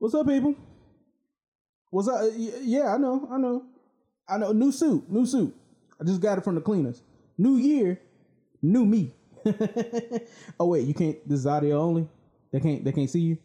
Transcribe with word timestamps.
What's 0.00 0.14
up, 0.14 0.26
people? 0.26 0.54
What's 1.90 2.08
up? 2.08 2.22
Uh, 2.22 2.28
Yeah, 2.62 2.94
I 2.94 2.96
know, 2.96 3.28
I 3.30 3.36
know, 3.36 3.64
I 4.26 4.38
know. 4.38 4.52
New 4.52 4.72
suit, 4.72 5.10
new 5.12 5.26
suit. 5.26 5.54
I 6.00 6.04
just 6.04 6.22
got 6.22 6.38
it 6.38 6.44
from 6.44 6.54
the 6.54 6.62
cleaners. 6.62 7.02
New 7.36 7.56
year, 7.58 8.00
new 8.62 8.86
me. 8.86 9.12
oh 10.58 10.66
wait, 10.68 10.86
you 10.86 10.94
can't. 10.94 11.16
This 11.28 11.40
is 11.40 11.46
audio 11.46 11.78
only. 11.82 12.08
They 12.50 12.60
can't. 12.60 12.82
They 12.82 12.92
can't 12.92 13.10
see 13.10 13.20
you. 13.20 13.36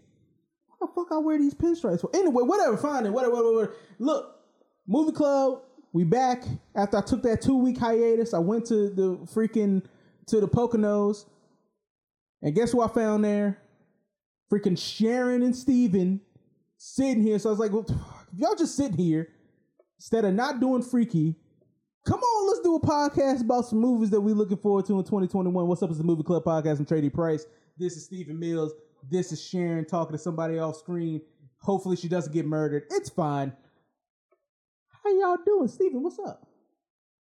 What 0.78 0.96
the 0.96 0.96
fuck? 0.96 1.12
I 1.12 1.18
wear 1.18 1.38
these 1.38 1.54
pinstripes 1.54 1.99
for? 1.99 2.10
Anyway, 2.13 2.43
whatever. 2.43 2.77
Fine. 2.77 3.05
it, 3.05 3.11
Whatever. 3.11 3.33
Whatever. 3.35 3.53
whatever. 3.53 3.75
Look, 3.99 4.35
movie 4.87 5.11
club. 5.11 5.59
We 5.91 6.05
back 6.05 6.43
after 6.73 6.97
I 6.97 7.01
took 7.01 7.21
that 7.23 7.41
two 7.41 7.57
week 7.57 7.77
hiatus. 7.77 8.33
I 8.33 8.39
went 8.39 8.65
to 8.67 8.89
the 8.91 9.17
freaking 9.33 9.83
to 10.27 10.39
the 10.39 10.47
Poconos, 10.47 11.25
and 12.41 12.55
guess 12.55 12.71
who 12.71 12.81
I 12.81 12.87
found 12.87 13.25
there? 13.25 13.57
Freaking 14.49 14.77
Sharon 14.77 15.43
and 15.43 15.53
Stephen 15.53 16.21
sitting 16.86 17.23
here. 17.23 17.39
So 17.39 17.49
I 17.49 17.52
was 17.52 17.59
like, 17.59 17.71
well, 17.71 17.86
if 18.32 18.39
y'all 18.39 18.55
just 18.55 18.75
sitting 18.75 18.97
here 18.97 19.29
instead 19.97 20.23
of 20.25 20.33
not 20.33 20.60
doing 20.60 20.83
freaky, 20.83 21.36
come 22.05 22.19
on, 22.19 22.47
let's 22.47 22.60
do 22.60 22.75
a 22.75 22.79
podcast 22.79 23.41
about 23.41 23.65
some 23.65 23.79
movies 23.79 24.11
that 24.11 24.21
we're 24.21 24.36
looking 24.36 24.57
forward 24.57 24.86
to 24.86 25.00
in 25.00 25.04
2021. 25.04 25.68
What's 25.68 25.82
up? 25.82 25.89
It's 25.89 25.97
the 25.97 26.04
Movie 26.04 26.24
Club 26.24 26.43
Podcast. 26.43 26.79
I'm 26.79 26.86
Trae 26.86 27.01
D. 27.01 27.10
Price. 27.10 27.46
This 27.77 27.97
is 27.97 28.05
Stephen 28.05 28.39
Mills. 28.39 28.74
This 29.10 29.32
is 29.32 29.43
Sharon 29.43 29.86
talking 29.86 30.13
to 30.13 30.21
somebody 30.21 30.60
off 30.60 30.77
screen. 30.77 31.21
Hopefully 31.61 31.96
she 31.96 32.08
doesn't 32.08 32.31
get 32.31 32.45
murdered. 32.45 32.83
It's 32.91 33.09
fine. 33.09 33.52
How 35.03 35.19
y'all 35.19 35.38
doing? 35.44 35.67
Stephen? 35.67 36.03
what's 36.03 36.19
up? 36.19 36.47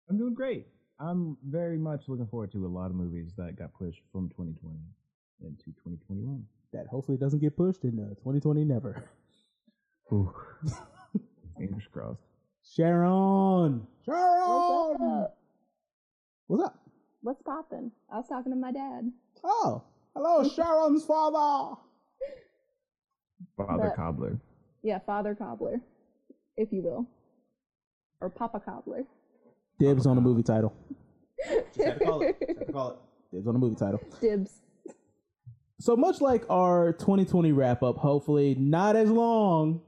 I'm 0.09 0.17
doing 0.17 0.33
great. 0.33 0.67
I'm 0.99 1.37
very 1.47 1.77
much 1.77 2.03
looking 2.07 2.27
forward 2.27 2.51
to 2.53 2.65
a 2.65 2.67
lot 2.67 2.87
of 2.87 2.95
movies 2.95 3.33
that 3.37 3.55
got 3.55 3.73
pushed 3.73 4.01
from 4.11 4.29
2020 4.29 4.79
into 5.41 5.65
2021. 5.65 6.43
That 6.71 6.87
hopefully 6.87 7.17
doesn't 7.17 7.39
get 7.39 7.55
pushed 7.55 7.83
in 7.83 7.99
uh, 7.99 8.15
2020 8.15 8.65
never. 8.65 9.03
Ooh. 10.11 10.31
Fingers 11.57 11.83
crossed. 11.91 12.19
Sharon! 12.75 13.85
Sharon! 14.05 15.27
What's 16.47 16.63
up? 16.63 16.77
What's 17.21 17.39
up? 17.39 17.45
Poppin'? 17.45 17.91
I 18.11 18.17
was 18.17 18.27
talking 18.27 18.51
to 18.51 18.57
my 18.57 18.71
dad. 18.71 19.11
Oh, 19.43 19.83
hello, 20.15 20.47
Sharon's 20.55 21.05
father. 21.05 21.75
Father 23.57 23.83
But- 23.89 23.95
Cobbler. 23.95 24.39
Yeah, 24.81 24.99
Father 25.05 25.33
Cobbler, 25.33 25.79
if 26.57 26.73
you 26.73 26.81
will. 26.81 27.07
Or 28.19 28.29
Papa 28.29 28.59
Cobbler. 28.59 29.05
Dibs 29.79 30.05
on 30.05 30.15
the 30.17 30.21
movie 30.21 30.43
title. 30.43 30.73
Just 31.73 31.77
had 31.87 31.99
to 31.99 32.05
call 32.05 32.21
it. 32.21 32.35
Just 32.39 32.57
had 32.59 32.67
to 32.67 32.73
call 32.73 32.89
it. 32.91 32.97
Dibs 33.33 33.47
on 33.47 33.53
the 33.53 33.59
movie 33.59 33.75
title. 33.75 34.01
Dibs. 34.19 34.59
So 35.79 35.95
much 35.95 36.19
like 36.21 36.43
our 36.49 36.91
2020 36.93 37.51
wrap 37.53 37.81
up, 37.83 37.97
hopefully 37.97 38.55
not 38.55 38.95
as 38.97 39.09
long. 39.09 39.81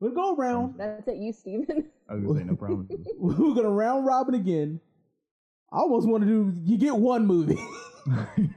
We'll 0.00 0.12
go 0.12 0.34
around. 0.34 0.74
That's 0.78 1.06
at 1.08 1.16
you, 1.18 1.32
Stephen. 1.32 1.84
I 2.08 2.14
was 2.14 2.24
gonna 2.24 2.40
say 2.40 2.44
no 2.44 2.56
problem. 2.56 2.88
We're 3.18 3.54
gonna 3.54 3.70
round 3.70 4.06
robin 4.06 4.34
again. 4.34 4.80
I 5.72 5.78
almost 5.78 6.08
want 6.08 6.24
to 6.24 6.28
do. 6.28 6.52
You 6.64 6.76
get 6.76 6.96
one 6.96 7.26
movie. 7.26 7.54
well, 8.06 8.26
damn. 8.36 8.48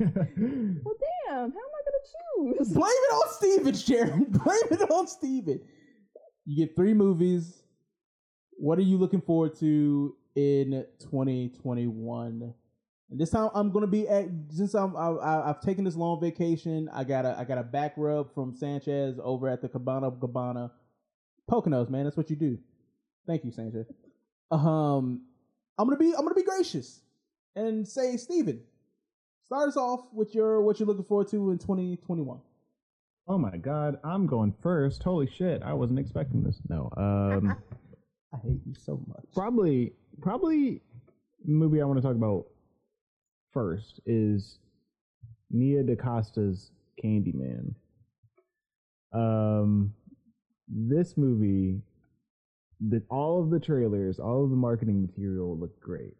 How 1.30 1.44
am 1.44 1.52
I 1.52 1.82
going 1.86 2.56
to 2.56 2.64
choose? 2.64 2.70
Blame 2.74 2.86
it 2.88 3.14
on 3.14 3.34
Stephen, 3.34 3.76
Sharon. 3.76 4.24
Blame 4.24 4.58
it 4.72 4.90
on 4.90 5.08
Stephen. 5.08 5.62
You 6.46 6.66
get 6.66 6.76
three 6.76 6.96
movies. 6.96 7.62
What 8.58 8.80
are 8.80 8.84
you 8.84 8.98
looking 8.98 9.22
forward 9.22 9.56
to 9.60 10.16
in 10.36 10.86
2021? 11.02 12.54
And 13.12 13.20
this 13.20 13.30
time 13.30 13.52
I'm 13.54 13.72
gonna 13.72 13.86
be 13.86 14.08
at 14.08 14.26
since 14.50 14.74
I'm 14.74 14.96
I, 14.96 15.10
I, 15.10 15.50
I've 15.52 15.62
taken 15.62 15.84
this 15.84 15.96
long 15.96 16.20
vacation. 16.20 16.90
I 16.92 17.04
got 17.04 17.26
a 17.26 17.36
I 17.38 17.44
got 17.44 17.60
a 17.60 17.64
back 17.64 17.94
rub 17.96 18.34
from 18.34 18.56
Sanchez 18.56 19.20
over 19.22 19.48
at 19.48 19.62
the 19.62 19.70
Cabana 19.70 20.10
Gabbana 20.10 20.72
Poconos. 21.50 21.90
Man, 21.90 22.04
that's 22.06 22.18
what 22.18 22.30
you 22.30 22.36
do. 22.36 22.58
Thank 23.28 23.44
you, 23.46 23.52
Sanchez. 23.52 23.88
Um, 24.52 25.22
I'm 25.78 25.88
gonna 25.88 25.98
be 25.98 26.14
I'm 26.14 26.24
gonna 26.24 26.36
be 26.36 26.44
gracious 26.44 27.02
and 27.56 27.88
say 27.88 28.18
Stephen, 28.18 28.62
start 29.46 29.70
us 29.70 29.78
off 29.78 30.02
with 30.14 30.36
your 30.36 30.62
what 30.62 30.80
you're 30.80 30.88
looking 30.88 31.06
forward 31.06 31.28
to 31.30 31.52
in 31.52 31.58
2021. 31.58 32.40
oh 33.28 33.38
my 33.38 33.58
god, 33.58 33.98
I'm 34.04 34.28
going 34.28 34.54
first. 34.62 35.02
Holy 35.04 35.28
shit, 35.28 35.62
I 35.64 35.74
wasn't 35.74 36.00
expecting 36.00 36.44
this. 36.44 36.60
No. 36.70 36.92
Um 36.98 37.56
I 38.34 38.38
hate 38.38 38.62
you 38.66 38.74
so 38.76 39.00
much. 39.08 39.26
probably 39.34 39.94
probably 40.22 40.82
movie 41.46 41.82
I 41.82 41.86
want 41.86 41.98
to 41.98 42.04
talk 42.04 42.16
about 42.16 42.46
first 43.52 44.02
is 44.06 44.58
Nia 45.52 45.84
DaCosta's 45.84 46.72
Candyman. 47.04 47.76
Um, 49.14 49.94
this 50.68 51.16
movie, 51.18 51.82
the 52.80 53.02
all 53.10 53.42
of 53.42 53.50
the 53.50 53.60
trailers, 53.60 54.20
all 54.20 54.44
of 54.44 54.50
the 54.50 54.56
marketing 54.56 55.02
material 55.02 55.58
looked 55.58 55.80
great. 55.80 56.16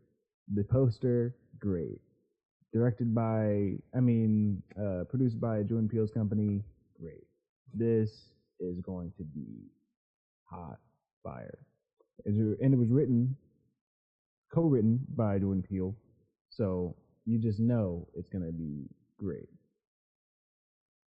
The 0.54 0.64
poster, 0.64 1.36
great. 1.60 2.00
Directed 2.74 3.14
by, 3.14 3.74
I 3.96 4.00
mean, 4.00 4.62
uh, 4.80 5.04
produced 5.10 5.40
by 5.40 5.64
Jordan 5.64 5.88
Peele's 5.88 6.12
company, 6.12 6.64
great. 7.00 7.24
This 7.74 8.30
is 8.60 8.80
going 8.82 9.14
to 9.18 9.24
be 9.24 9.70
hot 10.46 10.80
fire. 11.24 11.60
And 12.26 12.74
it 12.74 12.78
was 12.78 12.90
written, 12.90 13.36
co-written 14.54 15.00
by 15.16 15.40
Jordan 15.40 15.64
Peele, 15.68 15.96
so 16.50 16.96
you 17.26 17.40
just 17.40 17.60
know 17.60 18.08
it's 18.16 18.30
gonna 18.30 18.52
be 18.52 18.88
great. 19.18 19.50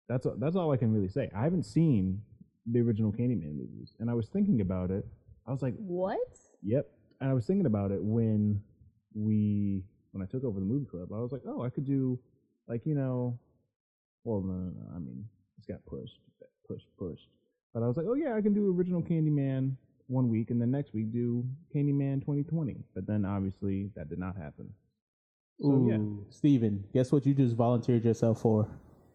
That's 0.08 0.26
that's 0.38 0.56
all 0.56 0.72
I 0.72 0.76
can 0.76 0.92
really 0.92 1.08
say. 1.08 1.30
I 1.36 1.44
haven't 1.44 1.64
seen 1.64 2.22
the 2.70 2.80
original 2.80 3.12
Candyman 3.12 3.56
movies, 3.56 3.94
and 4.00 4.10
I 4.10 4.14
was 4.14 4.28
thinking 4.28 4.60
about 4.60 4.90
it. 4.90 5.06
I 5.46 5.52
was 5.52 5.62
like, 5.62 5.74
What? 5.76 6.38
Yep. 6.62 6.88
And 7.20 7.30
I 7.30 7.32
was 7.32 7.46
thinking 7.46 7.66
about 7.66 7.92
it 7.92 8.02
when 8.02 8.60
we 9.14 9.82
when 10.12 10.22
I 10.22 10.30
took 10.30 10.44
over 10.44 10.60
the 10.60 10.66
movie 10.66 10.86
club. 10.86 11.12
I 11.12 11.18
was 11.18 11.32
like, 11.32 11.42
oh, 11.46 11.62
I 11.62 11.70
could 11.70 11.86
do 11.86 12.18
like 12.68 12.84
you 12.84 12.94
know, 12.94 13.38
well, 14.24 14.40
no, 14.40 14.52
no, 14.52 14.70
no. 14.70 14.94
I 14.94 14.98
mean, 14.98 15.24
it's 15.58 15.66
got 15.66 15.84
pushed, 15.86 16.20
pushed, 16.68 16.88
pushed. 16.98 17.28
But 17.72 17.82
I 17.82 17.86
was 17.86 17.96
like, 17.96 18.06
oh 18.08 18.14
yeah, 18.14 18.34
I 18.34 18.40
can 18.40 18.54
do 18.54 18.74
original 18.76 19.02
Candyman 19.02 19.76
one 20.08 20.28
week, 20.28 20.50
and 20.50 20.60
then 20.60 20.70
next 20.70 20.94
week 20.94 21.12
do 21.12 21.44
Candyman 21.74 22.20
2020. 22.20 22.76
But 22.94 23.06
then 23.06 23.24
obviously 23.24 23.90
that 23.96 24.08
did 24.08 24.18
not 24.18 24.36
happen. 24.36 24.70
So 25.60 25.68
Ooh, 25.68 25.88
yeah, 25.88 26.34
Stephen, 26.34 26.84
guess 26.92 27.12
what 27.12 27.24
you 27.24 27.34
just 27.34 27.56
volunteered 27.56 28.04
yourself 28.04 28.42
for? 28.42 28.68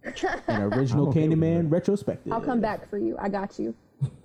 An 0.03 0.63
original 0.73 1.03
I'm 1.05 1.09
okay 1.09 1.27
with 1.27 1.37
Candyman 1.39 1.71
retrospective. 1.71 2.31
I'll 2.33 2.41
come 2.41 2.59
back 2.61 2.89
for 2.89 2.97
you. 2.97 3.15
I 3.19 3.29
got 3.29 3.59
you. 3.59 3.75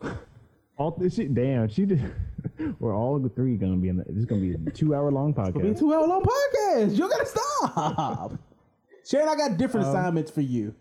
all 0.79 0.91
this 0.93 1.15
shit. 1.17 1.35
Damn, 1.35 1.69
she 1.69 1.85
did. 1.87 2.03
We're 2.81 2.95
all 2.97 3.19
the 3.19 3.29
three 3.29 3.57
gonna 3.57 3.77
be 3.77 3.89
in. 3.89 3.97
The, 3.99 4.05
this 4.05 4.17
is 4.17 4.25
gonna 4.25 4.41
be 4.41 4.55
a 4.55 4.71
two 4.71 4.95
hour 4.95 5.11
long 5.11 5.31
It'll 5.37 5.53
be 5.53 5.69
a 5.69 5.73
podcast. 5.73 5.79
two 5.79 5.93
hour 5.95 6.07
long 6.07 6.23
podcast. 6.23 6.97
You 6.97 7.09
gotta 7.09 7.27
stop. 7.27 8.33
Sharon, 9.05 9.29
I 9.29 9.37
got 9.37 9.57
different 9.59 9.87
Um, 9.87 9.95
assignments 9.95 10.31
for 10.31 10.41
you. 10.41 10.75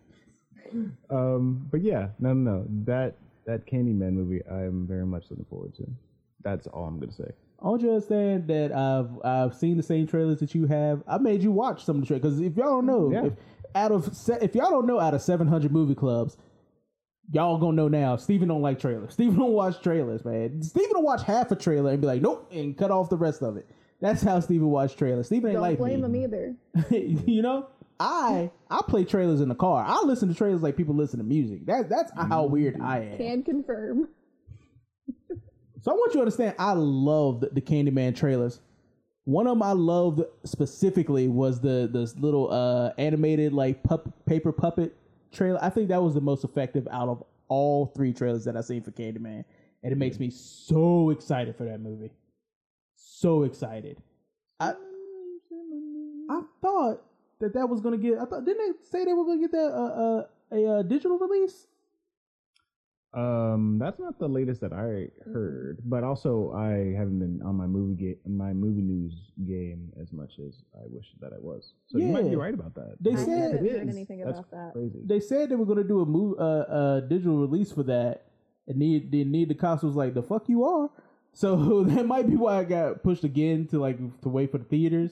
Um, 1.09 1.67
but 1.71 1.81
yeah, 1.81 2.09
no, 2.19 2.33
no, 2.33 2.59
no. 2.59 2.65
That 2.85 3.15
that 3.45 3.65
Candyman 3.67 4.13
movie, 4.13 4.41
I'm 4.49 4.87
very 4.87 5.05
much 5.05 5.25
looking 5.29 5.45
forward 5.45 5.75
to. 5.75 5.87
That's 6.43 6.67
all 6.67 6.85
I'm 6.85 6.99
gonna 6.99 7.11
say. 7.11 7.31
I 7.61 7.67
want 7.69 7.81
you 7.81 7.87
to 7.89 7.93
understand 7.95 8.47
that 8.47 8.71
I've 8.71 9.09
I've 9.25 9.55
seen 9.55 9.77
the 9.77 9.83
same 9.83 10.07
trailers 10.07 10.39
that 10.39 10.53
you 10.55 10.65
have. 10.67 11.03
I 11.07 11.17
made 11.17 11.41
you 11.43 11.51
watch 11.51 11.83
some 11.83 11.97
of 11.97 12.01
the 12.01 12.07
trailers 12.07 12.23
because 12.23 12.39
if 12.39 12.55
y'all 12.55 12.81
don't 12.81 12.85
know, 12.85 13.11
Yeah. 13.11 13.25
if 13.25 13.33
out 13.75 13.91
of 13.91 14.15
se- 14.15 14.39
if 14.41 14.55
y'all 14.55 14.71
don't 14.71 14.87
know, 14.87 14.99
out 14.99 15.13
of 15.13 15.21
700 15.21 15.71
movie 15.71 15.95
clubs, 15.95 16.37
y'all 17.31 17.57
gonna 17.57 17.75
know 17.75 17.87
now. 17.87 18.15
Stephen 18.15 18.47
don't 18.47 18.61
like 18.61 18.79
trailers. 18.79 19.13
Stephen 19.13 19.37
don't 19.37 19.51
watch 19.51 19.81
trailers, 19.81 20.25
man. 20.25 20.63
Stephen 20.63 20.91
will 20.93 21.03
watch 21.03 21.23
half 21.23 21.51
a 21.51 21.55
trailer 21.55 21.91
and 21.91 22.01
be 22.01 22.07
like, 22.07 22.21
nope, 22.21 22.49
and 22.51 22.77
cut 22.77 22.91
off 22.91 23.09
the 23.09 23.17
rest 23.17 23.43
of 23.43 23.57
it. 23.57 23.69
That's 24.01 24.21
how 24.21 24.39
Stephen 24.39 24.69
watch 24.69 24.95
trailers. 24.95 25.27
Stephen 25.27 25.51
ain't 25.51 25.55
Don't 25.55 25.61
like 25.61 25.77
blame 25.77 26.01
me. 26.01 26.05
him 26.05 26.15
either. 26.15 26.55
you 26.89 27.41
know, 27.41 27.67
I 27.99 28.51
I 28.69 28.81
play 28.87 29.05
trailers 29.05 29.41
in 29.41 29.49
the 29.49 29.55
car. 29.55 29.85
I 29.87 30.01
listen 30.03 30.27
to 30.29 30.35
trailers 30.35 30.61
like 30.61 30.75
people 30.75 30.95
listen 30.95 31.19
to 31.19 31.25
music. 31.25 31.65
That 31.65 31.89
that's 31.89 32.11
how 32.15 32.43
mm-hmm. 32.43 32.53
weird 32.53 32.81
I 32.81 32.99
am. 32.99 33.17
Can 33.17 33.43
confirm. 33.43 34.09
So 35.81 35.91
I 35.91 35.93
want 35.93 36.13
you 36.13 36.17
to 36.17 36.21
understand, 36.21 36.55
I 36.57 36.71
loved 36.73 37.53
the 37.53 37.61
Candyman 37.61 38.15
trailers. 38.15 38.59
One 39.25 39.47
of 39.47 39.51
them 39.51 39.63
I 39.63 39.71
loved 39.71 40.21
specifically 40.43 41.27
was 41.27 41.59
the 41.59 41.89
this 41.91 42.15
little 42.17 42.51
uh 42.51 42.91
animated 42.97 43.53
like 43.53 43.83
pup, 43.83 44.07
paper 44.25 44.51
puppet 44.51 44.95
trailer. 45.31 45.59
I 45.61 45.69
think 45.69 45.89
that 45.89 46.01
was 46.01 46.13
the 46.13 46.21
most 46.21 46.43
effective 46.43 46.87
out 46.91 47.09
of 47.09 47.23
all 47.47 47.87
three 47.87 48.13
trailers 48.13 48.45
that 48.45 48.55
I've 48.55 48.65
seen 48.65 48.83
for 48.83 48.91
Candyman, 48.91 49.43
and 49.83 49.91
it 49.91 49.97
makes 49.97 50.19
me 50.19 50.29
so 50.29 51.09
excited 51.09 51.55
for 51.55 51.65
that 51.65 51.79
movie. 51.79 52.11
So 52.95 53.43
excited. 53.43 53.97
I 54.59 54.73
I 56.29 56.41
thought 56.61 57.01
that 57.39 57.53
that 57.53 57.67
was 57.67 57.81
gonna 57.81 57.97
get. 57.97 58.19
I 58.19 58.25
thought 58.25 58.45
didn't 58.45 58.57
they 58.57 58.89
say 58.89 59.05
they 59.05 59.13
were 59.13 59.25
gonna 59.25 59.41
get 59.41 59.51
that 59.51 59.71
uh, 59.71 59.85
uh, 59.85 60.27
a 60.51 60.65
uh, 60.67 60.81
digital 60.83 61.17
release? 61.17 61.67
Um, 63.15 63.77
that's 63.79 63.97
not 63.99 64.19
the 64.19 64.27
latest 64.27 64.59
that 64.61 64.73
I 64.73 65.07
heard, 65.31 65.79
but 65.85 66.03
also 66.03 66.51
I 66.53 66.93
haven't 66.97 67.19
been 67.19 67.41
on 67.45 67.55
my 67.55 67.65
movie 67.65 67.95
game, 67.95 68.17
my 68.25 68.51
movie 68.53 68.81
news 68.81 69.13
game 69.47 69.91
as 70.01 70.11
much 70.11 70.33
as 70.45 70.63
I 70.75 70.83
wish 70.89 71.05
that 71.21 71.31
I 71.31 71.37
was. 71.39 71.73
So 71.87 71.97
you 71.97 72.07
might 72.07 72.23
be 72.23 72.31
Yeah. 72.31 72.35
right 72.37 72.53
about 72.53 72.75
that. 72.75 72.97
They 72.99 73.13
I 73.13 73.15
said- 73.15 73.51
haven't 73.53 73.65
It 73.65 73.71
heard 73.71 73.87
is. 73.87 73.95
anything 73.95 74.19
That's 74.19 74.39
about 74.39 74.51
that. 74.51 74.73
Crazy. 74.73 74.99
They 75.05 75.19
said 75.21 75.49
they 75.49 75.55
were 75.55 75.65
gonna 75.65 75.83
do 75.83 76.01
a 76.01 76.05
move, 76.05 76.37
uh, 76.39 76.41
uh, 76.43 76.99
digital 77.01 77.37
release 77.39 77.71
for 77.71 77.83
that, 77.83 78.25
and 78.67 78.77
need 78.77 79.11
the 79.11 79.23
Nia 79.23 79.45
DaCosta 79.45 79.85
was 79.85 79.95
like 79.95 80.13
the 80.13 80.23
fuck 80.23 80.49
you 80.49 80.63
are. 80.65 80.89
So 81.37 81.83
that 81.83 82.05
might 82.05 82.29
be 82.29 82.37
why 82.37 82.59
I 82.59 82.63
got 82.63 83.03
pushed 83.03 83.25
again 83.25 83.67
to 83.67 83.77
like 83.79 83.97
to 84.21 84.29
wait 84.29 84.51
for 84.51 84.57
the 84.57 84.63
theaters. 84.63 85.11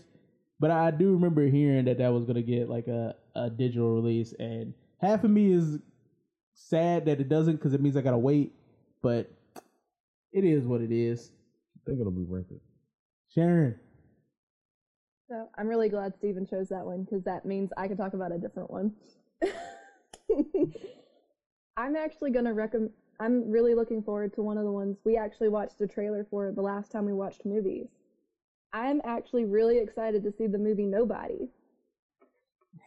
But 0.58 0.72
I 0.72 0.90
do 0.92 1.12
remember 1.12 1.46
hearing 1.48 1.84
that 1.86 1.98
that 1.98 2.14
was 2.14 2.24
gonna 2.24 2.42
get 2.42 2.70
like 2.70 2.88
a, 2.88 3.16
a 3.36 3.50
digital 3.50 3.94
release, 3.96 4.32
and 4.40 4.74
half 5.00 5.26
of 5.26 5.32
me 5.32 5.52
is 5.52 5.80
sad 6.54 7.06
that 7.06 7.20
it 7.20 7.30
doesn't 7.30 7.56
because 7.56 7.74
it 7.74 7.82
means 7.82 7.98
I 7.98 8.02
gotta 8.02 8.18
wait. 8.18 8.54
But 9.02 9.30
it 10.32 10.44
is 10.46 10.66
what 10.66 10.82
it 10.82 10.92
is. 10.92 11.32
I 11.76 11.80
think 11.86 12.00
it'll 12.00 12.12
be 12.12 12.24
worth 12.24 12.52
it. 12.52 12.62
Sharon, 13.34 13.76
So 15.30 15.50
I'm 15.58 15.68
really 15.68 15.90
glad 15.90 16.16
Stephen 16.16 16.46
chose 16.46 16.70
that 16.70 16.86
one 16.86 17.04
because 17.04 17.24
that 17.24 17.46
means 17.46 17.72
I 17.78 17.88
can 17.88 17.98
talk 17.98 18.14
about 18.14 18.32
a 18.32 18.38
different 18.38 18.70
one. 18.70 18.94
I'm 21.78 21.96
actually 21.96 22.32
gonna 22.32 22.54
recommend. 22.54 22.92
I'm 23.20 23.50
really 23.50 23.74
looking 23.74 24.04
forward 24.04 24.34
to 24.34 24.42
one 24.42 24.58
of 24.58 24.66
the 24.66 24.72
ones 24.72 24.98
we 25.04 25.18
actually 25.18 25.50
watched 25.50 25.82
a 25.82 25.88
trailer 25.88 26.26
for 26.30 26.52
the 26.52 26.62
last 26.62 26.92
time 26.92 27.06
we 27.06 27.14
watched 27.14 27.46
movies. 27.46 27.88
I'm 28.74 29.02
actually 29.04 29.46
really 29.46 29.78
excited 29.78 30.24
to 30.24 30.32
see 30.32 30.48
the 30.48 30.58
movie 30.58 30.86
Nobody. 30.86 31.50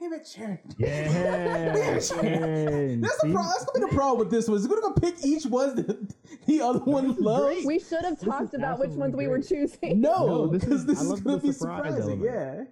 Damn 0.01 0.13
it, 0.13 0.27
Sharon. 0.27 0.59
Yeah, 0.79 1.73
That's 1.75 2.09
Sharon. 2.09 3.01
the 3.01 3.09
See? 3.09 3.33
pro- 3.33 3.43
that's 3.43 3.65
gonna 3.65 3.87
be 3.87 3.91
the 3.91 3.97
problem 3.97 4.19
with 4.19 4.31
this 4.31 4.49
one. 4.49 4.59
Is 4.59 4.69
we're 4.69 4.81
gonna 4.81 4.95
pick 5.01 5.25
each 5.25 5.47
one 5.47 5.77
that 5.77 6.15
the 6.47 6.61
other 6.63 6.81
one 6.81 7.15
loves. 7.17 7.65
We 7.65 7.79
should 7.79 8.05
have 8.05 8.21
talked 8.21 8.55
about 8.55 8.79
which 8.79 8.91
ones 8.91 9.15
we 9.17 9.27
were 9.29 9.41
choosing. 9.43 10.01
No, 10.01 10.27
No, 10.27 10.47
this 10.49 10.65
because 10.65 10.81
is- 10.81 10.87
this 10.87 11.03
is 11.03 11.21
gonna 11.21 11.39
be 11.39 11.53
surprise 11.53 11.95
surprising. 11.95 12.03
element. 12.03 12.23
Yeah. 12.25 12.65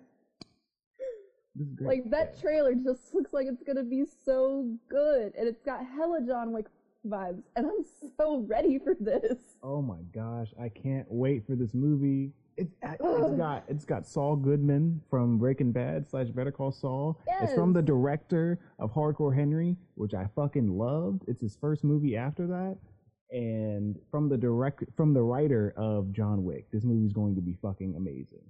This 1.56 1.69
is 1.69 1.75
great. 1.75 1.88
Like 1.88 2.11
that 2.11 2.41
trailer 2.41 2.75
just 2.75 3.15
looks 3.15 3.32
like 3.32 3.47
it's 3.47 3.62
gonna 3.62 3.85
be 3.85 4.05
so 4.25 4.69
good, 4.88 5.35
and 5.37 5.47
it's 5.49 5.62
got 5.62 5.85
hella 5.87 6.21
John 6.26 6.53
Wick 6.53 6.67
vibes, 7.06 7.43
and 7.55 7.67
I'm 7.67 7.85
so 8.17 8.41
ready 8.49 8.79
for 8.79 8.94
this. 8.99 9.38
Oh 9.62 9.81
my 9.81 10.00
gosh, 10.12 10.49
I 10.61 10.69
can't 10.69 11.06
wait 11.11 11.47
for 11.47 11.55
this 11.55 11.73
movie. 11.75 12.32
It's 12.56 12.74
it's 12.82 13.02
Ugh. 13.02 13.36
got 13.38 13.64
it's 13.68 13.84
got 13.84 14.06
Saul 14.06 14.36
Goodman 14.36 15.00
from 15.10 15.38
Breaking 15.38 15.72
Bad 15.72 16.08
slash 16.08 16.28
Better 16.28 16.52
Call 16.52 16.72
Saul. 16.72 17.20
It's 17.42 17.54
from 17.54 17.72
the 17.72 17.82
director 17.82 18.58
of 18.78 18.92
Hardcore 18.92 19.34
Henry, 19.34 19.76
which 19.94 20.14
I 20.14 20.28
fucking 20.34 20.78
loved. 20.78 21.24
It's 21.26 21.40
his 21.40 21.56
first 21.56 21.84
movie 21.84 22.16
after 22.16 22.46
that, 22.46 22.76
and 23.30 23.98
from 24.10 24.28
the 24.28 24.36
direct 24.36 24.84
from 24.96 25.14
the 25.14 25.22
writer 25.22 25.74
of 25.76 26.12
John 26.12 26.44
Wick. 26.44 26.66
This 26.72 26.84
movie's 26.84 27.12
going 27.12 27.34
to 27.34 27.40
be 27.40 27.56
fucking 27.60 27.94
amazing. 27.96 28.44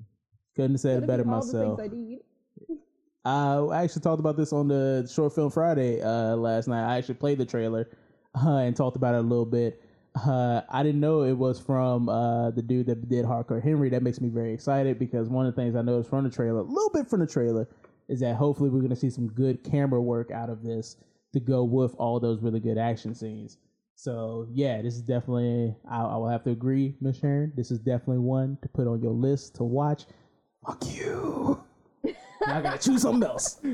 Couldn't 0.57 0.73
have 0.73 0.81
said 0.81 1.03
it 1.03 1.07
better 1.07 1.25
be 1.25 1.31
myself. 1.31 1.81
I 1.81 1.89
need. 1.89 2.21
Uh, 3.27 3.69
I 3.69 3.83
actually 3.85 4.03
talked 4.03 4.21
about 4.21 4.37
this 4.37 4.53
on 4.53 4.69
the 4.69 5.11
Short 5.11 5.35
Film 5.35 5.51
Friday 5.51 6.03
uh, 6.03 6.37
last 6.37 6.69
night. 6.69 6.87
I 6.87 6.99
actually 6.99 7.15
played 7.15 7.39
the 7.39 7.47
trailer 7.47 7.89
uh, 8.45 8.57
and 8.57 8.77
talked 8.77 8.97
about 8.97 9.15
it 9.15 9.19
a 9.19 9.23
little 9.23 9.47
bit. 9.47 9.81
Uh, 10.15 10.61
I 10.71 10.85
didn't 10.85 11.01
know 11.01 11.23
it 11.23 11.33
was 11.33 11.59
from 11.59 12.09
uh, 12.09 12.51
the 12.53 12.63
dude 12.63 12.87
that 12.87 13.09
did 13.09 13.25
Hardcore 13.25 13.63
Henry. 13.63 13.91
That 13.91 14.03
makes 14.03 14.21
me 14.21 14.29
very 14.29 14.55
excited 14.55 14.99
because 14.99 15.29
one 15.29 15.47
of 15.47 15.55
the 15.55 15.61
things 15.61 15.75
I 15.75 15.83
noticed 15.83 16.09
from 16.09 16.25
the 16.25 16.31
trailer, 16.31 16.61
a 16.61 16.63
little 16.63 16.91
bit 16.91 17.09
from 17.09 17.21
the 17.21 17.27
trailer, 17.27 17.69
is 18.09 18.21
that 18.21 18.37
hopefully 18.37 18.71
we're 18.71 18.81
going 18.81 18.91
to 18.91 18.97
see 18.97 19.11
some 19.11 19.29
good 19.29 19.65
camera 19.65 20.01
work 20.01 20.31
out 20.31 20.51
of 20.51 20.63
this 20.63 20.97
to 21.33 21.41
go 21.41 21.65
with 21.65 21.95
all 21.97 22.21
those 22.21 22.43
really 22.43 22.61
good 22.61 22.79
action 22.79 23.15
scenes. 23.15 23.59
So 23.97 24.47
yeah, 24.53 24.81
this 24.83 24.95
is 24.95 25.03
definitely. 25.03 25.75
I, 25.91 26.03
I 26.03 26.17
will 26.17 26.29
have 26.29 26.45
to 26.45 26.51
agree, 26.51 26.95
Miss 27.01 27.19
Sharon. 27.19 27.53
This 27.57 27.73
is 27.73 27.81
definitely 27.81 28.19
one 28.19 28.57
to 28.63 28.69
put 28.69 28.87
on 28.87 29.03
your 29.03 29.13
list 29.13 29.57
to 29.57 29.65
watch. 29.65 30.05
Fuck 30.65 30.85
you. 30.95 31.61
I 32.47 32.61
gotta 32.61 32.79
choose 32.79 33.03
something 33.03 33.29
else. 33.29 33.61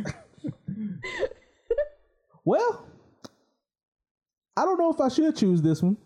well, 2.44 2.86
I 4.56 4.64
don't 4.64 4.78
know 4.78 4.90
if 4.90 5.00
I 5.00 5.08
should 5.08 5.36
choose 5.36 5.60
this 5.60 5.82
one 5.82 5.98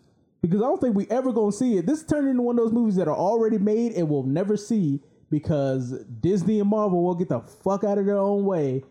because 0.47 0.61
I 0.61 0.65
don't 0.65 0.79
think 0.79 0.95
we 0.95 1.07
ever 1.09 1.31
gonna 1.31 1.51
see 1.51 1.77
it. 1.77 1.85
This 1.85 2.03
turned 2.03 2.27
into 2.27 2.41
one 2.41 2.57
of 2.57 2.65
those 2.65 2.73
movies 2.73 2.95
that 2.95 3.07
are 3.07 3.15
already 3.15 3.57
made 3.57 3.93
and 3.93 4.09
we'll 4.09 4.23
never 4.23 4.57
see 4.57 5.01
because 5.29 5.91
Disney 6.21 6.59
and 6.59 6.69
Marvel 6.69 7.03
will 7.03 7.15
get 7.15 7.29
the 7.29 7.41
fuck 7.41 7.83
out 7.83 7.97
of 7.97 8.05
their 8.05 8.17
own 8.17 8.45
way. 8.45 8.83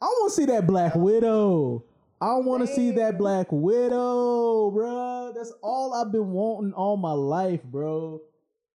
I 0.00 0.06
want 0.06 0.32
to 0.32 0.36
see 0.36 0.46
that 0.46 0.66
Black 0.66 0.94
Widow. 0.94 1.84
I 2.20 2.36
want 2.36 2.66
to 2.66 2.74
see 2.74 2.90
that 2.92 3.18
Black 3.18 3.48
Widow, 3.50 4.70
bro. 4.70 5.32
That's 5.34 5.52
all 5.62 5.94
I've 5.94 6.12
been 6.12 6.30
wanting 6.30 6.72
all 6.72 6.96
my 6.96 7.12
life, 7.12 7.62
bro. 7.62 8.20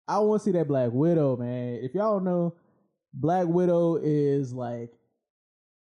I 0.08 0.20
want 0.20 0.42
to 0.42 0.46
see 0.46 0.52
that 0.52 0.68
Black 0.68 0.92
Widow, 0.92 1.38
man. 1.38 1.80
If 1.82 1.96
y'all 1.96 2.16
don't 2.16 2.26
know, 2.26 2.54
Black 3.14 3.48
Widow 3.48 3.96
is 3.96 4.54
like 4.54 4.92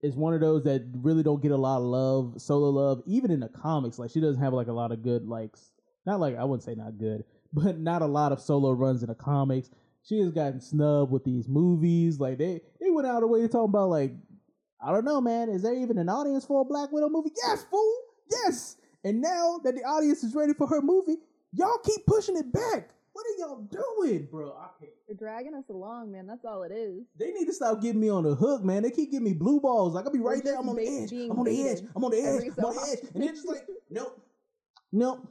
is 0.01 0.15
one 0.15 0.33
of 0.33 0.41
those 0.41 0.63
that 0.63 0.83
really 0.95 1.23
don't 1.23 1.41
get 1.41 1.51
a 1.51 1.57
lot 1.57 1.77
of 1.77 1.83
love, 1.83 2.33
solo 2.37 2.69
love, 2.69 3.01
even 3.05 3.31
in 3.31 3.39
the 3.39 3.47
comics. 3.47 3.97
Like 3.97 4.11
she 4.11 4.19
doesn't 4.19 4.41
have 4.41 4.53
like 4.53 4.67
a 4.67 4.73
lot 4.73 4.91
of 4.91 5.01
good, 5.01 5.27
like 5.27 5.55
not 6.05 6.19
like 6.19 6.37
I 6.37 6.43
wouldn't 6.43 6.63
say 6.63 6.75
not 6.75 6.97
good, 6.97 7.23
but 7.53 7.79
not 7.79 8.01
a 8.01 8.07
lot 8.07 8.31
of 8.31 8.41
solo 8.41 8.71
runs 8.71 9.03
in 9.03 9.09
the 9.09 9.15
comics. 9.15 9.69
She 10.03 10.19
has 10.19 10.31
gotten 10.31 10.59
snubbed 10.59 11.11
with 11.11 11.23
these 11.23 11.47
movies. 11.47 12.19
Like 12.19 12.37
they 12.37 12.61
they 12.81 12.89
went 12.89 13.07
out 13.07 13.15
of 13.15 13.21
the 13.21 13.27
way 13.27 13.41
to 13.41 13.47
talk 13.47 13.65
about 13.69 13.89
like 13.89 14.13
I 14.81 14.91
don't 14.91 15.05
know, 15.05 15.21
man. 15.21 15.49
Is 15.49 15.61
there 15.61 15.73
even 15.73 15.97
an 15.97 16.09
audience 16.09 16.45
for 16.45 16.61
a 16.61 16.65
Black 16.65 16.91
Widow 16.91 17.09
movie? 17.09 17.31
Yes, 17.45 17.65
fool. 17.71 17.95
Yes. 18.29 18.75
And 19.05 19.21
now 19.21 19.59
that 19.63 19.75
the 19.75 19.83
audience 19.83 20.23
is 20.23 20.35
ready 20.35 20.53
for 20.53 20.67
her 20.67 20.81
movie, 20.81 21.17
y'all 21.53 21.77
keep 21.79 22.05
pushing 22.05 22.35
it 22.35 22.51
back. 22.51 22.89
What 23.13 23.25
are 23.27 23.39
y'all 23.39 23.61
doing, 23.61 24.27
bro? 24.29 24.55
They're 25.07 25.15
dragging 25.15 25.53
us 25.53 25.69
along, 25.69 26.11
man. 26.11 26.25
That's 26.25 26.43
all 26.45 26.63
it 26.63 26.71
is. 26.71 27.03
They 27.17 27.31
need 27.31 27.45
to 27.45 27.53
stop 27.53 27.79
getting 27.79 28.01
me 28.01 28.09
on 28.09 28.23
the 28.23 28.33
hook, 28.33 28.63
man. 28.63 28.81
They 28.83 28.89
keep 28.91 29.11
giving 29.11 29.25
me 29.25 29.33
blue 29.33 29.61
balls. 29.61 29.93
Like 29.93 30.05
I'll 30.05 30.11
be 30.11 30.19
We're 30.19 30.33
right 30.33 30.43
there. 30.43 30.53
just 30.53 30.63
I'm 30.63 30.69
on 30.69 30.75
the 30.75 30.87
edge. 30.87 31.11
I'm 31.13 31.37
on 31.37 31.45
the 31.45 31.69
edge. 31.69 31.81
I'm 31.95 32.03
on 32.03 32.11
the 32.11 32.17
edge. 32.17 32.43
I'm 32.57 32.65
on 32.65 32.75
the 32.75 32.81
edge. 32.91 32.99
And 33.13 33.23
they're 33.23 33.33
just 33.33 33.47
like, 33.47 33.67
nope, 33.89 34.19
nope. 34.91 35.27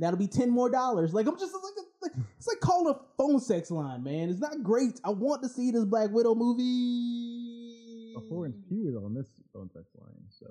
That'll 0.00 0.18
be 0.18 0.26
ten 0.26 0.48
more 0.48 0.70
dollars. 0.70 1.12
Like 1.12 1.26
I'm 1.26 1.38
just 1.38 1.52
like, 1.52 1.62
like 2.00 2.12
it's 2.38 2.48
like 2.48 2.60
calling 2.60 2.94
a 2.94 2.98
phone 3.18 3.38
sex 3.38 3.70
line, 3.70 4.02
man. 4.02 4.30
It's 4.30 4.40
not 4.40 4.62
great. 4.62 4.98
I 5.04 5.10
want 5.10 5.42
to 5.42 5.48
see 5.48 5.70
this 5.70 5.84
Black 5.84 6.10
Widow 6.10 6.34
movie. 6.34 8.14
A 8.16 8.20
Florence 8.28 8.56
Pugh 8.66 8.88
is 8.88 8.96
on 8.96 9.14
this 9.14 9.28
phone 9.52 9.70
sex 9.70 9.84
line, 10.00 10.24
so 10.30 10.46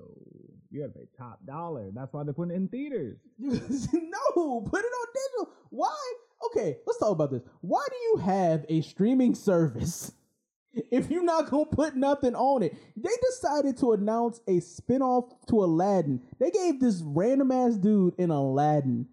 you 0.70 0.80
gotta 0.80 0.92
pay 0.92 1.08
top 1.18 1.44
dollar. 1.44 1.90
That's 1.92 2.12
why 2.12 2.22
they're 2.22 2.32
putting 2.32 2.54
it 2.54 2.58
in 2.58 2.68
theaters. 2.68 3.18
no, 3.38 4.60
put 4.60 4.84
it 4.84 4.86
on 4.86 5.06
digital. 5.14 5.54
Why? 5.70 6.12
Okay, 6.46 6.78
let's 6.86 7.00
talk 7.00 7.10
about 7.10 7.32
this. 7.32 7.42
Why 7.60 7.84
do 7.90 7.96
you 7.96 8.16
have 8.24 8.64
a 8.68 8.80
streaming 8.82 9.34
service 9.34 10.12
if 10.92 11.10
you're 11.10 11.24
not 11.24 11.50
gonna 11.50 11.66
put 11.66 11.96
nothing 11.96 12.36
on 12.36 12.62
it? 12.62 12.76
They 12.96 13.10
decided 13.30 13.78
to 13.78 13.92
announce 13.94 14.40
a 14.46 14.60
spinoff 14.60 15.32
to 15.48 15.64
Aladdin. 15.64 16.22
They 16.38 16.52
gave 16.52 16.78
this 16.78 17.02
random 17.04 17.50
ass 17.50 17.74
dude 17.74 18.14
in 18.16 18.30
Aladdin 18.30 19.08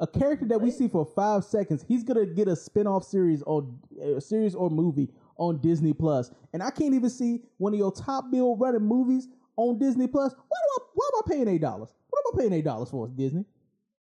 a 0.00 0.06
character 0.06 0.46
that 0.46 0.60
we 0.60 0.70
see 0.70 0.88
for 0.88 1.04
five 1.04 1.44
seconds. 1.44 1.84
He's 1.86 2.02
gonna 2.02 2.26
get 2.26 2.48
a 2.48 2.52
spinoff 2.52 3.04
series 3.04 3.42
or 3.42 3.68
a 4.02 4.20
series 4.20 4.54
or 4.54 4.70
movie 4.70 5.10
on 5.36 5.60
Disney 5.60 5.92
Plus, 5.92 6.30
and 6.52 6.62
I 6.62 6.70
can't 6.70 6.94
even 6.94 7.10
see 7.10 7.42
one 7.58 7.72
of 7.74 7.78
your 7.78 7.92
top 7.92 8.30
bill 8.30 8.56
running 8.56 8.82
movies 8.82 9.28
on 9.56 9.78
Disney 9.78 10.06
Plus. 10.06 10.32
Why 10.32 10.58
do 10.58 10.82
I? 10.82 10.86
Why 10.94 11.10
am 11.14 11.22
I 11.24 11.30
paying 11.30 11.48
eight 11.48 11.60
dollars? 11.60 11.90
What 12.08 12.22
am 12.26 12.38
I 12.38 12.40
paying 12.40 12.52
eight 12.54 12.64
dollars 12.64 12.90
for? 12.90 13.08
Disney? 13.08 13.44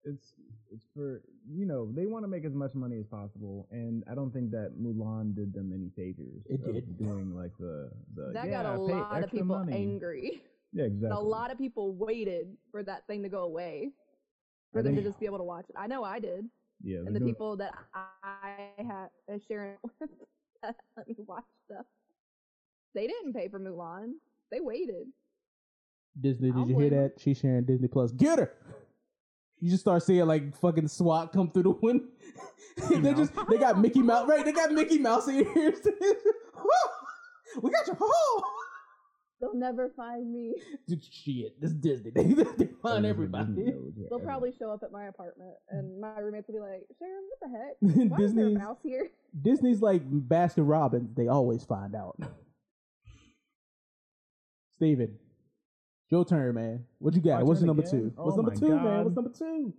It's 0.05 0.34
it's 0.72 0.86
for 0.93 1.22
you 1.51 1.65
know 1.65 1.91
they 1.91 2.05
want 2.05 2.24
to 2.24 2.27
make 2.27 2.46
as 2.46 2.53
much 2.53 2.75
money 2.75 2.98
as 3.00 3.08
possible, 3.08 3.67
and 3.72 4.03
I 4.10 4.13
don't 4.13 4.31
think 4.31 4.51
that 4.51 4.74
Mulan 4.79 5.36
did 5.36 5.53
them 5.53 5.72
any 5.74 5.89
favors. 5.96 6.43
It 6.46 6.63
did. 6.63 6.98
doing 7.00 7.36
like 7.36 7.51
the 7.60 7.89
the 8.15 8.31
That 8.34 8.46
yeah, 8.48 8.63
got 8.63 8.75
a 8.75 8.79
lot 8.79 9.24
of 9.24 9.31
people 9.31 9.58
money. 9.58 9.74
angry. 9.74 10.43
Yeah, 10.72 10.84
exactly. 10.91 11.17
A 11.17 11.19
lot 11.19 11.51
of 11.51 11.58
people 11.58 11.93
waited 11.93 12.55
for 12.72 12.84
that 12.84 13.08
thing 13.08 13.24
to 13.24 13.29
go 13.29 13.41
away 13.43 13.93
for 14.71 14.83
them 14.83 14.95
to 14.95 15.01
just 15.01 15.19
be 15.19 15.25
able 15.25 15.38
to 15.38 15.43
watch 15.43 15.65
it. 15.69 15.75
I 15.77 15.88
know 15.88 16.03
I 16.03 16.19
did, 16.19 16.45
Yeah, 16.81 16.99
and 16.99 17.15
the 17.15 17.19
doing- 17.19 17.33
people 17.33 17.57
that 17.57 17.73
I 18.23 18.69
had 18.77 19.09
uh, 19.33 19.38
sharing 19.47 19.77
that 20.61 20.75
let 20.97 21.07
me 21.07 21.15
watch 21.25 21.43
stuff, 21.65 21.85
they 22.93 23.07
didn't 23.07 23.33
pay 23.33 23.47
for 23.47 23.59
Mulan. 23.59 24.13
They 24.51 24.59
waited. 24.61 25.07
Disney, 26.19 26.51
did 26.51 26.67
you 26.67 26.77
hear 26.77 26.89
that? 26.89 27.13
She's 27.19 27.38
sharing 27.38 27.63
Disney 27.65 27.88
Plus. 27.88 28.11
Get 28.11 28.39
her. 28.39 28.51
You 29.61 29.69
just 29.69 29.81
start 29.81 30.03
seeing 30.03 30.25
like 30.25 30.55
fucking 30.57 30.88
SWAT 30.88 31.31
come 31.33 31.51
through 31.51 31.63
the 31.63 31.69
window. 31.71 32.05
they 32.89 33.13
just 33.13 33.33
they 33.49 33.57
got 33.57 33.79
Mickey 33.79 34.01
Mouse 34.01 34.27
right. 34.27 34.43
They 34.43 34.51
got 34.53 34.71
Mickey 34.71 34.97
Mouse 34.97 35.27
in 35.27 35.35
ears. 35.55 35.79
we 37.61 37.69
got 37.71 37.85
your 37.88 37.97
oh 37.99 38.43
They'll 39.39 39.55
never 39.55 39.89
find 39.96 40.31
me. 40.34 40.55
shit. 41.12 41.60
This 41.62 41.72
is 41.72 41.77
Disney. 41.77 42.12
They, 42.15 42.24
they 42.24 42.43
Disney 42.43 42.69
find 42.81 43.05
everybody. 43.05 43.53
knows 43.53 43.93
where 43.96 44.10
They'll 44.10 44.19
probably 44.19 44.51
show 44.58 44.72
up 44.72 44.84
at 44.84 44.91
my 44.91 45.05
apartment, 45.05 45.51
and 45.69 45.98
mm. 45.98 46.00
my 46.00 46.19
roommates 46.19 46.48
will 46.48 46.55
be 46.55 46.60
like, 46.60 46.86
"Sharon, 46.98 47.24
what 47.29 47.39
the 47.41 47.58
heck? 47.58 48.10
Why 48.12 48.24
is 48.25 48.34
there 48.34 48.46
a 48.46 48.50
Disney's 48.50 48.58
mouse 48.58 48.77
here?" 48.84 49.10
Disney's 49.41 49.81
like 49.81 50.10
Baskin 50.10 50.67
Robbins. 50.67 51.15
They 51.15 51.27
always 51.27 51.63
find 51.63 51.96
out. 51.96 52.19
Stephen, 54.75 55.17
Your 56.10 56.24
turn, 56.25 56.55
man. 56.55 56.86
What 57.00 57.13
you 57.13 57.22
got? 57.22 57.38
My 57.38 57.43
What's 57.43 57.60
turn 57.60 57.67
number 57.67 57.84
again? 57.84 57.91
two? 57.91 58.13
Oh 58.17 58.25
What's 58.25 58.38
number 58.38 58.51
my 58.51 58.60
two, 58.60 58.75
man? 58.75 59.03
What's 59.03 59.15
number 59.15 59.31
two? 59.38 59.74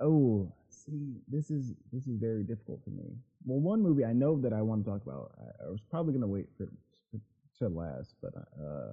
Oh, 0.00 0.52
see, 0.68 1.20
this 1.28 1.50
is 1.50 1.72
this 1.92 2.06
is 2.06 2.18
very 2.18 2.44
difficult 2.44 2.82
for 2.84 2.90
me. 2.90 3.04
Well, 3.44 3.60
one 3.60 3.82
movie 3.82 4.04
I 4.04 4.12
know 4.12 4.40
that 4.40 4.52
I 4.52 4.62
want 4.62 4.84
to 4.84 4.90
talk 4.90 5.02
about. 5.02 5.32
I, 5.38 5.66
I 5.66 5.70
was 5.70 5.80
probably 5.90 6.14
gonna 6.14 6.26
wait 6.26 6.46
for, 6.56 6.64
for 6.64 6.93
to 7.58 7.68
last, 7.68 8.14
but 8.22 8.32
uh, 8.36 8.92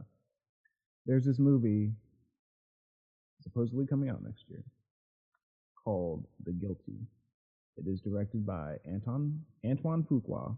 there's 1.05 1.25
this 1.25 1.39
movie 1.39 1.91
supposedly 3.41 3.85
coming 3.87 4.09
out 4.09 4.23
next 4.23 4.45
year 4.49 4.63
called 5.83 6.25
The 6.45 6.51
Guilty. 6.51 6.99
It 7.77 7.87
is 7.87 8.01
directed 8.01 8.45
by 8.45 8.77
Anton 8.85 9.41
Antoine 9.65 10.03
Fuqua, 10.03 10.55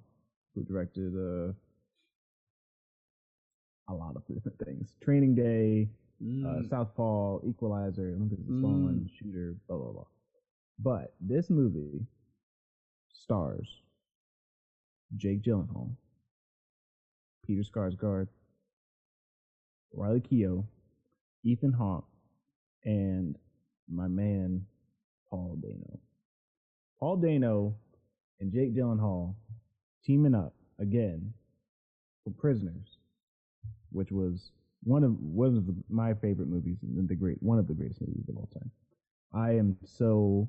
who 0.54 0.64
directed 0.64 1.14
uh, 1.16 1.54
a 3.90 3.94
lot 3.94 4.16
of 4.16 4.26
different 4.28 4.58
things: 4.60 4.96
Training 5.02 5.36
Day, 5.36 5.88
uh, 6.22 6.24
Mm. 6.24 6.70
Southpaw, 6.70 7.40
Equalizer, 7.46 8.16
Olympus 8.16 8.40
Has 8.40 8.62
Fallen, 8.62 9.10
Shooter, 9.18 9.56
blah 9.68 9.78
blah 9.78 9.92
blah. 9.92 10.06
But 10.80 11.14
this 11.20 11.50
movie 11.50 12.06
stars 13.12 13.82
Jake 15.18 15.42
Gyllenhaal, 15.44 15.96
Peter 17.46 17.64
Sarsgaard, 17.64 18.28
Riley 19.94 20.22
Keough, 20.22 20.66
Ethan 21.44 21.74
Hawke, 21.74 22.08
and 22.86 23.38
my 23.90 24.08
man 24.08 24.66
Paul 25.30 25.58
Dano. 25.62 26.00
Paul 27.00 27.18
Dano 27.18 27.76
and 28.40 28.52
Jake 28.52 28.76
Gyllenhaal 28.76 29.36
teaming 30.06 30.36
up 30.36 30.54
again 30.80 31.34
for 32.24 32.32
Prisoners, 32.32 32.98
which 33.92 34.12
was 34.12 34.52
one 34.84 35.04
of 35.04 35.20
one 35.20 35.58
of 35.58 35.66
my 35.90 36.14
favorite 36.14 36.48
movies 36.50 36.78
and 36.82 37.08
the 37.08 37.16
great 37.16 37.42
one 37.42 37.60
of 37.60 37.68
the 37.68 37.74
greatest 37.74 38.02
movies 38.02 38.28
of 38.30 38.38
all 38.38 38.50
time. 38.54 38.72
I 39.34 39.52
am 39.52 39.78
so 39.86 40.48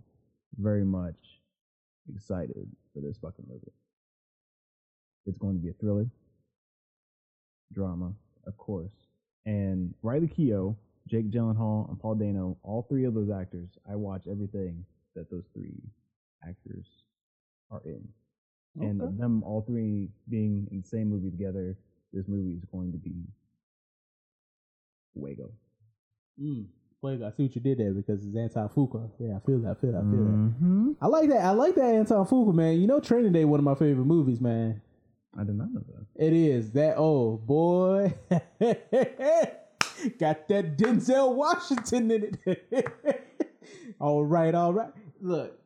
very 0.58 0.84
much 0.84 1.14
excited 2.14 2.68
for 2.92 3.00
this 3.00 3.16
fucking 3.18 3.46
movie. 3.48 3.72
It's 5.26 5.38
going 5.38 5.54
to 5.54 5.62
be 5.62 5.70
a 5.70 5.72
thriller, 5.74 6.06
drama, 7.74 8.12
of 8.46 8.56
course, 8.56 8.92
and 9.46 9.94
Riley 10.02 10.28
Keough, 10.28 10.76
Jake 11.06 11.30
Gyllenhaal, 11.30 11.88
and 11.90 12.00
Paul 12.00 12.14
Dano, 12.14 12.56
all 12.62 12.86
three 12.88 13.04
of 13.04 13.14
those 13.14 13.30
actors. 13.30 13.68
I 13.90 13.94
watch 13.96 14.22
everything 14.30 14.84
that 15.14 15.30
those 15.30 15.44
three 15.52 15.82
actors 16.42 16.86
are 17.70 17.82
in, 17.84 18.06
and 18.80 19.00
them 19.18 19.42
all 19.44 19.62
three 19.66 20.08
being 20.28 20.66
in 20.70 20.82
the 20.82 20.88
same 20.88 21.10
movie 21.10 21.30
together. 21.30 21.76
This 22.12 22.28
movie 22.28 22.54
is 22.54 22.64
going 22.72 22.92
to 22.92 22.98
be 22.98 23.26
Wago. 25.14 25.50
Mm. 26.40 26.66
Wait, 27.02 27.22
I 27.22 27.30
see 27.36 27.42
what 27.42 27.54
you 27.54 27.60
did 27.60 27.78
there 27.78 27.92
because 27.92 28.24
it's 28.24 28.34
anti 28.34 28.66
Fuqua. 28.68 29.10
Yeah, 29.18 29.36
I 29.36 29.40
feel 29.44 29.58
that. 29.58 29.72
I 29.72 29.74
feel 29.74 29.92
that. 29.92 29.98
I 29.98 30.10
feel 30.10 30.24
that. 30.24 30.32
Mm-hmm. 30.32 30.92
I 31.02 31.06
like 31.06 31.28
that. 31.28 31.44
I 31.44 31.50
like 31.50 31.74
that 31.74 31.94
anti 31.94 32.14
Fuqua, 32.14 32.54
man. 32.54 32.80
You 32.80 32.86
know, 32.86 32.98
Training 32.98 33.32
Day, 33.32 33.44
one 33.44 33.60
of 33.60 33.64
my 33.64 33.74
favorite 33.74 34.06
movies, 34.06 34.40
man. 34.40 34.80
I 35.38 35.44
did 35.44 35.56
not 35.56 35.72
know 35.72 35.82
that. 35.86 36.06
It 36.24 36.32
is 36.32 36.70
that. 36.72 36.94
Oh 36.96 37.36
boy, 37.36 38.14
got 40.18 40.48
that 40.48 40.76
Denzel 40.76 41.34
Washington 41.34 42.10
in 42.10 42.38
it. 42.46 42.88
all 44.00 44.24
right, 44.24 44.54
all 44.54 44.72
right. 44.72 44.90
Look, 45.20 45.58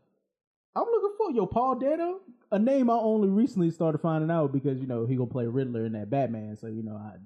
I'm 0.75 0.84
looking 0.84 1.14
for 1.16 1.32
yo 1.32 1.46
Paul 1.46 1.78
Dano, 1.78 2.20
a 2.50 2.58
name 2.58 2.88
I 2.90 2.94
only 2.94 3.28
recently 3.28 3.70
started 3.70 3.98
finding 3.98 4.30
out 4.30 4.52
because 4.52 4.80
you 4.80 4.87
know 4.87 5.06
he 5.06 5.16
gonna 5.16 5.28
play 5.28 5.46
Riddler 5.46 5.87
in 5.87 5.92
that 5.92 6.10
Batman. 6.10 6.56
So 6.56 6.66
you 6.68 6.82
know 6.82 6.96
I, 6.96 7.16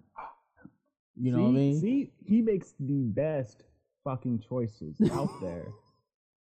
you 1.16 1.32
know 1.32 1.38
see, 1.38 1.42
what 1.42 1.48
I 1.48 1.52
mean. 1.52 1.80
See, 1.80 2.12
he 2.24 2.42
makes 2.42 2.74
the 2.80 3.04
best 3.04 3.64
fucking 4.04 4.42
choices 4.48 4.96
out 5.12 5.30
there. 5.40 5.68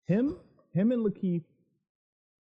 Him, 0.08 0.38
him, 0.74 0.92
and 0.92 1.06
Lakeith 1.06 1.44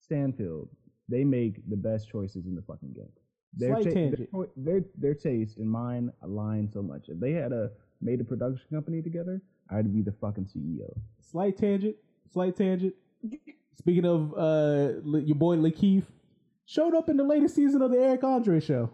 Stanfield, 0.00 0.68
they 1.08 1.24
make 1.24 1.68
the 1.68 1.76
best 1.76 2.08
choices 2.08 2.46
in 2.46 2.54
the 2.54 2.62
fucking 2.62 2.92
game. 2.92 3.12
Their, 3.58 3.70
Slight 3.74 3.84
ta- 3.84 3.90
tangent. 3.90 4.30
choi- 4.30 4.48
their 4.56 4.84
their 4.96 5.14
taste 5.14 5.58
and 5.58 5.68
mine 5.70 6.12
align 6.22 6.70
so 6.72 6.80
much. 6.82 7.08
If 7.08 7.18
they 7.20 7.32
had 7.32 7.52
a 7.52 7.70
made 8.00 8.20
a 8.20 8.24
production 8.24 8.64
company 8.72 9.02
together, 9.02 9.42
I'd 9.70 9.92
be 9.92 10.02
the 10.02 10.12
fucking 10.12 10.46
CEO. 10.46 10.88
Slight 11.20 11.56
tangent. 11.58 11.96
Slight 12.32 12.56
tangent. 12.56 12.94
Speaking 13.76 14.04
of 14.06 14.32
uh, 14.36 15.00
your 15.18 15.36
boy 15.36 15.56
Lakeith, 15.56 16.04
showed 16.66 16.94
up 16.94 17.08
in 17.08 17.16
the 17.16 17.24
latest 17.24 17.54
season 17.56 17.82
of 17.82 17.90
the 17.90 17.98
Eric 17.98 18.22
Andre 18.24 18.60
show. 18.60 18.90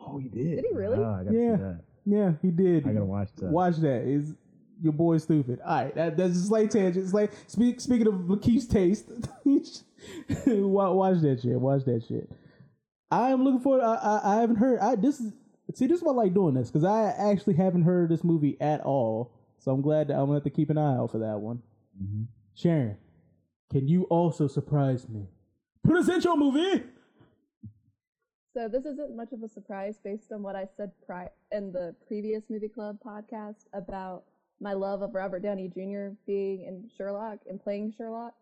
Oh, 0.00 0.18
he 0.18 0.28
did. 0.28 0.56
Did 0.56 0.64
he 0.70 0.76
really? 0.76 0.98
I 0.98 1.24
gotta 1.24 1.36
Yeah. 1.36 1.56
see 1.56 1.62
that. 1.62 1.80
Yeah, 2.04 2.32
he 2.42 2.50
did. 2.52 2.86
I 2.86 2.92
gotta 2.92 3.04
watch 3.04 3.30
that. 3.38 3.50
Watch 3.50 3.76
that. 3.78 4.02
Is 4.02 4.34
your 4.80 4.92
boy 4.92 5.18
stupid? 5.18 5.58
All 5.64 5.74
right, 5.84 5.94
that, 5.96 6.16
that's 6.16 6.36
a 6.36 6.42
slight 6.42 6.70
tangent. 6.70 7.04
It's 7.04 7.14
like 7.14 7.32
speak, 7.48 7.80
speaking 7.80 8.06
of 8.06 8.14
Lakeith's 8.28 8.66
taste, 8.66 9.06
watch 10.46 11.20
that 11.22 11.40
shit. 11.42 11.60
Watch 11.60 11.84
that 11.86 12.04
shit. 12.06 12.30
I 13.10 13.30
am 13.30 13.44
looking 13.44 13.60
forward. 13.60 13.82
I, 13.82 13.94
I, 13.94 14.36
I 14.36 14.40
haven't 14.40 14.56
heard. 14.56 14.80
I 14.80 14.96
this 14.96 15.20
is 15.20 15.32
see 15.74 15.86
this 15.86 15.98
is 15.98 16.02
why 16.02 16.12
I 16.12 16.16
like 16.16 16.34
doing 16.34 16.54
this 16.54 16.70
because 16.70 16.84
I 16.84 17.10
actually 17.10 17.54
haven't 17.54 17.82
heard 17.82 18.08
this 18.10 18.24
movie 18.24 18.56
at 18.60 18.80
all. 18.82 19.32
So 19.58 19.72
I'm 19.72 19.80
glad 19.82 20.08
that 20.08 20.14
I'm 20.14 20.26
gonna 20.26 20.34
have 20.34 20.44
to 20.44 20.50
keep 20.50 20.70
an 20.70 20.78
eye 20.78 20.96
out 20.96 21.12
for 21.12 21.18
that 21.18 21.40
one. 21.40 21.62
Mhm. 22.02 22.26
Sharon, 22.54 22.96
can 23.70 23.86
you 23.88 24.04
also 24.04 24.46
surprise 24.48 25.08
me? 25.08 25.26
Present 25.84 26.24
your 26.24 26.36
movie. 26.36 26.84
So 28.54 28.68
this 28.68 28.86
isn't 28.86 29.14
much 29.14 29.32
of 29.32 29.42
a 29.42 29.48
surprise 29.48 29.98
based 30.02 30.32
on 30.32 30.42
what 30.42 30.56
I 30.56 30.66
said 30.76 30.90
pri- 31.04 31.30
in 31.52 31.72
the 31.72 31.94
previous 32.06 32.42
movie 32.48 32.68
club 32.68 32.98
podcast 33.04 33.66
about 33.74 34.24
my 34.60 34.72
love 34.72 35.02
of 35.02 35.14
Robert 35.14 35.42
Downey 35.42 35.68
Jr. 35.68 36.16
being 36.26 36.62
in 36.62 36.88
Sherlock 36.96 37.40
and 37.48 37.62
playing 37.62 37.92
Sherlock. 37.92 38.32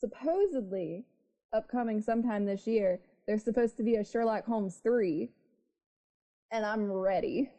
Supposedly, 0.00 1.04
upcoming 1.52 2.00
sometime 2.00 2.46
this 2.46 2.66
year, 2.66 3.00
there's 3.26 3.42
supposed 3.44 3.76
to 3.78 3.82
be 3.82 3.96
a 3.96 4.04
Sherlock 4.04 4.44
Holmes 4.44 4.80
3, 4.82 5.30
and 6.50 6.64
I'm 6.64 6.90
ready. 6.90 7.50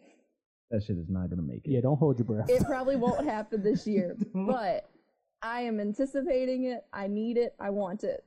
That 0.72 0.84
shit 0.84 0.98
is 0.98 1.10
not 1.10 1.30
gonna 1.30 1.42
make 1.42 1.66
it. 1.66 1.72
Yeah, 1.72 1.82
don't 1.82 1.98
hold 1.98 2.18
your 2.18 2.26
breath. 2.26 2.50
It 2.50 2.64
probably 2.66 2.96
won't 2.96 3.26
happen 3.26 3.64
this 3.64 3.86
year, 3.86 4.16
but 4.34 4.90
I 5.42 5.62
am 5.62 5.80
anticipating 5.80 6.66
it. 6.66 6.86
I 6.92 7.08
need 7.08 7.38
it. 7.38 7.56
I 7.60 7.70
want 7.70 8.04
it. 8.04 8.24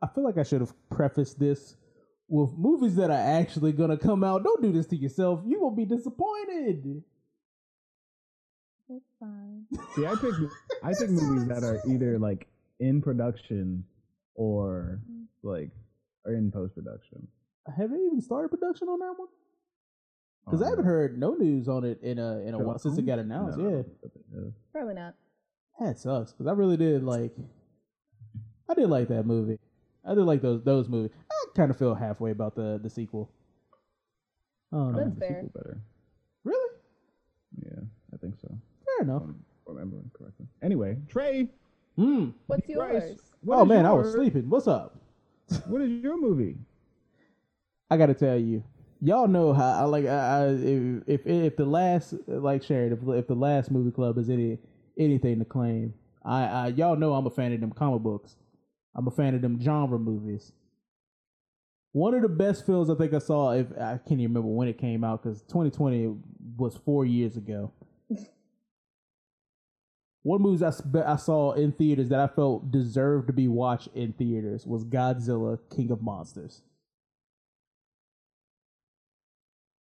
I 0.00 0.06
feel 0.14 0.24
like 0.24 0.38
I 0.38 0.42
should 0.42 0.60
have 0.60 0.72
prefaced 0.90 1.38
this 1.38 1.76
with 2.28 2.50
movies 2.56 2.96
that 2.96 3.10
are 3.10 3.40
actually 3.40 3.72
gonna 3.72 3.96
come 3.96 4.22
out. 4.22 4.44
Don't 4.44 4.62
do 4.62 4.72
this 4.72 4.86
to 4.86 4.96
yourself. 4.96 5.40
You 5.46 5.60
will 5.60 5.70
be 5.70 5.84
disappointed. 5.84 7.02
That's 8.88 9.04
fine. 9.20 9.66
See, 9.94 10.06
I 10.06 10.14
pick 10.14 10.32
I 10.82 10.94
pick 10.94 11.10
movies 11.10 11.46
that 11.48 11.62
are 11.62 11.80
either 11.86 12.18
like 12.18 12.46
in 12.80 13.02
production 13.02 13.84
or 14.38 15.00
mm-hmm. 15.02 15.24
like 15.42 15.70
are 16.24 16.32
in 16.32 16.50
post 16.50 16.74
production. 16.74 17.26
Have 17.76 17.90
they 17.90 17.96
even 17.96 18.22
started 18.22 18.48
production 18.48 18.88
on 18.88 19.00
that 19.00 19.12
one? 19.16 19.28
Because 20.44 20.62
I 20.62 20.70
haven't 20.70 20.86
heard 20.86 21.18
no 21.18 21.34
news 21.34 21.68
on 21.68 21.84
it 21.84 22.00
in 22.02 22.18
a 22.18 22.38
in 22.38 22.54
a 22.54 22.58
while 22.58 22.78
since 22.78 22.96
it 22.96 23.04
got 23.04 23.18
announced. 23.18 23.58
Yeah, 23.58 23.82
Probably 24.72 24.94
not. 24.94 25.14
that 25.78 25.98
sucks. 25.98 26.32
Because 26.32 26.46
I 26.46 26.52
really 26.52 26.78
did 26.78 27.02
like. 27.04 27.32
I 28.70 28.74
did 28.74 28.88
like 28.88 29.08
that 29.08 29.24
movie. 29.24 29.58
I 30.06 30.14
did 30.14 30.24
like 30.24 30.40
those 30.40 30.62
those 30.62 30.88
movies. 30.88 31.10
I 31.30 31.34
kind 31.54 31.70
of 31.70 31.78
feel 31.78 31.94
halfway 31.94 32.30
about 32.30 32.54
the 32.54 32.80
the 32.82 32.88
sequel. 32.88 33.30
Oh 34.72 34.90
no, 34.90 35.04
That's 35.04 35.18
fair. 35.18 35.50
better. 35.54 35.80
really? 36.44 36.74
Yeah, 37.62 37.80
I 38.14 38.16
think 38.16 38.36
so. 38.40 38.48
Fair 38.48 39.04
enough. 39.06 39.22
If 39.22 39.28
I'm 39.28 39.44
remembering 39.66 40.10
correctly. 40.16 40.46
Anyway, 40.62 40.96
Trae. 41.12 41.48
Mm. 41.98 42.32
What's 42.46 42.66
Bryce, 42.66 42.92
yours? 42.92 43.20
what 43.40 43.58
Oh 43.58 43.62
is 43.62 43.68
man, 43.68 43.84
I 43.84 43.92
was 43.92 44.12
sleeping. 44.12 44.48
What's 44.48 44.68
up? 44.68 44.94
What 45.66 45.80
is 45.82 45.90
your 46.02 46.20
movie? 46.20 46.56
I 47.90 47.96
gotta 47.96 48.14
tell 48.14 48.36
you, 48.36 48.62
y'all 49.00 49.26
know 49.26 49.52
how 49.52 49.70
I 49.72 49.82
like. 49.84 50.04
I, 50.04 50.08
I 50.08 50.46
if, 50.48 51.02
if 51.06 51.26
if 51.26 51.56
the 51.56 51.64
last 51.64 52.14
like 52.26 52.62
Sharon, 52.62 52.92
if 52.92 52.98
if 53.16 53.26
the 53.26 53.34
last 53.34 53.70
movie 53.70 53.90
club 53.90 54.18
is 54.18 54.28
any 54.28 54.58
anything 54.98 55.38
to 55.38 55.44
claim, 55.44 55.94
I, 56.22 56.44
I 56.44 56.66
y'all 56.68 56.96
know 56.96 57.14
I'm 57.14 57.26
a 57.26 57.30
fan 57.30 57.52
of 57.52 57.60
them 57.60 57.72
comic 57.72 58.02
books. 58.02 58.36
I'm 58.94 59.06
a 59.08 59.10
fan 59.10 59.34
of 59.34 59.42
them 59.42 59.58
genre 59.60 59.98
movies. 59.98 60.52
One 61.92 62.14
of 62.14 62.22
the 62.22 62.28
best 62.28 62.66
films 62.66 62.90
I 62.90 62.94
think 62.94 63.14
I 63.14 63.18
saw, 63.18 63.52
if 63.52 63.72
I 63.72 63.98
can't 63.98 64.20
even 64.20 64.34
remember 64.34 64.48
when 64.48 64.68
it 64.68 64.78
came 64.78 65.02
out, 65.02 65.22
because 65.22 65.40
2020 65.42 66.14
was 66.56 66.76
four 66.76 67.06
years 67.06 67.36
ago. 67.36 67.72
One 70.22 70.36
of 70.36 70.42
the 70.42 70.48
movies 70.48 70.62
I, 70.62 70.70
spe- 70.70 71.06
I 71.06 71.16
saw 71.16 71.52
in 71.52 71.72
theaters 71.72 72.08
that 72.08 72.20
I 72.20 72.26
felt 72.26 72.70
deserved 72.70 73.28
to 73.28 73.32
be 73.32 73.48
watched 73.48 73.88
in 73.94 74.12
theaters 74.12 74.66
was 74.66 74.84
Godzilla 74.84 75.58
King 75.74 75.90
of 75.90 76.02
Monsters. 76.02 76.62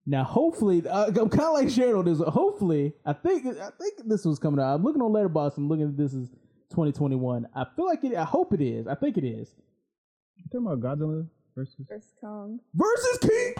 Now, 0.08 0.22
hopefully, 0.22 0.86
uh, 0.86 1.06
I'm 1.06 1.28
kind 1.28 1.40
of 1.40 1.54
like 1.54 1.68
Sharon 1.68 1.96
on 1.96 2.04
this. 2.04 2.20
Hopefully, 2.20 2.92
I 3.04 3.12
think 3.12 3.44
I 3.46 3.70
think 3.80 3.94
this 4.04 4.24
was 4.24 4.38
coming 4.38 4.60
out. 4.60 4.74
I'm 4.76 4.84
looking 4.84 5.02
on 5.02 5.10
Letterboxd. 5.10 5.56
I'm 5.56 5.68
looking 5.68 5.86
at 5.86 5.96
this 5.96 6.14
is 6.14 6.28
2021. 6.70 7.48
I 7.54 7.64
feel 7.74 7.86
like 7.86 8.04
it. 8.04 8.14
I 8.14 8.22
hope 8.22 8.52
it 8.52 8.60
is. 8.60 8.86
I 8.86 8.94
think 8.94 9.18
it 9.18 9.24
is. 9.24 9.52
You 10.36 10.44
talking 10.52 10.66
about 10.66 10.80
Godzilla 10.80 11.26
versus? 11.56 11.74
First 11.88 12.14
Kong. 12.20 12.60
Versus 12.72 13.18
King 13.18 13.54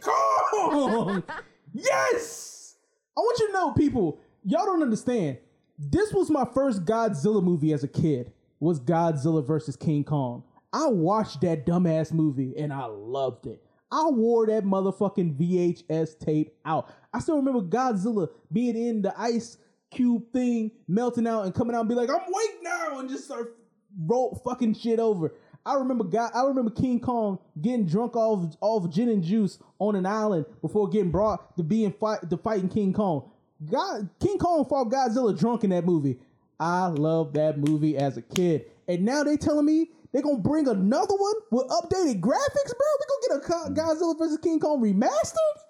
Kong. 0.00 0.42
Kong. 0.50 1.22
yes. 1.72 2.74
I 3.16 3.20
want 3.20 3.38
you 3.38 3.46
to 3.46 3.52
know, 3.52 3.72
people. 3.72 4.18
Y'all 4.42 4.66
don't 4.66 4.82
understand. 4.82 5.38
This 5.78 6.12
was 6.12 6.28
my 6.28 6.44
first 6.44 6.84
Godzilla 6.84 7.42
movie 7.42 7.72
as 7.72 7.84
a 7.84 7.88
kid. 7.88 8.32
Was 8.58 8.80
Godzilla 8.80 9.46
versus 9.46 9.76
King 9.76 10.02
Kong. 10.02 10.42
I 10.72 10.88
watched 10.88 11.40
that 11.42 11.64
dumbass 11.64 12.12
movie 12.12 12.54
and 12.58 12.72
I 12.72 12.86
loved 12.86 13.46
it. 13.46 13.62
I 13.90 14.08
wore 14.08 14.46
that 14.48 14.64
motherfucking 14.64 15.38
VHS 15.38 16.18
tape 16.18 16.54
out. 16.64 16.92
I 17.14 17.20
still 17.20 17.36
remember 17.36 17.62
Godzilla 17.62 18.28
being 18.52 18.76
in 18.76 19.02
the 19.02 19.18
ice 19.18 19.58
cube 19.90 20.24
thing, 20.32 20.72
melting 20.88 21.26
out 21.26 21.44
and 21.44 21.54
coming 21.54 21.74
out 21.74 21.80
and 21.80 21.88
be 21.88 21.94
like, 21.94 22.10
"I'm 22.10 22.16
awake 22.16 22.58
now," 22.62 22.98
and 22.98 23.08
just 23.08 23.26
start 23.26 23.56
roll 24.04 24.34
fucking 24.44 24.74
shit 24.74 24.98
over. 24.98 25.32
I 25.64 25.74
remember 25.74 26.04
God, 26.04 26.32
I 26.34 26.42
remember 26.44 26.70
King 26.70 27.00
Kong 27.00 27.38
getting 27.60 27.86
drunk 27.86 28.16
off 28.16 28.56
off 28.60 28.90
gin 28.90 29.08
and 29.08 29.22
juice 29.22 29.58
on 29.78 29.96
an 29.96 30.06
island 30.06 30.46
before 30.60 30.88
getting 30.88 31.10
brought 31.10 31.56
to 31.56 31.62
being 31.62 31.92
fight 31.92 32.28
to 32.28 32.36
fighting 32.36 32.68
King 32.68 32.92
Kong. 32.92 33.30
God, 33.64 34.08
King 34.20 34.38
Kong 34.38 34.64
fought 34.64 34.90
Godzilla 34.90 35.36
drunk 35.36 35.64
in 35.64 35.70
that 35.70 35.84
movie. 35.84 36.18
I 36.60 36.86
love 36.86 37.32
that 37.34 37.58
movie 37.58 37.96
as 37.96 38.16
a 38.16 38.22
kid, 38.22 38.66
and 38.86 39.04
now 39.04 39.22
they 39.22 39.36
telling 39.36 39.66
me 39.66 39.90
they 40.12 40.22
gonna 40.22 40.38
bring 40.38 40.68
another 40.68 41.14
one 41.14 41.34
with 41.50 41.66
updated 41.68 42.20
graphics, 42.20 42.72
bro. 42.74 42.88
We 42.98 43.30
gonna 43.30 43.40
get 43.40 43.50
a 43.50 43.70
mm. 43.70 43.76
Godzilla 43.76 44.18
versus 44.18 44.38
King 44.38 44.60
Kong 44.60 44.82
remastered, 44.82 45.60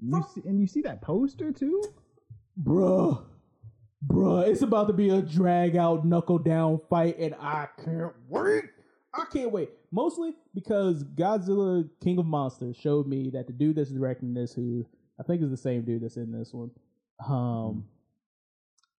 You 0.00 0.24
see, 0.34 0.42
and 0.44 0.60
you 0.60 0.66
see 0.66 0.82
that 0.82 1.02
poster 1.02 1.52
too? 1.52 1.82
bruh. 2.62 3.24
Bruh, 4.06 4.48
it's 4.48 4.62
about 4.62 4.86
to 4.86 4.94
be 4.94 5.10
a 5.10 5.20
drag 5.20 5.76
out, 5.76 6.06
knuckle 6.06 6.38
down 6.38 6.80
fight, 6.88 7.18
and 7.18 7.34
I 7.34 7.68
can't 7.84 8.12
wait. 8.28 8.64
I 9.12 9.24
can't 9.30 9.50
wait. 9.52 9.70
Mostly 9.92 10.34
because 10.54 11.04
Godzilla 11.04 11.88
King 12.02 12.18
of 12.18 12.26
Monsters 12.26 12.76
showed 12.76 13.06
me 13.06 13.28
that 13.30 13.46
the 13.46 13.52
dude 13.52 13.76
that's 13.76 13.90
directing 13.90 14.32
this, 14.32 14.54
who 14.54 14.86
I 15.18 15.22
think 15.22 15.42
is 15.42 15.50
the 15.50 15.56
same 15.56 15.82
dude 15.82 16.02
that's 16.02 16.16
in 16.16 16.32
this 16.32 16.54
one. 16.54 16.70
Um, 17.28 17.84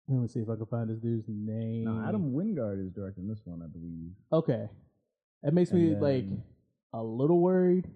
let 0.08 0.22
me 0.22 0.28
see 0.28 0.40
if 0.42 0.50
I 0.50 0.56
can 0.56 0.66
find 0.66 0.90
this 0.90 1.00
dude's 1.00 1.26
name. 1.28 1.86
No, 1.86 2.06
Adam 2.08 2.34
Wingard 2.34 2.86
is 2.86 2.92
directing 2.92 3.28
this 3.28 3.42
one, 3.46 3.62
I 3.62 3.68
believe. 3.68 4.12
Okay, 4.32 4.70
that 5.44 5.54
makes 5.54 5.72
me 5.72 5.94
And 5.94 6.02
like 6.02 6.26
a 6.94 7.02
little 7.02 7.40
worried 7.40 7.88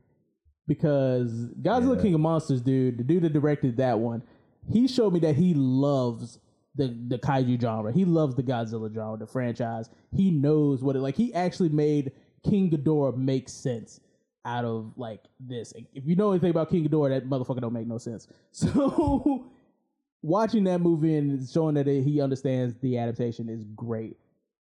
because 0.67 1.31
Godzilla 1.61 1.95
Yeah. 1.97 2.01
King 2.01 2.13
of 2.15 2.21
Monsters, 2.21 2.61
dude, 2.61 2.97
the 2.97 3.03
dude 3.03 3.23
that 3.23 3.33
directed 3.33 3.77
that 3.77 3.99
one, 3.99 4.23
he 4.71 4.87
showed 4.87 5.13
me 5.13 5.19
that 5.21 5.35
he 5.35 5.53
loves 5.53 6.39
the 6.75 6.87
the 7.07 7.17
kaiju 7.19 7.59
genre. 7.61 7.91
He 7.91 8.05
loves 8.05 8.35
the 8.35 8.43
Godzilla 8.43 8.93
genre, 8.93 9.17
the 9.17 9.27
franchise. 9.27 9.89
He 10.15 10.31
knows 10.31 10.81
what 10.83 10.95
it 10.95 10.99
like. 10.99 11.15
He 11.15 11.33
actually 11.33 11.69
made 11.69 12.11
King 12.43 12.69
Ghidorah 12.71 13.17
make 13.17 13.49
sense 13.49 13.99
out 14.45 14.63
of 14.65 14.93
like 14.95 15.21
this. 15.39 15.73
If 15.93 16.05
you 16.05 16.15
know 16.15 16.31
anything 16.31 16.51
about 16.51 16.69
King 16.69 16.87
Ghidorah, 16.87 17.09
that 17.09 17.27
motherfucker 17.29 17.61
don't 17.61 17.73
make 17.73 17.87
no 17.87 17.97
sense. 17.97 18.27
So 18.51 19.47
watching 20.25 20.63
that 20.65 20.81
movie 20.81 21.15
and 21.15 21.47
showing 21.47 21.75
that 21.75 21.87
he 21.87 22.19
understands 22.21 22.75
the 22.81 22.97
adaptation 22.97 23.47
is 23.49 23.63
great. 23.75 24.17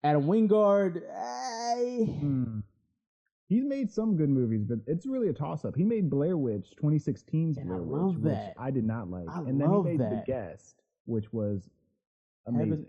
Adam 0.04 0.24
Wingard, 0.24 1.02
I, 1.14 2.04
Hmm. 2.20 2.60
He's 3.48 3.64
made 3.64 3.92
some 3.92 4.16
good 4.16 4.28
movies, 4.28 4.64
but 4.64 4.80
it's 4.88 5.06
really 5.06 5.28
a 5.28 5.32
toss 5.32 5.64
up. 5.64 5.76
He 5.76 5.84
made 5.84 6.10
Blair 6.10 6.36
Witch 6.36 6.74
2016's 6.82 7.58
And 7.58 7.72
I 7.72 7.76
Blair 7.76 8.06
Witch, 8.06 8.16
that. 8.24 8.48
which 8.48 8.54
I 8.58 8.70
did 8.72 8.84
not 8.84 9.08
like. 9.08 9.28
I 9.30 9.38
and 9.38 9.60
then 9.60 9.70
he 9.72 9.82
made 9.82 10.00
that. 10.00 10.10
The 10.10 10.22
Guest, 10.26 10.82
which 11.04 11.32
was 11.32 11.70
amazing. 12.48 12.86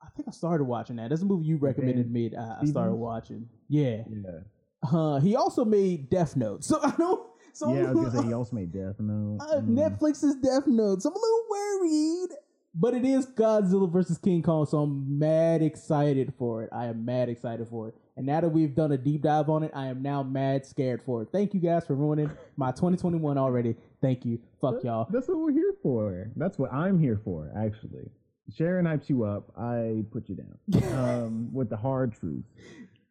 I 0.00 0.08
think 0.14 0.28
I 0.28 0.30
started 0.30 0.64
watching 0.64 0.96
that. 0.96 1.10
That's 1.10 1.22
a 1.22 1.24
movie 1.24 1.46
you 1.46 1.56
recommended 1.56 2.08
me. 2.12 2.30
I, 2.38 2.58
I 2.60 2.64
started 2.64 2.94
watching. 2.94 3.48
Yeah. 3.68 4.02
Yeah. 4.08 4.88
Uh, 4.88 5.18
he 5.18 5.34
also 5.34 5.64
made 5.64 6.10
Death 6.10 6.36
Note. 6.36 6.62
So 6.62 6.78
I 6.84 6.92
don't. 6.96 7.25
Yeah, 7.62 7.88
I 7.88 7.92
was 7.92 8.12
gonna 8.12 8.22
say 8.22 8.26
he 8.28 8.32
also 8.34 8.54
made 8.56 8.72
Death 8.72 8.96
Note. 9.00 9.38
uh, 9.40 9.60
Mm. 9.60 9.68
Netflix's 9.76 10.34
Death 10.36 10.66
Note. 10.66 11.02
So 11.02 11.10
I'm 11.10 11.16
a 11.16 11.18
little 11.18 11.44
worried. 11.50 12.30
But 12.78 12.92
it 12.92 13.06
is 13.06 13.26
Godzilla 13.26 13.90
versus 13.90 14.18
King 14.18 14.42
Kong, 14.42 14.66
so 14.66 14.82
I'm 14.82 15.18
mad 15.18 15.62
excited 15.62 16.34
for 16.38 16.62
it. 16.62 16.68
I 16.72 16.86
am 16.86 17.06
mad 17.06 17.30
excited 17.30 17.66
for 17.68 17.88
it. 17.88 17.94
And 18.18 18.26
now 18.26 18.42
that 18.42 18.50
we've 18.50 18.74
done 18.74 18.92
a 18.92 18.98
deep 18.98 19.22
dive 19.22 19.48
on 19.48 19.62
it, 19.62 19.70
I 19.74 19.86
am 19.86 20.02
now 20.02 20.22
mad 20.22 20.66
scared 20.66 21.02
for 21.02 21.22
it. 21.22 21.28
Thank 21.32 21.54
you 21.54 21.60
guys 21.60 21.86
for 21.86 21.94
ruining 21.94 22.30
my 22.58 22.72
2021 22.72 23.38
already. 23.38 23.76
Thank 24.02 24.26
you. 24.26 24.38
Fuck 24.60 24.84
y'all. 24.84 25.06
That's 25.10 25.26
what 25.26 25.38
we're 25.38 25.52
here 25.52 25.72
for. 25.82 26.30
That's 26.36 26.58
what 26.58 26.70
I'm 26.70 26.98
here 26.98 27.18
for, 27.24 27.50
actually. 27.56 28.10
Sharon 28.54 28.84
hypes 28.84 29.08
you 29.08 29.24
up. 29.24 29.50
I 29.58 30.04
put 30.10 30.28
you 30.28 30.36
down 30.36 30.92
um, 30.94 31.54
with 31.54 31.70
the 31.70 31.76
hard 31.78 32.12
truth. 32.12 32.44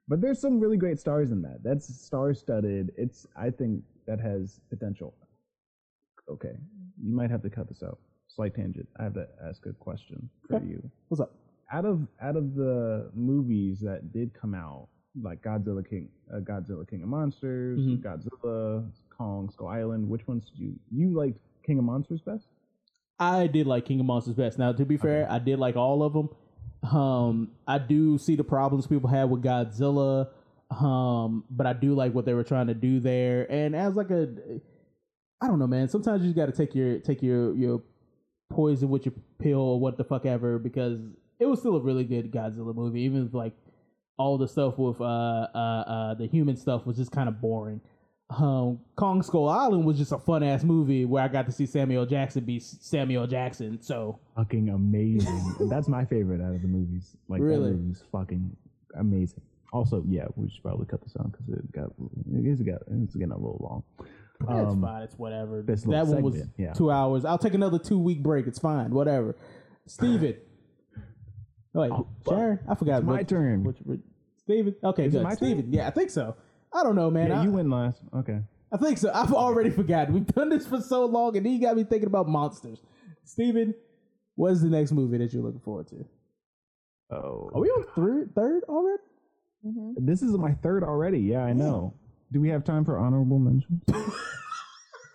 But 0.08 0.22
there's 0.22 0.40
some 0.40 0.60
really 0.60 0.78
great 0.78 1.00
stars 1.00 1.32
in 1.32 1.42
that. 1.42 1.60
That's 1.64 1.88
star 1.88 2.34
studded. 2.34 2.92
It's 2.98 3.26
I 3.36 3.50
think 3.50 3.84
that 4.06 4.20
has 4.20 4.60
potential. 4.70 5.16
Okay, 6.30 6.56
you 7.04 7.16
might 7.16 7.32
have 7.32 7.42
to 7.44 7.50
cut 7.50 7.68
this 7.68 7.82
out. 7.84 8.00
Slight 8.28 8.56
tangent. 8.56 8.88
I 9.00 9.04
have 9.04 9.14
to 9.14 9.28
ask 9.48 9.66
a 9.66 9.74
question 9.74 10.30
for 10.48 10.58
Okay. 10.58 10.66
you. 10.66 10.92
What's 11.08 11.22
up? 11.22 11.34
Out 11.72 11.86
of 11.86 12.08
out 12.22 12.36
of 12.36 12.54
the 12.56 13.10
movies 13.16 13.80
that 13.82 14.12
did 14.12 14.34
come 14.34 14.54
out, 14.54 14.88
like 15.22 15.42
Godzilla 15.42 15.88
King, 15.88 16.10
uh, 16.32 16.40
Godzilla 16.40 16.88
King 16.88 17.02
of 17.02 17.10
Monsters, 17.10 17.80
Mhm. 17.80 18.02
Godzilla, 18.04 18.88
Kong, 19.10 19.50
Skull 19.50 19.68
Island, 19.68 20.08
which 20.08 20.28
ones 20.28 20.46
did 20.50 20.60
you 20.60 20.76
you 20.92 21.14
liked 21.14 21.40
King 21.64 21.80
of 21.80 21.86
Monsters 21.86 22.22
best? 22.22 22.48
I 23.18 23.48
did 23.48 23.66
like 23.66 23.86
King 23.86 24.02
of 24.02 24.06
Monsters 24.06 24.36
best. 24.36 24.60
Now, 24.60 24.74
to 24.74 24.86
be 24.86 24.98
fair, 24.98 25.26
I 25.32 25.40
did 25.40 25.58
like 25.58 25.76
all 25.78 26.04
of 26.04 26.14
them. 26.14 26.30
Um, 26.92 27.52
I 27.68 27.78
do 27.78 28.18
see 28.18 28.36
the 28.36 28.44
problems 28.44 28.88
people 28.88 29.10
had 29.10 29.30
with 29.30 29.44
Godzilla, 29.44 30.30
um, 30.70 31.44
but 31.50 31.66
I 31.66 31.74
do 31.74 31.96
like 31.96 32.14
what 32.14 32.26
they 32.26 32.34
were 32.34 32.44
trying 32.44 32.68
to 32.68 32.74
do 32.74 33.00
there. 33.00 33.50
And 33.52 33.76
as 33.76 33.96
like 33.96 34.12
a, 34.12 34.28
I 35.42 35.48
don't 35.48 35.60
know, 35.60 35.68
man. 35.68 35.88
Sometimes 35.90 36.26
you 36.26 36.34
got 36.34 36.48
to 36.48 36.52
take 36.52 36.76
your 36.76 37.00
take 37.00 37.22
your 37.22 37.56
your 37.56 37.82
poison 38.50 38.90
with 38.90 39.06
your 39.06 39.14
pill 39.40 39.60
or 39.60 39.80
what 39.80 39.98
the 39.98 40.04
fuck 40.04 40.26
ever 40.26 40.60
because 40.60 41.00
it 41.40 41.46
was 41.46 41.60
still 41.60 41.76
a 41.76 41.82
really 41.82 42.04
good 42.04 42.32
Godzilla 42.32 42.76
movie, 42.76 43.02
even 43.02 43.28
if 43.28 43.34
like 43.34 43.54
all 44.18 44.38
the 44.38 44.48
stuff 44.48 44.78
with 44.78 45.02
uh 45.02 45.04
uh 45.04 45.84
uh 45.88 46.14
the 46.14 46.28
human 46.28 46.56
stuff 46.56 46.86
was 46.86 46.98
just 46.98 47.12
kind 47.12 47.28
of 47.28 47.42
boring. 47.42 47.82
Um, 48.30 48.80
Kong 48.96 49.22
Skull 49.22 49.48
Island 49.48 49.86
was 49.86 49.98
just 50.00 50.12
a 50.12 50.18
fun 50.18 50.42
ass 50.42 50.64
movie 50.64 51.06
where 51.06 51.22
I 51.24 51.28
got 51.28 51.46
to 51.46 51.52
see 51.52 51.66
Samuel 51.68 52.06
Jackson 52.08 52.44
be 52.44 52.60
Samuel 52.60 53.28
Jackson. 53.28 53.82
So 53.82 54.20
Fucking 54.36 54.70
amazing. 54.70 55.56
That's 55.70 55.88
my 55.88 56.06
favorite 56.06 56.42
out 56.42 56.56
of 56.56 56.62
the 56.62 56.68
movies. 56.68 57.16
Like 57.28 57.42
Really? 57.42 57.72
that 57.72 57.78
movie's 57.78 58.04
fucking 58.12 58.56
amazing. 58.96 59.42
Also, 59.72 60.04
yeah, 60.08 60.26
we 60.36 60.50
should 60.50 60.64
probably 60.64 60.86
cut 60.88 61.04
this 61.04 61.16
on 61.18 61.30
because 61.30 61.50
it 61.50 61.72
got 61.72 61.92
it's 62.34 62.62
got 62.62 62.82
it's 62.92 63.14
getting 63.16 63.32
a 63.32 63.38
little 63.38 63.60
long. 63.62 64.08
it's 64.42 64.72
Um, 64.72 64.82
fine. 64.82 65.02
It's 65.04 65.18
whatever. 65.20 65.62
this 65.62 65.84
That 65.84 66.08
one 66.08 66.24
was 66.24 66.42
yeah. 66.58 66.74
two 66.74 66.90
hours. 66.90 67.26
I'll 67.26 67.38
take 67.38 67.54
another 67.54 67.78
two 67.78 68.00
week 68.00 68.24
break. 68.24 68.48
It's 68.48 68.60
fine. 68.60 68.90
Whatever. 68.92 69.36
Stephen. 69.86 70.36
Wait, 71.74 71.92
Oh. 71.92 72.08
Sharon. 72.28 72.60
I 72.68 72.76
forgot. 72.76 73.00
It's 73.00 73.06
my 73.06 73.22
turn. 73.24 73.64
Which, 73.66 73.78
which, 73.84 74.00
Stephen. 74.38 74.76
Okay, 74.84 75.06
Is 75.06 75.14
it 75.14 75.18
good. 75.18 75.24
my 75.24 75.30
turn? 75.32 75.38
Stephen. 75.38 75.74
Yeah, 75.74 75.88
I 75.88 75.92
think 75.92 76.10
so. 76.10 76.36
I 76.76 76.84
don't 76.84 76.96
know, 76.96 77.10
man. 77.10 77.30
yeah, 77.30 77.40
I, 77.40 77.44
you 77.44 77.52
win 77.52 77.70
last. 77.70 78.02
Okay. 78.16 78.40
I 78.72 78.78
think 78.78 78.98
so. 78.98 79.10
I've 79.14 79.32
already 79.34 79.70
forgotten. 79.70 80.14
We've 80.14 80.26
done 80.28 80.50
this 80.50 80.68
for 80.68 80.82
so 80.82 81.06
long, 81.06 81.38
and 81.38 81.46
then 81.46 81.54
you 81.54 81.62
got 81.62 81.76
me 81.78 81.84
thinking 81.86 82.08
about 82.08 82.28
monsters. 82.28 82.80
Stephen, 83.24 83.74
what 84.36 84.52
is 84.52 84.62
the 84.62 84.68
next 84.70 84.92
movie 84.92 85.18
that 85.20 85.32
you're 85.34 85.42
looking 85.44 85.62
forward 85.62 85.88
to? 85.88 86.06
Oh, 87.12 87.50
Are 87.54 87.62
we 87.62 87.70
on 87.70 87.86
third 87.96 88.34
third 88.36 88.64
already? 88.68 89.02
hmm 89.64 89.94
this 89.98 90.22
is 90.22 90.32
my 90.38 90.54
third 90.56 90.84
already. 90.84 91.20
Yeah, 91.20 91.44
I 91.44 91.54
know. 91.54 91.94
Do 92.32 92.42
we 92.42 92.50
have 92.50 92.64
time 92.64 92.84
for 92.84 92.98
honorable 93.00 93.40
mentions? 93.40 93.82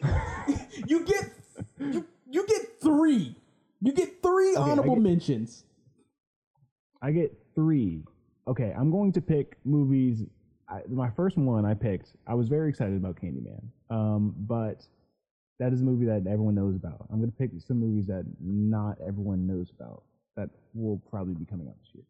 You 0.87 1.05
get 1.05 1.31
you, 1.79 2.07
you 2.31 2.47
get 2.47 2.81
three. 2.83 3.37
You 3.83 3.93
get 3.93 4.23
three 4.23 4.57
I 4.57 4.61
honorable 4.61 4.95
get- 4.97 5.03
mentions. 5.03 5.65
I 7.03 7.11
get 7.13 7.37
three. 7.55 8.05
Okay, 8.49 8.75
I'm 8.77 8.91
going 8.91 9.13
to 9.13 9.21
pick 9.21 9.59
movies. 9.65 10.23
I, 10.71 10.83
my 10.89 11.11
first 11.11 11.37
one 11.37 11.65
I 11.65 11.75
picked, 11.75 12.11
I 12.27 12.35
was 12.35 12.49
very 12.49 12.69
excited 12.69 12.97
about 12.97 13.17
Candyman, 13.21 13.63
um, 13.91 14.35
but 14.39 14.87
that 15.59 15.73
is 15.73 15.81
a 15.81 15.85
movie 15.85 16.07
that 16.07 16.27
everyone 16.31 16.55
knows 16.55 16.77
about. 16.77 17.07
I'm 17.11 17.19
going 17.19 17.31
to 17.31 17.37
pick 17.37 17.51
some 17.67 17.81
movies 17.81 18.07
that 18.07 18.25
not 18.41 18.97
everyone 19.07 19.47
knows 19.47 19.71
about 19.71 20.05
that 20.37 20.49
will 20.75 21.03
probably 21.11 21.35
be 21.35 21.45
coming 21.45 21.67
out 21.69 21.75
this 21.83 21.95
year. 21.95 22.05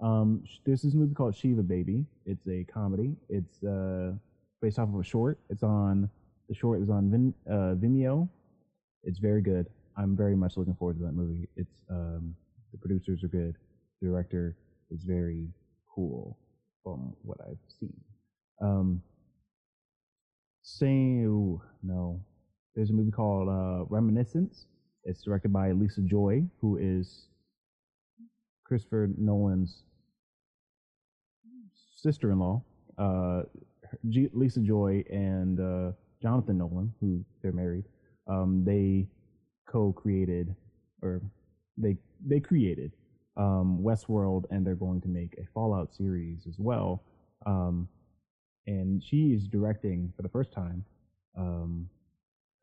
Um, 0.00 0.44
there's 0.66 0.82
this 0.82 0.92
movie 0.92 1.14
called 1.14 1.36
Shiva 1.36 1.62
Baby. 1.62 2.04
It's 2.26 2.46
a 2.48 2.64
comedy. 2.64 3.14
It's 3.28 3.62
uh, 3.62 4.12
based 4.60 4.78
off 4.78 4.88
of 4.88 4.98
a 4.98 5.04
short. 5.04 5.38
It's 5.48 5.62
on 5.62 6.10
the 6.48 6.54
short 6.54 6.82
is 6.82 6.90
on 6.90 7.32
uh, 7.48 7.74
Vimeo. 7.76 8.28
It's 9.04 9.18
very 9.18 9.40
good. 9.40 9.66
I'm 9.96 10.16
very 10.16 10.34
much 10.34 10.56
looking 10.56 10.74
forward 10.74 10.98
to 10.98 11.04
that 11.04 11.14
movie. 11.14 11.48
It's 11.56 11.76
um, 11.88 12.34
the 12.72 12.78
producers 12.78 13.22
are 13.22 13.28
good. 13.28 13.56
The 14.02 14.08
director 14.08 14.56
is 14.90 15.04
very 15.04 15.48
cool 15.94 16.36
from 16.84 17.14
what 17.22 17.38
I've 17.40 17.58
seen. 17.80 17.98
Um, 18.62 19.02
say 20.62 21.24
ooh, 21.24 21.60
no, 21.82 22.20
there's 22.76 22.90
a 22.90 22.92
movie 22.92 23.10
called 23.10 23.48
uh, 23.48 23.84
Reminiscence. 23.88 24.66
It's 25.04 25.22
directed 25.22 25.52
by 25.52 25.72
Lisa 25.72 26.02
Joy, 26.02 26.44
who 26.60 26.76
is 26.76 27.26
Christopher 28.64 29.10
Nolan's 29.18 29.82
sister-in-law. 31.96 32.62
Uh, 32.98 33.42
G- 34.08 34.30
Lisa 34.32 34.60
Joy 34.60 35.04
and 35.10 35.60
uh, 35.60 35.92
Jonathan 36.22 36.58
Nolan, 36.58 36.92
who 37.00 37.24
they're 37.42 37.52
married. 37.52 37.84
Um, 38.26 38.64
they 38.64 39.06
co-created 39.68 40.54
or 41.02 41.20
they 41.76 41.96
they 42.26 42.40
created 42.40 42.92
um, 43.36 43.78
Westworld, 43.82 44.44
and 44.50 44.66
they're 44.66 44.74
going 44.74 45.00
to 45.02 45.08
make 45.08 45.34
a 45.38 45.46
Fallout 45.52 45.94
series 45.94 46.46
as 46.48 46.56
well. 46.58 47.02
Um, 47.46 47.88
and 48.66 49.02
she 49.02 49.32
is 49.34 49.46
directing 49.46 50.12
for 50.16 50.22
the 50.22 50.28
first 50.28 50.52
time 50.52 50.84
um, 51.36 51.88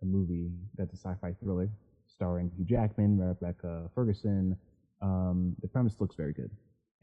a 0.01 0.05
movie 0.05 0.51
that's 0.77 0.93
a 0.93 0.97
sci-fi 0.97 1.33
thriller 1.43 1.69
starring 2.07 2.51
Hugh 2.55 2.65
Jackman, 2.65 3.19
Rebecca 3.19 3.89
Ferguson. 3.93 4.57
Um, 5.01 5.55
the 5.61 5.67
premise 5.67 5.95
looks 5.99 6.15
very 6.15 6.33
good. 6.33 6.51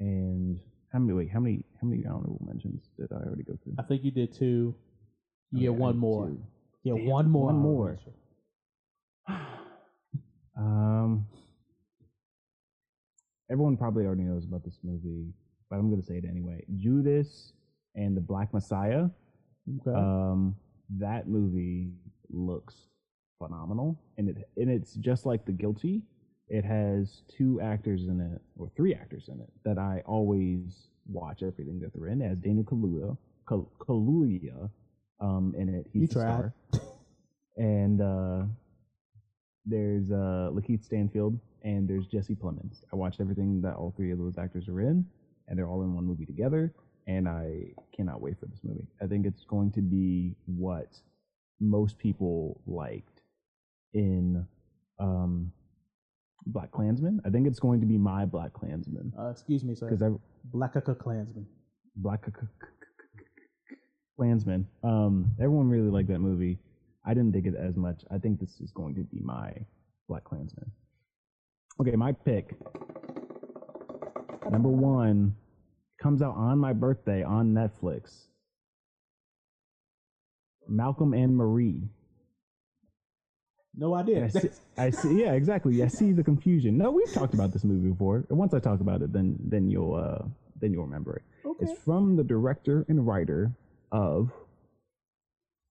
And 0.00 0.60
how 0.92 0.98
many? 1.00 1.12
Wait, 1.12 1.30
how 1.30 1.40
many? 1.40 1.64
How 1.80 1.86
many 1.88 2.04
honorable 2.06 2.40
mentions 2.46 2.88
did 2.98 3.12
I 3.12 3.16
already 3.16 3.42
go 3.42 3.58
through? 3.62 3.74
I 3.78 3.82
think 3.82 4.04
you 4.04 4.10
did 4.10 4.32
two. 4.32 4.74
You 5.50 5.58
Okay, 5.58 5.64
get 5.64 5.74
one 5.74 5.96
more. 5.98 6.26
two. 6.26 6.42
Yeah, 6.84 6.94
Damn, 6.94 7.06
one 7.06 7.30
more. 7.30 7.46
one 7.46 7.58
more. 7.58 7.98
Um, 10.56 11.26
everyone 13.50 13.76
probably 13.76 14.04
already 14.04 14.22
knows 14.22 14.44
about 14.44 14.64
this 14.64 14.78
movie, 14.82 15.32
but 15.70 15.76
I'm 15.76 15.88
going 15.90 16.00
to 16.00 16.06
say 16.06 16.16
it 16.16 16.24
anyway. 16.28 16.64
Judas 16.76 17.52
and 17.94 18.16
the 18.16 18.20
Black 18.20 18.52
Messiah. 18.52 19.06
Okay. 19.80 19.96
Um, 19.96 20.56
that 20.98 21.28
movie 21.28 21.90
looks 22.30 22.74
phenomenal, 23.38 24.00
and 24.16 24.30
it 24.30 24.48
and 24.56 24.70
it's 24.70 24.94
just 24.94 25.26
like 25.26 25.44
The 25.44 25.52
Guilty. 25.52 26.02
It 26.48 26.64
has 26.64 27.22
two 27.28 27.60
actors 27.60 28.04
in 28.04 28.20
it, 28.20 28.40
or 28.58 28.70
three 28.74 28.94
actors 28.94 29.28
in 29.28 29.40
it, 29.40 29.50
that 29.64 29.76
I 29.78 30.02
always 30.06 30.88
watch 31.06 31.42
everything 31.42 31.78
that 31.80 31.92
they're 31.94 32.08
in. 32.08 32.22
As 32.22 32.38
Daniel 32.38 32.64
Kaluuya, 32.64 33.16
Kal- 33.46 33.70
Kaluuya, 33.78 34.70
um, 35.20 35.54
in 35.58 35.68
it. 35.68 35.86
He's 35.92 36.02
You 36.02 36.06
the 36.06 36.12
star. 36.12 36.54
and 37.58 38.00
uh, 38.00 38.44
there's 39.68 40.10
uh, 40.10 40.50
Lakeith 40.52 40.84
Stanfield, 40.84 41.38
and 41.62 41.88
there's 41.88 42.06
Jesse 42.06 42.34
Plemons. 42.34 42.82
I 42.92 42.96
watched 42.96 43.20
everything 43.20 43.60
that 43.62 43.74
all 43.74 43.92
three 43.96 44.10
of 44.12 44.18
those 44.18 44.38
actors 44.38 44.68
are 44.68 44.80
in, 44.80 45.04
and 45.48 45.58
they're 45.58 45.68
all 45.68 45.82
in 45.82 45.94
one 45.94 46.04
movie 46.04 46.26
together. 46.26 46.72
And 47.06 47.26
I 47.26 47.72
cannot 47.96 48.20
wait 48.20 48.38
for 48.38 48.46
this 48.46 48.60
movie. 48.62 48.86
I 49.02 49.06
think 49.06 49.24
it's 49.24 49.44
going 49.44 49.72
to 49.72 49.80
be 49.80 50.34
what 50.46 50.88
most 51.58 51.98
people 51.98 52.60
liked 52.66 53.22
in 53.94 54.46
um, 54.98 55.50
Black 56.46 56.70
Klansman. 56.70 57.20
I 57.24 57.30
think 57.30 57.46
it's 57.46 57.58
going 57.58 57.80
to 57.80 57.86
be 57.86 57.96
my 57.96 58.24
Black 58.26 58.52
Klansman 58.52 59.12
uh, 59.18 59.30
excuse 59.30 59.64
me, 59.64 59.74
sir. 59.74 59.86
because 59.86 60.02
I 60.02 60.10
Black 60.44 60.72
Klansman. 60.72 61.46
Black 61.96 62.24
Klansman. 64.16 64.66
Um, 64.82 65.32
everyone 65.40 65.68
really 65.68 65.90
liked 65.90 66.08
that 66.08 66.20
movie. 66.20 66.58
I 67.08 67.14
didn't 67.14 67.32
dig 67.32 67.46
it 67.46 67.54
as 67.54 67.74
much. 67.76 68.02
I 68.10 68.18
think 68.18 68.38
this 68.38 68.60
is 68.60 68.70
going 68.72 68.94
to 68.96 69.00
be 69.00 69.18
my 69.22 69.50
Black 70.08 70.24
Klansman. 70.24 70.70
Okay, 71.80 71.96
my 71.96 72.12
pick. 72.12 72.54
Number 74.50 74.68
one 74.68 75.34
comes 76.02 76.20
out 76.20 76.34
on 76.36 76.58
my 76.58 76.74
birthday 76.74 77.22
on 77.22 77.54
Netflix. 77.54 78.24
Malcolm 80.68 81.14
and 81.14 81.34
Marie. 81.34 81.88
No 83.74 83.94
idea. 83.94 84.24
I 84.24 84.28
see, 84.28 84.48
I 84.76 84.90
see. 84.90 85.22
Yeah, 85.22 85.32
exactly. 85.32 85.82
I 85.82 85.88
see 85.88 86.12
the 86.12 86.24
confusion. 86.24 86.76
No, 86.76 86.90
we've 86.90 87.12
talked 87.12 87.32
about 87.32 87.52
this 87.52 87.64
movie 87.64 87.88
before. 87.88 88.26
Once 88.28 88.52
I 88.52 88.58
talk 88.58 88.80
about 88.80 89.00
it, 89.00 89.12
then 89.12 89.38
then 89.40 89.70
you'll 89.70 89.94
uh, 89.94 90.26
then 90.60 90.72
you'll 90.72 90.84
remember 90.84 91.16
it. 91.16 91.22
okay. 91.46 91.64
It's 91.64 91.80
from 91.84 92.16
the 92.16 92.24
director 92.24 92.84
and 92.88 93.06
writer 93.06 93.52
of 93.92 94.30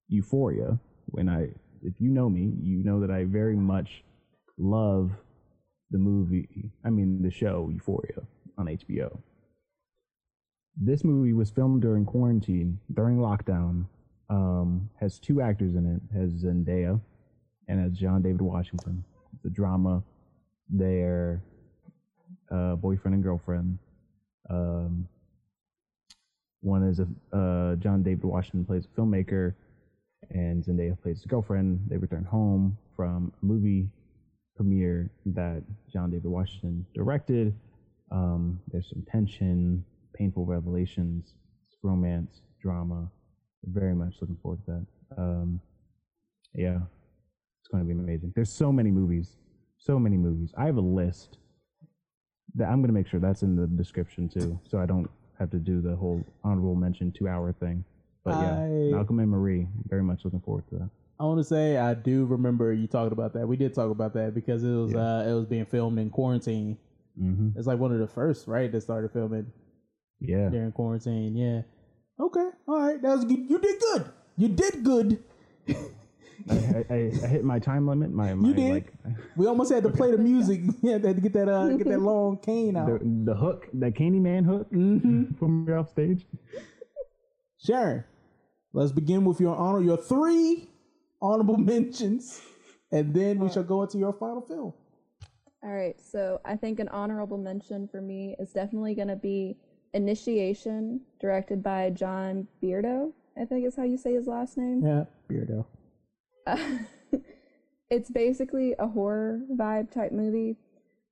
Euphoria. 0.07 0.79
When 1.07 1.29
I, 1.29 1.49
if 1.83 1.99
you 1.99 2.09
know 2.09 2.29
me, 2.29 2.53
you 2.61 2.83
know 2.83 2.99
that 2.99 3.11
I 3.11 3.23
very 3.25 3.55
much 3.55 4.03
love 4.57 5.11
the 5.91 5.97
movie. 5.97 6.71
I 6.83 6.89
mean, 6.89 7.21
the 7.21 7.31
show 7.31 7.69
Euphoria 7.73 8.21
on 8.57 8.67
HBO. 8.67 9.17
This 10.75 11.03
movie 11.03 11.33
was 11.33 11.49
filmed 11.49 11.81
during 11.81 12.05
quarantine, 12.05 12.79
during 12.93 13.17
lockdown. 13.17 13.85
Um, 14.29 14.89
has 14.99 15.19
two 15.19 15.41
actors 15.41 15.75
in 15.75 15.85
it. 15.85 16.17
Has 16.17 16.43
Zendaya 16.43 16.99
and 17.67 17.79
has 17.79 17.93
John 17.93 18.21
David 18.21 18.41
Washington. 18.41 19.03
A 19.45 19.49
drama. 19.49 20.03
Their 20.69 21.41
uh, 22.51 22.75
boyfriend 22.75 23.15
and 23.15 23.23
girlfriend. 23.23 23.79
Um, 24.49 25.07
one 26.61 26.83
is 26.83 26.99
a 26.99 27.07
uh, 27.35 27.75
John 27.77 28.03
David 28.03 28.23
Washington 28.23 28.65
plays 28.65 28.85
a 28.85 28.99
filmmaker, 28.99 29.53
and 30.29 30.63
Zendaya 30.63 30.99
plays 31.01 31.17
his 31.17 31.25
girlfriend. 31.25 31.79
They 31.87 31.97
return 31.97 32.23
home 32.23 32.77
from 32.95 33.31
a 33.41 33.45
movie 33.45 33.87
premiere 34.55 35.11
that 35.27 35.63
John 35.91 36.09
David 36.09 36.25
Washington 36.25 36.85
directed. 36.93 37.53
Um, 38.11 38.59
there's 38.71 38.89
some 38.89 39.05
tension, 39.09 39.85
painful 40.13 40.45
revelations, 40.45 41.35
romance, 41.83 42.41
drama. 42.61 43.09
Very 43.65 43.93
much 43.93 44.15
looking 44.21 44.37
forward 44.41 44.59
to 44.65 44.71
that. 44.71 45.21
Um, 45.21 45.61
yeah, 46.53 46.79
it's 47.59 47.67
going 47.71 47.83
to 47.83 47.87
be 47.87 47.97
amazing. 47.97 48.33
There's 48.35 48.51
so 48.51 48.71
many 48.71 48.89
movies, 48.91 49.37
so 49.77 49.99
many 49.99 50.17
movies. 50.17 50.53
I 50.57 50.65
have 50.65 50.77
a 50.77 50.81
list 50.81 51.37
that 52.55 52.65
I'm 52.69 52.77
going 52.77 52.87
to 52.87 52.93
make 52.93 53.07
sure 53.07 53.19
that's 53.19 53.43
in 53.43 53.55
the 53.55 53.67
description 53.67 54.27
too, 54.27 54.59
so 54.67 54.79
I 54.79 54.85
don't 54.85 55.09
have 55.37 55.51
to 55.51 55.57
do 55.57 55.81
the 55.81 55.95
whole 55.95 56.25
honorable 56.43 56.75
mention 56.75 57.11
two 57.11 57.27
hour 57.27 57.53
thing. 57.53 57.83
But 58.27 58.41
yeah, 58.41 58.57
I- 58.59 58.91
Malcolm 58.95 59.19
and 59.19 59.29
Marie, 59.29 59.67
very 59.87 60.03
much 60.03 60.23
looking 60.25 60.41
forward 60.41 60.67
to 60.69 60.75
that. 60.79 60.89
I 61.19 61.23
want 61.23 61.39
to 61.39 61.43
say 61.43 61.77
I 61.77 61.93
do 61.95 62.25
remember 62.25 62.71
you 62.73 62.85
talking 62.87 63.11
about 63.11 63.33
that. 63.33 63.47
We 63.47 63.57
did 63.57 63.73
talk 63.73 63.89
about 63.89 64.13
that 64.13 64.35
because 64.35 64.63
it 64.63 64.69
was 64.69 64.91
Yeah. 64.93 64.99
uh 64.99 65.23
it 65.29 65.33
was 65.33 65.45
being 65.45 65.65
filmed 65.65 65.97
in 65.99 66.09
quarantine. 66.11 66.77
Mm-hmm. 67.19 67.57
It's 67.57 67.65
like 67.67 67.79
one 67.79 67.91
of 67.91 67.99
the 67.99 68.07
first, 68.07 68.47
right? 68.47 68.71
That 68.71 68.81
started 68.81 69.11
filming 69.11 69.51
Yeah, 70.19 70.49
during 70.49 70.71
quarantine. 70.71 71.35
Yeah. 71.35 71.61
Okay. 72.19 72.49
All 72.67 72.79
right. 72.79 73.01
That 73.01 73.15
was 73.15 73.25
good. 73.25 73.49
You 73.49 73.57
did 73.59 73.79
good. 73.79 74.05
You 74.37 74.47
did 74.49 74.83
good. 74.83 75.23
I, 76.49 76.85
I, 76.89 77.11
I, 77.23 77.27
hit 77.27 77.43
my 77.43 77.57
time 77.59 77.87
limit. 77.87 78.11
My, 78.11 78.33
my 78.35 78.53
did. 78.53 78.71
like 78.71 78.93
We 79.35 79.47
almost 79.47 79.73
had 79.73 79.83
to 79.83 79.89
play 79.89 80.11
the 80.11 80.17
music. 80.19 80.61
Yeah, 80.81 80.93
had 80.99 81.15
to 81.15 81.21
get 81.21 81.33
that 81.33 81.49
uh 81.49 81.69
get 81.77 81.87
that 81.87 81.99
long 81.99 82.37
cane 82.37 82.77
out. 82.77 82.99
the, 82.99 83.23
the 83.31 83.35
hook, 83.35 83.67
that 83.73 83.93
Candyman 83.95 84.45
hook 84.45 84.71
Mm-hmm. 84.71 85.33
from 85.39 85.67
off 85.73 85.89
stage. 85.89 86.25
Sharon, 87.57 88.03
let's 88.73 88.91
begin 88.91 89.25
with 89.25 89.39
your 89.39 89.55
honor, 89.55 89.81
your 89.81 89.97
three 89.97 90.69
honorable 91.21 91.57
mentions, 91.73 92.41
and 92.91 93.13
then 93.13 93.39
we 93.39 93.49
shall 93.49 93.63
go 93.63 93.83
into 93.83 93.97
your 93.97 94.13
final 94.13 94.41
film. 94.41 94.73
All 95.63 95.73
right, 95.73 95.99
so 95.99 96.39
I 96.45 96.55
think 96.55 96.79
an 96.79 96.87
honorable 96.89 97.37
mention 97.37 97.87
for 97.87 98.01
me 98.01 98.35
is 98.39 98.51
definitely 98.51 98.95
going 98.95 99.07
to 99.07 99.15
be 99.15 99.57
Initiation, 99.93 101.01
directed 101.19 101.63
by 101.63 101.89
John 101.89 102.47
Beardo. 102.61 103.13
I 103.39 103.45
think 103.45 103.65
is 103.65 103.75
how 103.75 103.83
you 103.83 103.97
say 103.97 104.13
his 104.13 104.27
last 104.27 104.57
name. 104.57 104.83
Yeah, 104.85 105.05
Beardo. 105.29 105.65
it's 107.89 108.09
basically 108.09 108.75
a 108.79 108.87
horror 108.87 109.41
vibe 109.55 109.91
type 109.91 110.11
movie 110.11 110.57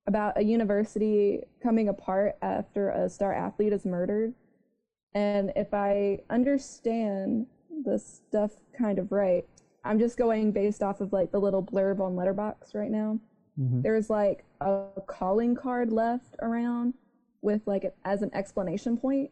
about 0.06 0.38
a 0.38 0.42
university 0.42 1.40
coming 1.62 1.88
apart 1.88 2.36
after 2.42 2.90
a 2.90 3.08
star 3.08 3.32
athlete 3.32 3.72
is 3.72 3.84
murdered. 3.84 4.34
And 5.16 5.50
if 5.56 5.72
I 5.72 6.18
understand 6.28 7.46
this 7.70 8.20
stuff 8.28 8.50
kind 8.78 8.98
of 8.98 9.10
right, 9.10 9.46
I'm 9.82 9.98
just 9.98 10.18
going 10.18 10.52
based 10.52 10.82
off 10.82 11.00
of 11.00 11.10
like 11.10 11.32
the 11.32 11.38
little 11.38 11.62
blurb 11.62 12.00
on 12.00 12.16
Letterboxd 12.16 12.74
right 12.74 12.90
now. 12.90 13.18
Mhm. 13.58 13.82
There's 13.82 14.10
like 14.10 14.44
a 14.60 14.88
calling 15.06 15.54
card 15.54 15.90
left 15.90 16.36
around 16.42 16.92
with 17.40 17.66
like 17.66 17.84
it 17.84 17.96
as 18.04 18.20
an 18.20 18.30
explanation 18.34 18.98
point. 18.98 19.30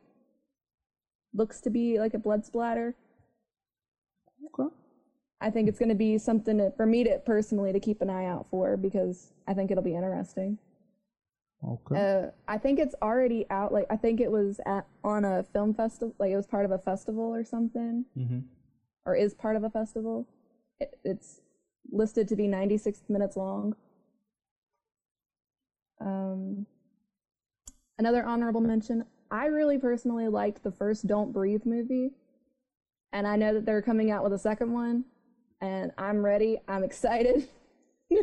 Looks 1.34 1.60
to 1.60 1.68
be 1.68 1.98
like 1.98 2.14
a 2.14 2.18
blood 2.18 2.46
splatter. 2.46 2.94
Okay. 4.58 4.74
I 5.42 5.50
think 5.50 5.68
it's 5.68 5.78
going 5.78 5.90
to 5.90 5.94
be 5.94 6.16
something 6.16 6.72
for 6.78 6.86
me 6.86 7.04
to 7.04 7.18
personally 7.26 7.74
to 7.74 7.80
keep 7.80 8.00
an 8.00 8.08
eye 8.08 8.24
out 8.24 8.46
for 8.48 8.78
because 8.78 9.34
I 9.46 9.52
think 9.52 9.70
it'll 9.70 9.84
be 9.84 9.96
interesting. 9.96 10.58
Okay. 11.66 12.24
Uh, 12.26 12.30
I 12.46 12.58
think 12.58 12.78
it's 12.78 12.94
already 13.00 13.46
out. 13.50 13.72
Like 13.72 13.86
I 13.90 13.96
think 13.96 14.20
it 14.20 14.30
was 14.30 14.60
at 14.66 14.86
on 15.02 15.24
a 15.24 15.42
film 15.42 15.74
festival. 15.74 16.14
Like 16.18 16.30
it 16.30 16.36
was 16.36 16.46
part 16.46 16.64
of 16.64 16.70
a 16.70 16.78
festival 16.78 17.34
or 17.34 17.44
something, 17.44 18.04
mm-hmm. 18.16 18.40
or 19.06 19.16
is 19.16 19.34
part 19.34 19.56
of 19.56 19.64
a 19.64 19.70
festival. 19.70 20.28
It, 20.78 20.98
it's 21.04 21.40
listed 21.90 22.28
to 22.28 22.36
be 22.36 22.48
96 22.48 23.02
minutes 23.08 23.36
long. 23.36 23.76
Um, 26.00 26.66
another 27.98 28.24
honorable 28.24 28.60
mention. 28.60 29.04
I 29.30 29.46
really 29.46 29.78
personally 29.78 30.28
liked 30.28 30.62
the 30.62 30.72
first 30.72 31.06
Don't 31.06 31.32
Breathe 31.32 31.62
movie, 31.64 32.10
and 33.12 33.26
I 33.26 33.36
know 33.36 33.54
that 33.54 33.64
they're 33.64 33.82
coming 33.82 34.10
out 34.10 34.22
with 34.22 34.32
a 34.34 34.38
second 34.38 34.72
one, 34.72 35.04
and 35.60 35.92
I'm 35.96 36.24
ready. 36.24 36.58
I'm 36.68 36.84
excited. 36.90 37.48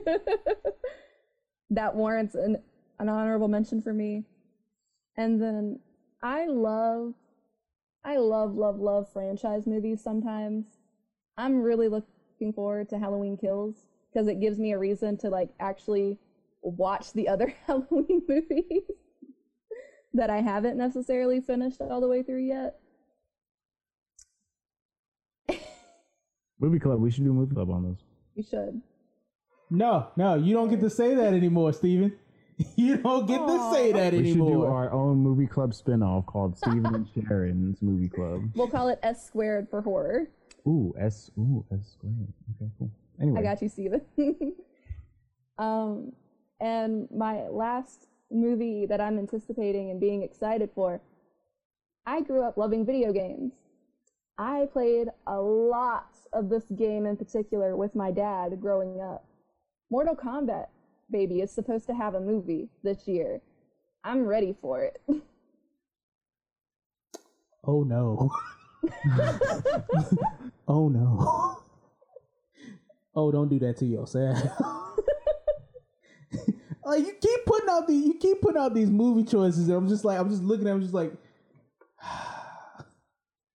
that 1.72 1.96
warrants 1.96 2.36
an, 2.36 2.62
an 3.02 3.10
honorable 3.10 3.48
mention 3.48 3.82
for 3.82 3.94
me. 3.94 4.24
And 5.18 5.42
then 5.42 5.80
I 6.22 6.46
love, 6.46 7.14
I 8.06 8.18
love, 8.18 8.56
love, 8.56 8.80
love 8.80 9.12
franchise 9.12 9.66
movies 9.66 10.02
sometimes. 10.04 10.66
I'm 11.38 11.62
really 11.62 11.88
looking 11.88 12.54
forward 12.54 12.90
to 12.90 13.00
Halloween 13.00 13.38
Kills 13.38 13.86
because 14.14 14.28
it 14.28 14.40
gives 14.40 14.60
me 14.60 14.72
a 14.72 14.78
reason 14.78 15.18
to 15.18 15.30
like 15.30 15.50
actually 15.60 16.20
watch 16.62 17.12
the 17.14 17.28
other 17.28 17.54
Halloween 17.68 18.22
movies 18.28 18.84
that 20.14 20.30
I 20.30 20.42
haven't 20.42 20.78
necessarily 20.78 21.42
finished 21.42 21.82
all 21.82 22.02
the 22.02 22.08
way 22.08 22.22
through 22.22 22.46
yet. 22.46 22.76
Movie 26.60 26.78
club. 26.78 27.02
We 27.02 27.10
should 27.10 27.24
do 27.24 27.32
a 27.32 27.34
movie 27.34 27.56
club 27.56 27.72
on 27.72 27.90
this. 27.90 28.04
You 28.36 28.44
should. 28.44 28.82
No, 29.72 30.10
no, 30.16 30.36
you 30.36 30.54
don't 30.54 30.70
get 30.70 30.82
to 30.82 30.90
say 30.92 31.16
that 31.16 31.34
anymore, 31.34 31.74
Stephen. 31.74 32.14
You 32.76 32.98
don't 32.98 33.26
get 33.26 33.40
to 33.40 33.72
say 33.74 33.92
Aw. 33.92 33.98
that 33.98 34.14
We 34.14 34.32
should 34.32 34.38
do 34.38 34.66
our 34.66 34.92
own 34.92 35.18
movie 35.18 35.48
club 35.48 35.74
spin-off 35.74 36.26
called 36.26 36.58
Stephen 36.58 36.96
and 36.96 37.08
Sharon's 37.28 37.82
Movie 37.82 38.10
Club. 38.10 38.50
We'll 38.56 38.68
call 38.68 38.88
it 38.90 39.00
S 39.04 39.26
squared 39.26 39.70
for 39.70 39.82
horror. 39.82 40.28
Ooh, 40.68 40.94
S. 41.00 41.32
Ooh, 41.38 41.66
S 41.74 41.94
squared. 41.94 42.34
Okay, 42.56 42.72
cool. 42.78 42.92
Anyway, 43.20 43.40
I 43.40 43.44
got 43.44 43.62
you, 43.62 43.70
Stephen. 43.70 44.02
um, 45.58 46.14
and 46.60 47.08
my 47.12 47.48
last 47.48 48.08
movie 48.30 48.86
that 48.86 49.02
I'm 49.02 49.18
anticipating 49.18 49.90
and 49.90 50.00
being 50.00 50.24
excited 50.24 50.70
for, 50.74 51.02
I 52.06 52.22
grew 52.22 52.44
up 52.44 52.58
loving 52.58 52.86
video 52.86 53.12
games. 53.12 53.54
I 54.38 54.68
played 54.72 55.10
a 55.28 55.40
lot 55.40 56.18
of 56.34 56.50
this 56.50 56.64
game 56.76 57.06
in 57.06 57.18
particular 57.18 57.76
with 57.76 57.96
my 57.96 58.12
dad 58.12 58.60
growing 58.60 59.02
up. 59.02 59.26
Mortal 59.92 60.16
Kombat, 60.16 60.68
baby, 61.12 61.42
is 61.42 61.52
supposed 61.52 61.88
to 61.88 61.94
have 61.94 62.16
a 62.16 62.20
movie 62.20 62.70
this 62.84 63.08
year. 63.08 63.42
I'm 64.04 64.26
ready 64.26 64.56
for 64.62 64.84
it. 64.84 65.02
Oh 67.64 67.84
no. 67.84 68.32
oh 70.68 70.90
no. 70.90 71.58
Oh, 73.16 73.32
don't 73.32 73.50
do 73.50 73.60
that 73.60 73.78
to 73.78 73.86
yourself. 73.86 74.40
like 76.86 77.06
you 77.06 77.14
keep 77.22 77.46
putting 77.46 77.70
out 77.70 77.86
the 77.88 77.94
you 77.94 78.16
keep 78.16 78.42
putting 78.42 78.60
out 78.60 78.74
these 78.74 78.90
movie 78.90 79.24
choices, 79.24 79.68
and 79.68 79.78
I'm 79.78 79.88
just 79.88 80.04
like 80.04 80.20
I'm 80.20 80.30
just 80.30 80.42
looking 80.42 80.68
at, 80.68 80.72
them 80.72 80.82
just 80.82 80.94
like. 80.94 81.14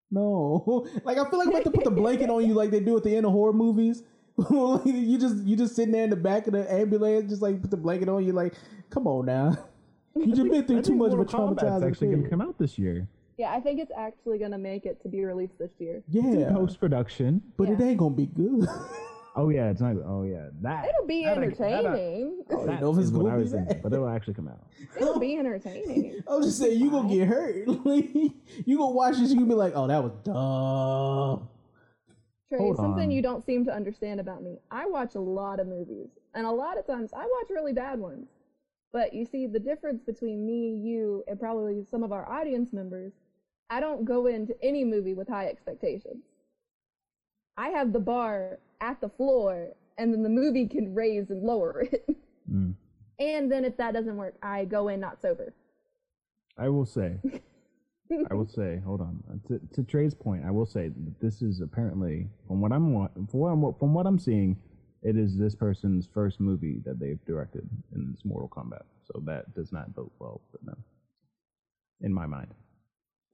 No, 0.09 0.87
like 1.03 1.19
I 1.19 1.29
feel 1.29 1.41
like 1.41 1.49
we 1.49 1.55
have 1.55 1.65
to 1.65 1.71
put 1.73 1.83
the 1.83 1.91
blanket 1.91 2.31
on 2.31 2.47
you 2.47 2.55
like 2.55 2.71
they 2.71 2.79
do 2.79 2.97
at 2.97 3.03
the 3.03 3.15
end 3.17 3.27
of 3.27 3.33
horror 3.33 3.53
movies. 3.53 4.05
you 4.85 5.19
just 5.19 5.37
you 5.45 5.57
just 5.57 5.75
sitting 5.77 5.93
there 5.93 6.05
in 6.05 6.11
the 6.11 6.17
back 6.17 6.47
of 6.47 6.53
the 6.53 6.71
ambulance, 6.73 7.31
just 7.31 7.43
like 7.43 7.61
put 7.61 7.71
the 7.71 7.77
blanket 7.77 8.09
on 8.09 8.25
You're 8.25 8.35
Like, 8.35 8.55
come 8.91 9.07
on 9.07 9.27
now, 9.27 9.57
you 10.17 10.27
just 10.35 10.43
been 10.51 10.67
through 10.67 10.79
I 10.79 10.83
too 10.83 10.89
think 10.89 10.99
much 10.99 11.07
of 11.09 11.13
a 11.15 11.17
Mortal 11.17 11.49
Kombat's 11.55 11.63
traumatizing 11.63 11.89
actually 11.91 12.09
going 12.09 12.23
to 12.25 12.29
come 12.29 12.41
out 12.43 12.59
this 12.59 12.79
year. 12.79 13.07
yeah, 13.39 13.53
I 13.53 13.61
think 13.61 13.81
it's 13.81 13.93
actually 13.97 14.39
gonna 14.39 14.59
make 14.59 14.85
it 14.87 15.03
to 15.03 15.09
be 15.09 15.25
released 15.25 15.59
this 15.59 15.71
year. 15.79 16.03
Yeah, 16.11 16.53
Post 16.53 16.79
production. 16.81 17.43
but 17.57 17.69
it 17.71 17.81
ain't 17.81 17.99
gonna 17.99 18.15
be 18.15 18.27
good. 18.27 18.69
Oh 19.39 19.51
yeah, 19.51 19.69
it's 19.69 19.83
not. 19.83 19.97
Oh 20.07 20.23
yeah, 20.23 20.49
that. 20.63 20.87
It'll 20.89 21.07
be 21.07 21.25
that 21.27 21.33
I- 21.33 21.35
that 21.35 21.41
I- 21.43 21.45
entertaining. 21.45 22.43
don't 22.49 22.67
that 22.67 22.79
oh, 22.79 22.81
know 22.81 22.93
if 22.95 22.99
it's 23.05 23.11
what 23.11 23.25
gonna 23.25 23.35
I 23.35 23.37
be 23.37 23.43
was 23.43 23.53
thinking, 23.53 23.69
that. 23.69 23.83
but 23.83 23.93
it'll 23.93 24.09
actually 24.09 24.33
come 24.33 24.49
out. 24.49 24.63
It'll 24.99 25.19
be 25.21 25.37
entertaining. 25.37 26.23
I 26.27 26.37
was 26.37 26.47
just 26.47 26.59
saying 26.59 26.81
you 26.81 26.91
gonna 26.91 27.15
get 27.15 27.29
hurt. 27.29 27.69
Like, 27.85 28.15
you 28.15 28.79
gonna 28.79 28.93
watch 28.95 29.19
this, 29.19 29.29
you 29.29 29.35
gonna 29.37 29.47
be 29.47 29.53
like, 29.55 29.75
oh, 29.77 29.87
that 29.89 30.03
was 30.03 30.13
dumb. 30.25 31.49
Trae, 32.53 32.59
Hold 32.59 32.77
something 32.77 33.05
on. 33.05 33.11
you 33.11 33.23
don't 33.23 33.45
seem 33.45 33.65
to 33.65 33.73
understand 33.75 34.21
about 34.21 34.43
me. 34.43 34.59
I 34.71 34.87
watch 34.87 35.15
a 35.17 35.21
lot 35.21 35.59
of 35.59 35.67
movies, 35.67 36.09
and 36.35 36.47
a 36.47 36.51
lot 36.51 36.79
of 36.79 36.87
times 36.87 37.11
I 37.13 37.23
watch 37.25 37.51
really 37.51 37.73
bad 37.73 37.99
ones. 37.99 38.29
But 38.93 39.13
you 39.13 39.25
see, 39.25 39.47
the 39.47 39.59
difference 39.59 40.03
between 40.05 40.47
me, 40.47 40.71
you, 40.77 41.25
and 41.27 41.39
probably 41.41 41.85
some 41.91 42.03
of 42.03 42.13
our 42.13 42.29
audience 42.29 42.73
members, 42.73 43.13
I 43.69 43.81
don't 43.81 44.05
go 44.05 44.27
into 44.27 44.55
any 44.63 44.85
movie 44.85 45.15
with 45.15 45.29
high 45.29 45.47
expectations. 45.49 46.23
I 47.57 47.71
have 47.71 47.93
the 47.93 47.99
bar 48.01 48.59
at 48.81 49.01
the 49.01 49.09
floor, 49.09 49.69
and 49.99 50.13
then 50.13 50.23
the 50.23 50.29
movie 50.29 50.67
can 50.69 50.95
raise 50.95 51.31
and 51.31 51.43
lower 51.43 51.81
it. 51.93 52.07
Mm. 52.51 52.75
and 53.19 53.51
then 53.51 53.65
if 53.65 53.77
that 53.79 53.93
doesn't 53.93 54.17
work, 54.17 54.35
I 54.41 54.67
go 54.67 54.87
in 54.87 55.01
not 55.01 55.21
sober. 55.21 55.53
I 56.57 56.69
will 56.69 56.87
say. 56.87 57.17
I 58.31 58.35
will 58.35 58.47
say. 58.47 58.81
Hold 58.85 59.01
on. 59.01 59.23
Uh, 59.31 59.37
To, 59.49 59.61
to 59.75 59.83
Trae's 59.83 60.15
point, 60.15 60.45
I 60.45 60.51
will 60.51 60.67
say 60.67 60.89
that 60.89 61.21
this 61.21 61.43
is 61.43 61.61
apparently, 61.61 62.29
from 62.47 62.61
what 62.61 62.73
I'm 62.73 62.93
wa- 62.93 63.09
from 63.31 63.41
what 63.41 63.49
I'm, 63.51 63.75
from 63.79 63.95
what 63.95 64.07
I'm 64.07 64.19
seeing, 64.19 64.57
it 65.03 65.17
is 65.17 65.37
this 65.37 65.55
person's 65.55 66.07
first 66.07 66.41
movie 66.41 66.81
that 66.85 66.99
they've 66.99 67.23
directed 67.27 67.69
in 67.95 68.13
this 68.13 68.25
Mortal 68.25 68.49
Kombat. 68.49 68.83
So 69.05 69.21
that 69.27 69.55
does 69.55 69.73
not 69.73 69.95
bode 69.95 70.11
well 70.19 70.41
for 70.51 70.59
them, 70.65 70.83
in 72.01 72.13
my 72.13 72.27
mind. 72.27 72.49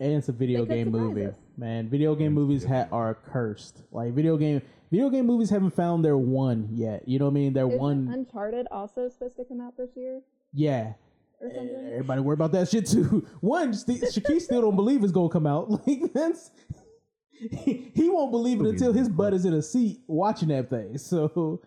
And 0.00 0.12
it's 0.14 0.28
a 0.28 0.32
video 0.32 0.64
They 0.64 0.76
game 0.82 0.90
movie, 0.90 1.26
us. 1.26 1.37
man. 1.56 1.88
Video 1.88 2.14
game 2.14 2.32
It's 2.32 2.35
movies 2.35 2.64
ha- 2.64 2.88
are 2.90 3.14
cursed. 3.14 3.82
Like 3.92 4.12
video 4.14 4.37
game, 4.37 4.61
video 4.90 5.08
game 5.11 5.26
movies 5.26 5.48
haven't 5.50 5.76
found 5.76 6.04
their 6.04 6.16
one 6.18 6.68
yet. 6.72 7.06
You 7.06 7.18
know 7.20 7.26
what 7.26 7.30
I 7.32 7.35
mean? 7.35 7.52
Their 7.52 7.68
Isn't 7.68 7.78
one, 7.78 8.08
Uncharted 8.12 8.66
also 8.72 9.08
supposed 9.08 9.37
to 9.37 9.44
come 9.44 9.61
out 9.61 9.76
this 9.76 9.90
year 9.96 10.20
yeah. 10.54 10.94
Or 11.42 11.48
eh, 11.50 11.55
something? 11.55 11.87
Everybody 11.92 12.20
worry 12.22 12.35
about 12.35 12.52
that 12.52 12.68
shit 12.68 12.87
too. 12.87 13.26
One, 13.40 13.74
St- 13.74 14.00
Shaquille 14.02 14.40
still 14.40 14.61
don't 14.62 14.76
believe 14.76 15.02
it's 15.02 15.12
gonna 15.12 15.28
come 15.28 15.46
out. 15.46 15.68
Like 15.87 16.12
that's 16.12 16.50
he, 17.31 17.90
he 17.94 18.09
won't 18.09 18.31
believe 18.31 18.61
it 18.61 18.66
until 18.66 18.92
his 18.92 19.09
butt 19.09 19.35
is 19.35 19.44
in 19.44 19.52
a 19.55 19.62
seat 19.62 20.00
watching 20.07 20.48
that 20.48 20.70
thing. 20.70 20.96
So 20.98 21.61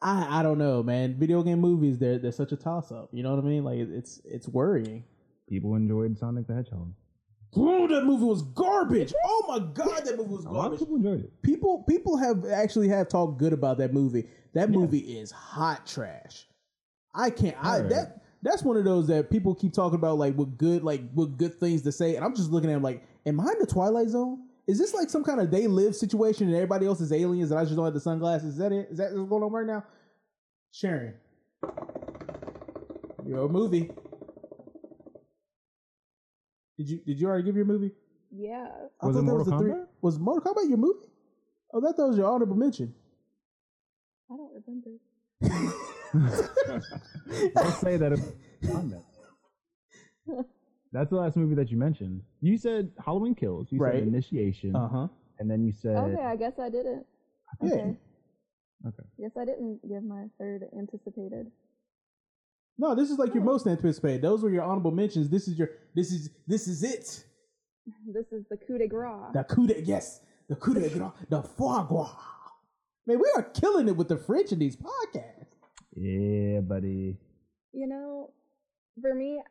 I 0.00 0.40
I 0.40 0.42
don't 0.42 0.58
know, 0.58 0.82
man. 0.82 1.18
Video 1.18 1.42
game 1.42 1.60
movies 1.60 1.98
they're 1.98 2.18
they're 2.18 2.32
such 2.32 2.52
a 2.52 2.56
toss 2.56 2.92
up. 2.92 3.08
You 3.12 3.22
know 3.22 3.34
what 3.34 3.44
I 3.44 3.48
mean? 3.48 3.64
Like 3.64 3.78
it's 3.78 4.20
it's 4.24 4.46
worrying. 4.48 5.04
People 5.48 5.74
enjoyed 5.74 6.18
Sonic 6.18 6.46
the 6.46 6.54
Hedgehog. 6.54 6.92
Bro, 7.54 7.86
that 7.88 8.04
movie 8.04 8.24
was 8.26 8.42
garbage. 8.42 9.14
Oh 9.24 9.44
my 9.48 9.58
god, 9.72 10.04
that 10.04 10.18
movie 10.18 10.34
was 10.34 10.44
A 10.44 10.50
lot 10.50 10.56
of 10.56 10.62
garbage. 10.64 10.78
people 10.80 10.96
enjoyed 10.96 11.20
it. 11.24 11.42
People 11.42 11.82
people 11.88 12.16
have 12.18 12.44
actually 12.44 12.88
have 12.88 13.08
talked 13.08 13.38
good 13.38 13.54
about 13.54 13.78
that 13.78 13.94
movie. 13.94 14.28
That 14.52 14.70
movie 14.70 14.98
is 14.98 15.30
hot 15.30 15.86
trash. 15.86 16.46
I 17.14 17.30
can't. 17.30 17.56
I 17.64 17.76
Alright. 17.76 17.90
that 17.90 18.22
that's 18.42 18.62
one 18.62 18.76
of 18.76 18.84
those 18.84 19.06
that 19.08 19.30
people 19.30 19.54
keep 19.54 19.72
talking 19.72 19.96
about 19.98 20.18
like 20.18 20.36
with 20.36 20.56
good 20.58 20.82
like 20.84 21.02
with 21.14 21.36
good 21.38 21.58
things 21.58 21.82
to 21.82 21.92
say, 21.92 22.16
and 22.16 22.24
I'm 22.24 22.34
just 22.34 22.50
looking 22.50 22.70
at 22.70 22.74
them 22.74 22.82
like, 22.82 23.02
am 23.26 23.40
I 23.40 23.52
in 23.52 23.58
the 23.58 23.66
Twilight 23.66 24.08
Zone? 24.08 24.44
Is 24.66 24.78
this 24.78 24.92
like 24.94 25.08
some 25.10 25.24
kind 25.24 25.40
of 25.40 25.50
they 25.50 25.66
live 25.66 25.96
situation 25.96 26.46
and 26.46 26.54
everybody 26.54 26.86
else 26.86 27.00
is 27.00 27.10
aliens 27.12 27.50
and 27.50 27.58
I 27.58 27.64
just 27.64 27.74
don't 27.74 27.84
have 27.84 27.94
the 27.94 28.00
sunglasses? 28.00 28.50
Is 28.54 28.58
that 28.58 28.70
it? 28.72 28.88
Is 28.90 28.98
that 28.98 29.12
what's 29.14 29.28
going 29.30 29.42
on 29.42 29.52
right 29.52 29.66
now? 29.66 29.84
Sharon, 30.72 31.14
your 33.26 33.48
movie. 33.48 33.90
Did 36.76 36.88
you 36.90 36.98
did 37.04 37.18
you 37.20 37.26
already 37.26 37.44
give 37.44 37.56
your 37.56 37.64
movie? 37.64 37.92
Yeah. 38.30 38.68
I 39.00 39.06
Was 39.06 39.16
it 39.16 39.20
thought 39.20 39.26
that 39.26 39.32
Mortal 39.32 39.44
the 39.52 39.58
three- 39.58 39.70
Kombat? 39.72 39.86
Was 40.02 40.18
Mortal 40.18 40.52
Kombat 40.54 40.68
your 40.68 40.76
movie? 40.78 41.06
Oh, 41.72 41.80
that 41.80 41.96
was 41.98 42.16
your 42.16 42.26
honorable 42.30 42.56
mention. 42.56 42.94
I 44.30 44.36
don't 44.36 44.52
remember. 44.66 45.74
Let's 46.14 47.78
say 47.80 47.96
that. 47.96 48.12
It. 48.12 48.20
That's 50.92 51.10
the 51.10 51.16
last 51.16 51.36
movie 51.36 51.54
that 51.54 51.70
you 51.70 51.76
mentioned. 51.76 52.22
You 52.40 52.56
said 52.56 52.90
Halloween 53.04 53.34
Kills. 53.34 53.68
You 53.70 53.78
Right. 53.80 53.94
said 53.94 54.02
Initiation, 54.08 54.74
Uh 54.74 54.88
huh. 54.88 55.08
and 55.38 55.50
then 55.50 55.62
you 55.64 55.72
said 55.72 55.96
Okay, 55.96 56.22
I 56.22 56.36
guess 56.36 56.58
I 56.58 56.70
didn't. 56.70 57.04
Yeah. 57.62 57.72
Okay. 57.72 57.96
Okay. 58.86 59.02
Guess 59.20 59.36
I 59.36 59.44
didn't 59.44 59.80
give 59.88 60.02
my 60.04 60.26
third 60.38 60.64
anticipated. 60.78 61.50
No, 62.78 62.94
this 62.94 63.10
is 63.10 63.18
like 63.18 63.34
your 63.34 63.42
most 63.42 63.66
anticipated. 63.66 64.22
Those 64.22 64.42
were 64.42 64.50
your 64.50 64.62
honorable 64.62 64.92
mentions. 64.92 65.28
This 65.28 65.48
is 65.48 65.58
your. 65.58 65.70
This 65.94 66.12
is 66.12 66.30
this 66.46 66.68
is 66.68 66.82
it. 66.82 67.24
This 68.06 68.26
is 68.32 68.44
the 68.50 68.56
coup 68.58 68.76
de 68.78 68.86
grace. 68.86 69.32
The 69.32 69.44
coup 69.44 69.66
de 69.66 69.80
yes, 69.82 70.20
the 70.48 70.54
coup 70.56 70.74
de 70.74 70.88
grace, 70.90 71.10
the 71.30 71.42
foie 71.42 71.82
gras. 71.84 72.14
Man, 73.06 73.18
we 73.18 73.30
are 73.34 73.42
killing 73.42 73.88
it 73.88 73.96
with 73.96 74.08
the 74.08 74.16
French 74.18 74.52
in 74.52 74.58
these 74.58 74.76
podcasts. 74.76 75.37
Yeah, 76.00 76.60
buddy. 76.60 77.16
You 77.72 77.88
know, 77.88 78.30
for 79.00 79.14
me, 79.14 79.42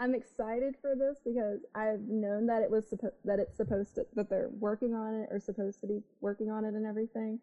I'm 0.00 0.14
excited 0.14 0.74
for 0.80 0.94
this 0.96 1.18
because 1.24 1.60
I've 1.74 2.00
known 2.00 2.46
that 2.46 2.62
it 2.62 2.70
was 2.70 2.86
suppo- 2.86 3.12
that 3.24 3.38
it's 3.38 3.56
supposed 3.56 3.94
to 3.94 4.06
that 4.14 4.28
they're 4.28 4.50
working 4.58 4.94
on 4.94 5.14
it 5.14 5.28
or 5.30 5.38
supposed 5.38 5.80
to 5.80 5.86
be 5.86 6.02
working 6.20 6.50
on 6.50 6.64
it 6.64 6.74
and 6.74 6.84
everything. 6.86 7.38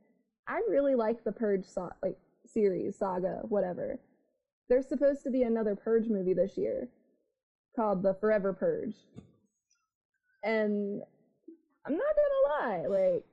I 0.47 0.61
really 0.69 0.95
like 0.95 1.23
the 1.23 1.31
Purge 1.31 1.65
so- 1.65 1.91
like 2.03 2.17
series 2.45 2.97
saga, 2.97 3.41
whatever. 3.47 3.99
There's 4.69 4.87
supposed 4.87 5.23
to 5.23 5.31
be 5.31 5.43
another 5.43 5.75
Purge 5.75 6.07
movie 6.07 6.33
this 6.33 6.57
year 6.57 6.89
called 7.75 8.03
The 8.03 8.15
Forever 8.15 8.53
Purge, 8.53 8.95
and 10.43 11.01
I'm 11.85 11.97
not 11.97 12.15
gonna 12.15 12.69
lie, 12.69 12.87
like, 12.87 13.25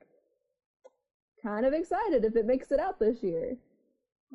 kind 1.41 1.65
of 1.65 1.73
excited 1.73 2.23
if 2.23 2.35
it 2.35 2.45
makes 2.45 2.71
it 2.71 2.79
out 2.79 2.99
this 2.99 3.21
year. 3.23 3.57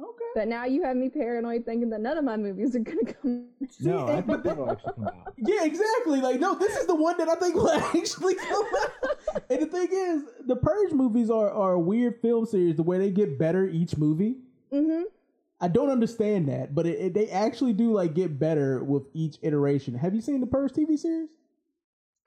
Okay. 0.00 0.24
But 0.34 0.48
now 0.48 0.64
you 0.64 0.82
have 0.84 0.96
me 0.96 1.08
paranoid 1.08 1.64
thinking 1.64 1.90
that 1.90 2.00
none 2.00 2.16
of 2.18 2.24
my 2.24 2.36
movies 2.36 2.76
are 2.76 2.80
gonna 2.80 3.12
come. 3.12 3.46
No, 3.80 4.06
I 4.06 4.20
think 4.20 4.42
they 4.44 4.52
will 4.52 4.70
actually 4.70 4.92
come 4.94 5.06
out. 5.08 5.34
Yeah, 5.40 5.64
exactly. 5.64 6.20
Like, 6.20 6.40
no, 6.40 6.54
this 6.56 6.76
is 6.76 6.86
the 6.86 6.94
one 6.96 7.16
that 7.18 7.28
I 7.28 7.36
think 7.36 7.54
will 7.54 7.70
actually 7.96 8.34
come 8.34 8.64
out. 8.82 9.42
And 9.50 9.62
the 9.62 9.66
thing 9.66 9.88
is, 9.90 10.22
the 10.46 10.56
Purge 10.56 10.92
movies 10.92 11.30
are, 11.30 11.50
are 11.50 11.74
a 11.74 11.78
weird 11.80 12.20
film 12.20 12.44
series 12.46 12.74
the 12.76 12.82
way 12.82 12.98
they 12.98 13.10
get 13.10 13.38
better 13.38 13.66
each 13.68 13.96
movie. 13.96 14.36
hmm 14.72 15.02
I 15.60 15.66
don't 15.68 15.90
understand 15.90 16.48
that, 16.48 16.72
but 16.74 16.86
it, 16.86 17.00
it, 17.00 17.14
they 17.14 17.28
actually 17.30 17.72
do 17.72 17.92
like 17.92 18.14
get 18.14 18.38
better 18.38 18.84
with 18.84 19.04
each 19.12 19.38
iteration. 19.42 19.94
Have 19.94 20.14
you 20.14 20.20
seen 20.20 20.40
the 20.40 20.46
Purge 20.46 20.72
TV 20.72 20.96
series? 20.96 21.30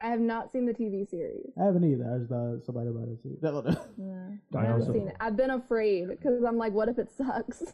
I 0.04 0.08
have 0.08 0.20
not 0.20 0.52
seen 0.52 0.66
the 0.66 0.74
TV 0.74 1.08
series. 1.10 1.52
I 1.62 1.66
haven't 1.66 1.84
either. 1.84 2.12
I 2.14 2.18
just 2.18 2.30
thought 2.30 2.64
somebody 2.66 2.90
about 2.90 3.08
it. 3.10 3.22
too. 3.24 3.38
Yeah. 3.98 4.30
I 4.56 4.58
I 4.58 4.66
haven't 4.66 4.82
also- 4.82 4.94
seen 4.94 5.08
it. 5.08 5.16
I've 5.20 5.38
been 5.38 5.52
afraid 5.52 6.10
because 6.10 6.44
I'm 6.44 6.58
like, 6.58 6.74
what 6.74 6.90
if 6.90 6.98
it 6.98 7.10
sucks? 7.16 7.64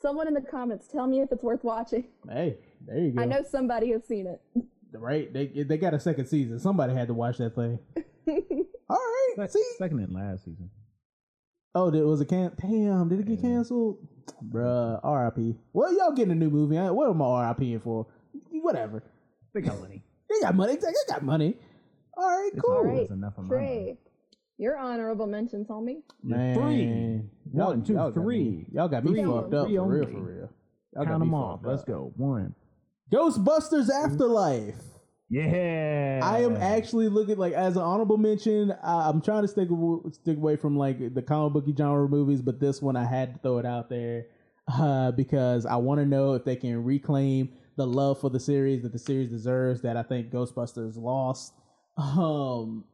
Someone 0.00 0.28
in 0.28 0.34
the 0.34 0.40
comments 0.42 0.86
tell 0.88 1.06
me 1.06 1.20
if 1.20 1.32
it's 1.32 1.42
worth 1.42 1.64
watching. 1.64 2.04
hey, 2.28 2.58
there 2.86 2.98
you 2.98 3.12
go. 3.12 3.22
I 3.22 3.24
know 3.24 3.42
somebody 3.48 3.90
has 3.92 4.04
seen 4.06 4.26
it. 4.26 4.40
right? 4.92 5.32
They 5.32 5.46
they 5.46 5.78
got 5.78 5.94
a 5.94 6.00
second 6.00 6.26
season. 6.26 6.58
Somebody 6.60 6.94
had 6.94 7.08
to 7.08 7.14
watch 7.14 7.38
that 7.38 7.54
thing. 7.54 7.78
All 8.88 8.96
right. 8.96 9.34
Sec- 9.36 9.50
See. 9.50 9.64
Second 9.78 10.00
and 10.00 10.12
last 10.12 10.44
season. 10.44 10.70
Oh, 11.74 11.90
did, 11.90 12.04
was 12.04 12.20
it 12.20 12.28
can? 12.28 12.52
Damn, 12.60 13.08
did 13.08 13.20
it 13.20 13.26
get 13.26 13.36
Yeah. 13.38 13.50
canceled? 13.50 13.98
Bruh, 14.48 14.98
R.I.P. 15.02 15.56
Well, 15.72 15.92
y'all 15.96 16.12
getting 16.12 16.32
a 16.32 16.34
new 16.34 16.50
movie. 16.50 16.76
What 16.76 17.08
am 17.10 17.20
I 17.20 17.24
R.I.P. 17.26 17.78
for? 17.78 18.06
Whatever. 18.50 19.02
They 19.54 19.60
got 19.62 19.78
money. 19.80 20.02
They 20.28 20.40
got 20.40 20.54
money. 20.54 20.76
They 20.76 20.92
got 21.08 21.22
money. 21.22 21.56
All 22.16 22.26
right, 22.28 22.50
It's 22.52 22.60
cool. 22.62 22.74
All 22.74 22.88
always 22.88 23.10
enough 23.10 23.36
of 23.38 23.44
my 23.44 23.54
Trae, 23.56 23.96
your 24.58 24.78
honorable 24.78 25.26
mentions, 25.26 25.68
homie. 25.68 26.02
Man, 26.22 26.54
Three. 26.54 27.22
Y'all, 27.54 27.68
One, 27.68 27.82
two, 27.84 27.92
y'all 27.94 28.10
got 28.10 28.22
three. 28.22 28.38
me- 28.44 28.66
Y'all 28.72 28.88
got 28.88 29.04
me 29.04 29.10
Three 29.12 29.24
fucked 29.24 29.54
up 29.54 29.66
for 29.68 29.84
real, 29.86 30.06
for 30.06 30.20
real. 30.20 30.48
Y'all 30.94 31.04
got 31.04 31.06
Count 31.06 31.20
me 31.20 31.26
them 31.26 31.34
off. 31.34 31.60
Let's 31.62 31.84
go. 31.84 32.12
One. 32.16 32.54
Ghostbusters 33.12 33.88
Afterlife. 33.90 34.82
Yeah. 35.28 36.20
I 36.22 36.40
am 36.40 36.56
actually 36.56 37.08
looking 37.08 37.36
like 37.36 37.52
as 37.52 37.76
an 37.76 37.82
honorable 37.82 38.16
mention. 38.16 38.72
I, 38.82 39.08
I'm 39.08 39.20
trying 39.20 39.42
to 39.42 39.48
stick 39.48 39.68
stick 40.12 40.36
away 40.36 40.56
from 40.56 40.76
like 40.76 41.14
the 41.14 41.22
comic 41.22 41.52
booky 41.52 41.74
genre 41.76 42.08
movies, 42.08 42.40
but 42.42 42.60
this 42.60 42.80
one 42.80 42.96
I 42.96 43.04
had 43.04 43.34
to 43.34 43.40
throw 43.40 43.58
it 43.58 43.66
out 43.66 43.90
there 43.90 44.26
uh, 44.72 45.10
because 45.12 45.66
I 45.66 45.76
want 45.76 46.00
to 46.00 46.06
know 46.06 46.34
if 46.34 46.44
they 46.44 46.56
can 46.56 46.82
reclaim 46.84 47.50
the 47.76 47.86
love 47.86 48.20
for 48.20 48.30
the 48.30 48.40
series 48.40 48.82
that 48.82 48.92
the 48.92 48.98
series 48.98 49.30
deserves. 49.30 49.82
That 49.82 49.96
I 49.96 50.02
think 50.02 50.30
Ghostbusters 50.30 50.96
lost. 50.96 51.52
Um, 51.96 52.84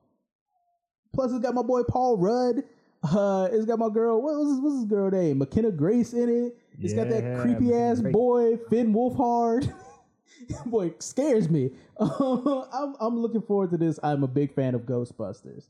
plus, 1.14 1.30
it's 1.32 1.40
got 1.40 1.54
my 1.54 1.62
boy 1.62 1.82
Paul 1.84 2.18
Rudd. 2.18 2.64
Uh, 3.02 3.48
it's 3.50 3.64
got 3.64 3.78
my 3.78 3.88
girl. 3.88 4.20
What 4.22 4.34
was 4.34 4.60
what's 4.60 4.76
his 4.76 4.84
girl 4.84 5.10
name? 5.10 5.38
McKenna 5.38 5.70
Grace 5.70 6.12
in 6.12 6.28
it. 6.28 6.56
It's 6.80 6.94
got 6.94 7.08
that 7.10 7.40
creepy 7.40 7.74
ass 7.74 8.00
boy 8.00 8.58
Finn 8.70 8.94
Wolfhard. 8.94 9.72
boy 10.66 10.94
scares 10.98 11.48
me. 11.48 11.70
I'm 12.00 12.94
I'm 13.00 13.18
looking 13.18 13.42
forward 13.42 13.70
to 13.70 13.76
this. 13.76 13.98
I'm 14.02 14.22
a 14.22 14.28
big 14.28 14.54
fan 14.54 14.74
of 14.74 14.82
Ghostbusters. 14.82 15.64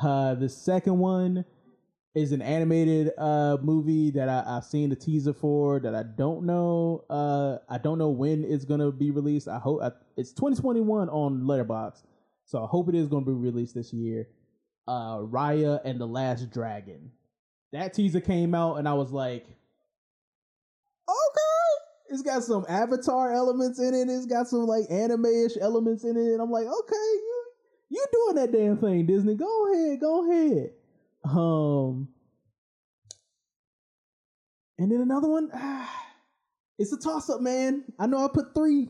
Uh, 0.00 0.34
the 0.34 0.48
second 0.48 0.98
one 0.98 1.44
is 2.14 2.30
an 2.30 2.40
animated 2.42 3.10
uh 3.18 3.56
movie 3.60 4.10
that 4.12 4.28
I, 4.28 4.44
I've 4.46 4.64
seen 4.64 4.90
the 4.90 4.96
teaser 4.96 5.32
for 5.32 5.80
that 5.80 5.94
I 5.94 6.04
don't 6.04 6.44
know. 6.44 7.04
Uh, 7.10 7.58
I 7.68 7.78
don't 7.78 7.98
know 7.98 8.10
when 8.10 8.44
it's 8.44 8.64
gonna 8.64 8.92
be 8.92 9.10
released. 9.10 9.48
I 9.48 9.58
hope 9.58 9.82
I, 9.82 9.90
it's 10.16 10.32
2021 10.32 11.08
on 11.08 11.42
Letterboxd, 11.42 12.02
so 12.44 12.62
I 12.62 12.66
hope 12.66 12.88
it 12.88 12.94
is 12.94 13.08
gonna 13.08 13.26
be 13.26 13.32
released 13.32 13.74
this 13.74 13.92
year. 13.92 14.28
Uh, 14.86 15.18
Raya 15.18 15.80
and 15.84 16.00
the 16.00 16.06
Last 16.06 16.50
Dragon. 16.50 17.10
That 17.72 17.94
teaser 17.94 18.20
came 18.20 18.54
out 18.54 18.76
and 18.76 18.88
I 18.88 18.94
was 18.94 19.10
like, 19.10 19.46
okay. 21.08 21.44
It's 22.10 22.22
got 22.22 22.44
some 22.44 22.64
Avatar 22.68 23.32
elements 23.32 23.80
in 23.80 23.94
it. 23.94 24.08
It's 24.08 24.26
got 24.26 24.46
some 24.46 24.66
like 24.66 24.84
anime-ish 24.90 25.56
elements 25.60 26.04
in 26.04 26.16
it. 26.16 26.32
And 26.32 26.40
I'm 26.40 26.50
like, 26.50 26.66
okay, 26.66 26.94
you 26.94 27.44
you 27.88 28.04
doing 28.12 28.36
that 28.36 28.52
damn 28.52 28.76
thing, 28.76 29.06
Disney. 29.06 29.34
Go 29.34 29.72
ahead, 29.72 30.00
go 30.00 30.30
ahead. 30.30 30.70
Um 31.24 32.08
and 34.78 34.90
then 34.90 35.00
another 35.00 35.28
one, 35.28 35.50
ah, 35.54 36.06
it's 36.78 36.92
a 36.92 36.98
toss-up, 36.98 37.40
man. 37.40 37.84
I 37.98 38.06
know 38.06 38.24
I 38.24 38.28
put 38.32 38.54
three, 38.54 38.88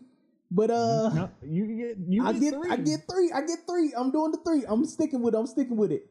but 0.51 0.71
uh 0.71 1.11
No, 1.11 1.31
you 1.43 1.67
get 1.67 1.97
you 2.09 2.27
I 2.27 2.33
get. 2.33 2.55
I 2.71 2.77
get 2.77 3.01
three. 3.11 3.31
I 3.33 3.41
get 3.43 3.59
three. 3.69 3.93
I'm 3.97 4.11
doing 4.11 4.33
the 4.33 4.39
three. 4.45 4.65
I'm 4.67 4.85
sticking 4.85 5.23
with 5.23 5.35
it. 5.35 5.39
I'm 5.39 5.47
sticking 5.47 5.77
with 5.77 5.93
it. 5.93 6.07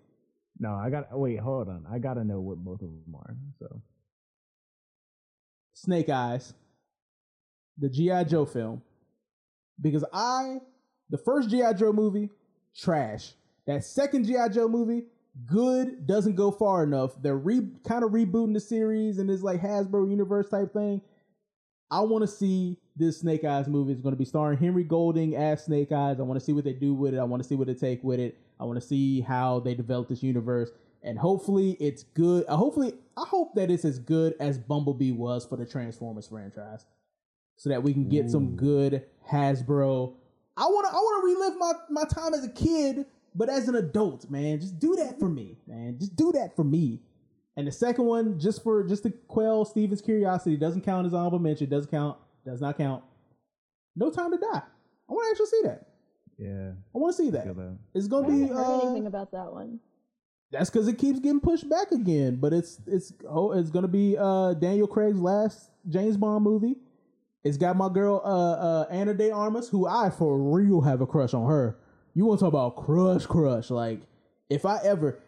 No, 0.59 0.73
I 0.75 0.89
got. 0.89 1.17
Wait, 1.17 1.39
hold 1.39 1.67
on. 1.67 1.85
I 1.91 1.99
gotta 1.99 2.23
know 2.23 2.39
what 2.39 2.57
both 2.57 2.81
of 2.81 2.89
them 2.89 3.15
are. 3.15 3.35
So 3.59 3.81
Snake 5.73 6.09
Eyes, 6.09 6.53
the 7.77 7.89
G.I. 7.89 8.23
Joe 8.25 8.45
film. 8.45 8.81
Because 9.81 10.05
I, 10.13 10.57
the 11.09 11.17
first 11.17 11.49
G.I. 11.49 11.73
Joe 11.73 11.91
movie, 11.91 12.29
trash. 12.77 13.33
That 13.65 13.83
second 13.83 14.25
G.I. 14.25 14.49
Joe 14.49 14.67
movie, 14.67 15.05
good, 15.45 16.05
doesn't 16.05 16.35
go 16.35 16.51
far 16.51 16.83
enough. 16.83 17.21
They're 17.21 17.37
re 17.37 17.61
kind 17.87 18.03
of 18.03 18.11
rebooting 18.11 18.53
the 18.53 18.59
series 18.59 19.17
and 19.17 19.29
it's 19.29 19.43
like 19.43 19.61
Hasbro 19.61 20.09
universe 20.09 20.49
type 20.49 20.73
thing. 20.73 21.01
I 21.89 22.01
want 22.01 22.23
to 22.23 22.27
see 22.27 22.77
this 22.95 23.19
Snake 23.19 23.43
Eyes 23.43 23.67
movie. 23.67 23.91
It's 23.91 24.01
going 24.01 24.13
to 24.13 24.19
be 24.19 24.25
starring 24.25 24.57
Henry 24.57 24.83
Golding 24.83 25.35
as 25.35 25.65
Snake 25.65 25.91
Eyes. 25.91 26.19
I 26.19 26.23
want 26.23 26.39
to 26.39 26.45
see 26.45 26.53
what 26.53 26.63
they 26.63 26.73
do 26.73 26.93
with 26.93 27.13
it. 27.13 27.19
I 27.19 27.23
want 27.23 27.41
to 27.41 27.47
see 27.47 27.55
what 27.55 27.67
they 27.67 27.73
take 27.73 28.03
with 28.03 28.19
it. 28.19 28.37
I 28.59 28.65
want 28.65 28.81
to 28.81 28.85
see 28.85 29.21
how 29.21 29.59
they 29.59 29.75
develop 29.75 30.09
this 30.09 30.23
universe. 30.23 30.71
And 31.03 31.19
hopefully 31.19 31.77
it's 31.79 32.03
good. 32.03 32.45
Uh, 32.47 32.55
hopefully, 32.55 32.93
I 33.17 33.25
hope 33.27 33.55
that 33.55 33.69
it's 33.69 33.85
as 33.85 33.99
good 33.99 34.35
as 34.39 34.57
Bumblebee 34.57 35.11
was 35.11 35.45
for 35.45 35.57
the 35.57 35.65
Transformers 35.65 36.27
franchise. 36.27 36.85
So 37.57 37.69
that 37.69 37.83
we 37.83 37.93
can 37.93 38.09
get 38.09 38.31
some 38.31 38.55
good 38.55 39.05
Hasbro. 39.31 40.15
I 40.57 40.63
want 40.63 40.87
to 40.87 40.91
I 40.91 40.95
want 40.95 41.21
to 41.21 41.27
relive 41.27 41.59
my, 41.59 42.01
my 42.01 42.03
time 42.05 42.33
as 42.33 42.43
a 42.43 42.49
kid, 42.49 43.05
but 43.35 43.49
as 43.49 43.67
an 43.67 43.75
adult, 43.75 44.29
man. 44.29 44.59
Just 44.59 44.79
do 44.79 44.95
that 44.97 45.19
for 45.19 45.29
me, 45.29 45.57
man. 45.67 45.97
Just 45.99 46.15
do 46.15 46.31
that 46.33 46.55
for 46.55 46.63
me. 46.63 46.99
And 47.55 47.67
the 47.67 47.71
second 47.71 48.05
one, 48.05 48.39
just 48.39 48.63
for 48.63 48.83
just 48.83 49.03
to 49.03 49.11
quell 49.27 49.63
Stephen's 49.65 50.01
curiosity, 50.01 50.57
doesn't 50.57 50.81
count 50.81 51.05
as 51.05 51.13
honorable 51.13 51.39
mention. 51.39 51.69
Doesn't 51.69 51.91
count. 51.91 52.17
Does 52.45 52.61
not 52.61 52.77
count. 52.77 53.03
No 53.95 54.09
time 54.09 54.31
to 54.31 54.37
die. 54.37 54.61
I 55.09 55.13
want 55.13 55.25
to 55.25 55.31
actually 55.31 55.59
see 55.59 55.67
that. 55.67 55.87
yeah, 56.37 56.71
I 56.95 56.97
want 56.97 57.15
to 57.15 57.21
see 57.21 57.27
I 57.27 57.31
that. 57.31 57.55
that. 57.55 57.77
It's 57.93 58.07
gonna 58.07 58.23
haven't 58.25 58.47
be. 58.47 58.53
heard 58.53 58.63
Uh, 58.65 58.81
anything 58.87 59.05
about 59.07 59.31
that 59.31 59.51
one. 59.53 59.79
that's 60.51 60.69
because 60.71 60.87
it 60.87 60.97
keeps 60.97 61.19
getting 61.19 61.39
pushed 61.39 61.69
back 61.69 61.91
again. 61.91 62.37
But 62.37 62.53
it's 62.53 62.81
it's 62.87 63.13
oh 63.29 63.51
it's 63.51 63.69
gonna 63.69 63.87
be 63.87 64.17
uh 64.19 64.53
Daniel 64.55 64.87
Craig's 64.87 65.19
last 65.19 65.69
James 65.87 66.17
Bond 66.17 66.43
movie. 66.43 66.77
It's 67.43 67.57
got 67.57 67.75
my 67.77 67.89
girl 67.89 68.21
uh 68.25 68.53
uh 68.53 68.85
Ana 68.89 69.13
de 69.13 69.29
Armas, 69.29 69.69
who 69.69 69.85
I 69.85 70.09
for 70.09 70.39
real 70.39 70.81
have 70.81 71.01
a 71.01 71.05
crush 71.05 71.33
on 71.35 71.47
her. 71.47 71.77
You 72.13 72.25
want 72.25 72.39
to 72.39 72.45
talk 72.45 72.53
about 72.53 72.75
crush 72.75 73.25
crush? 73.25 73.69
Like 73.69 74.01
if 74.49 74.65
I 74.65 74.79
ever, 74.83 75.19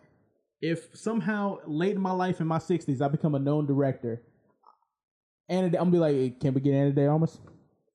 if 0.61 0.95
somehow 0.95 1.57
late 1.65 1.95
in 1.95 2.01
my 2.01 2.11
life 2.11 2.39
in 2.41 2.47
my 2.47 2.59
sixties 2.59 3.01
I 3.01 3.07
become 3.07 3.35
a 3.35 3.39
known 3.39 3.65
director, 3.65 4.21
Ana 5.49 5.67
I'm 5.67 5.71
gonna 5.71 5.91
be 5.91 5.97
like, 5.97 6.15
hey, 6.15 6.29
can 6.29 6.53
we 6.53 6.61
get 6.61 6.73
Ana 6.73 6.91
de 6.91 7.07
Armas? 7.07 7.39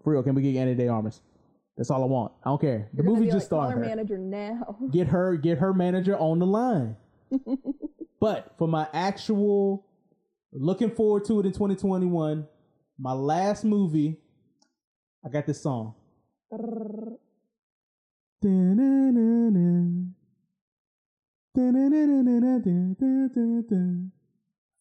For 0.02 0.12
real, 0.12 0.22
can 0.22 0.34
we 0.34 0.42
get 0.42 0.56
Ana 0.56 0.74
de 0.74 0.88
Armas? 0.88 1.20
That's 1.76 1.90
all 1.90 2.02
I 2.02 2.06
want. 2.06 2.32
I 2.44 2.50
don't 2.50 2.60
care. 2.60 2.88
The 2.92 3.02
You're 3.02 3.12
movie 3.12 3.26
just 3.26 3.50
like, 3.50 3.70
started. 3.70 3.78
her 3.78 3.80
manager 3.80 4.18
now. 4.18 4.76
get 4.90 5.08
her 5.08 5.36
get 5.36 5.58
her 5.58 5.72
manager 5.72 6.16
on 6.16 6.38
the 6.38 6.46
line. 6.46 6.96
but 8.20 8.54
for 8.58 8.68
my 8.68 8.88
actual 8.92 9.86
looking 10.52 10.90
forward 10.90 11.24
to 11.26 11.40
it 11.40 11.46
in 11.46 11.52
2021, 11.52 12.46
my 12.98 13.12
last 13.12 13.64
movie, 13.64 14.18
I 15.24 15.28
got 15.28 15.46
this 15.46 15.62
song. 15.62 15.94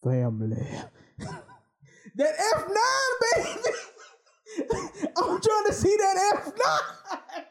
Family. 0.01 0.55
that 2.15 2.37
F9, 2.55 2.77
baby! 3.35 3.75
I'm 5.17 5.41
trying 5.41 5.65
to 5.65 5.73
see 5.73 5.93
that 5.97 6.41
F9! 6.45 7.43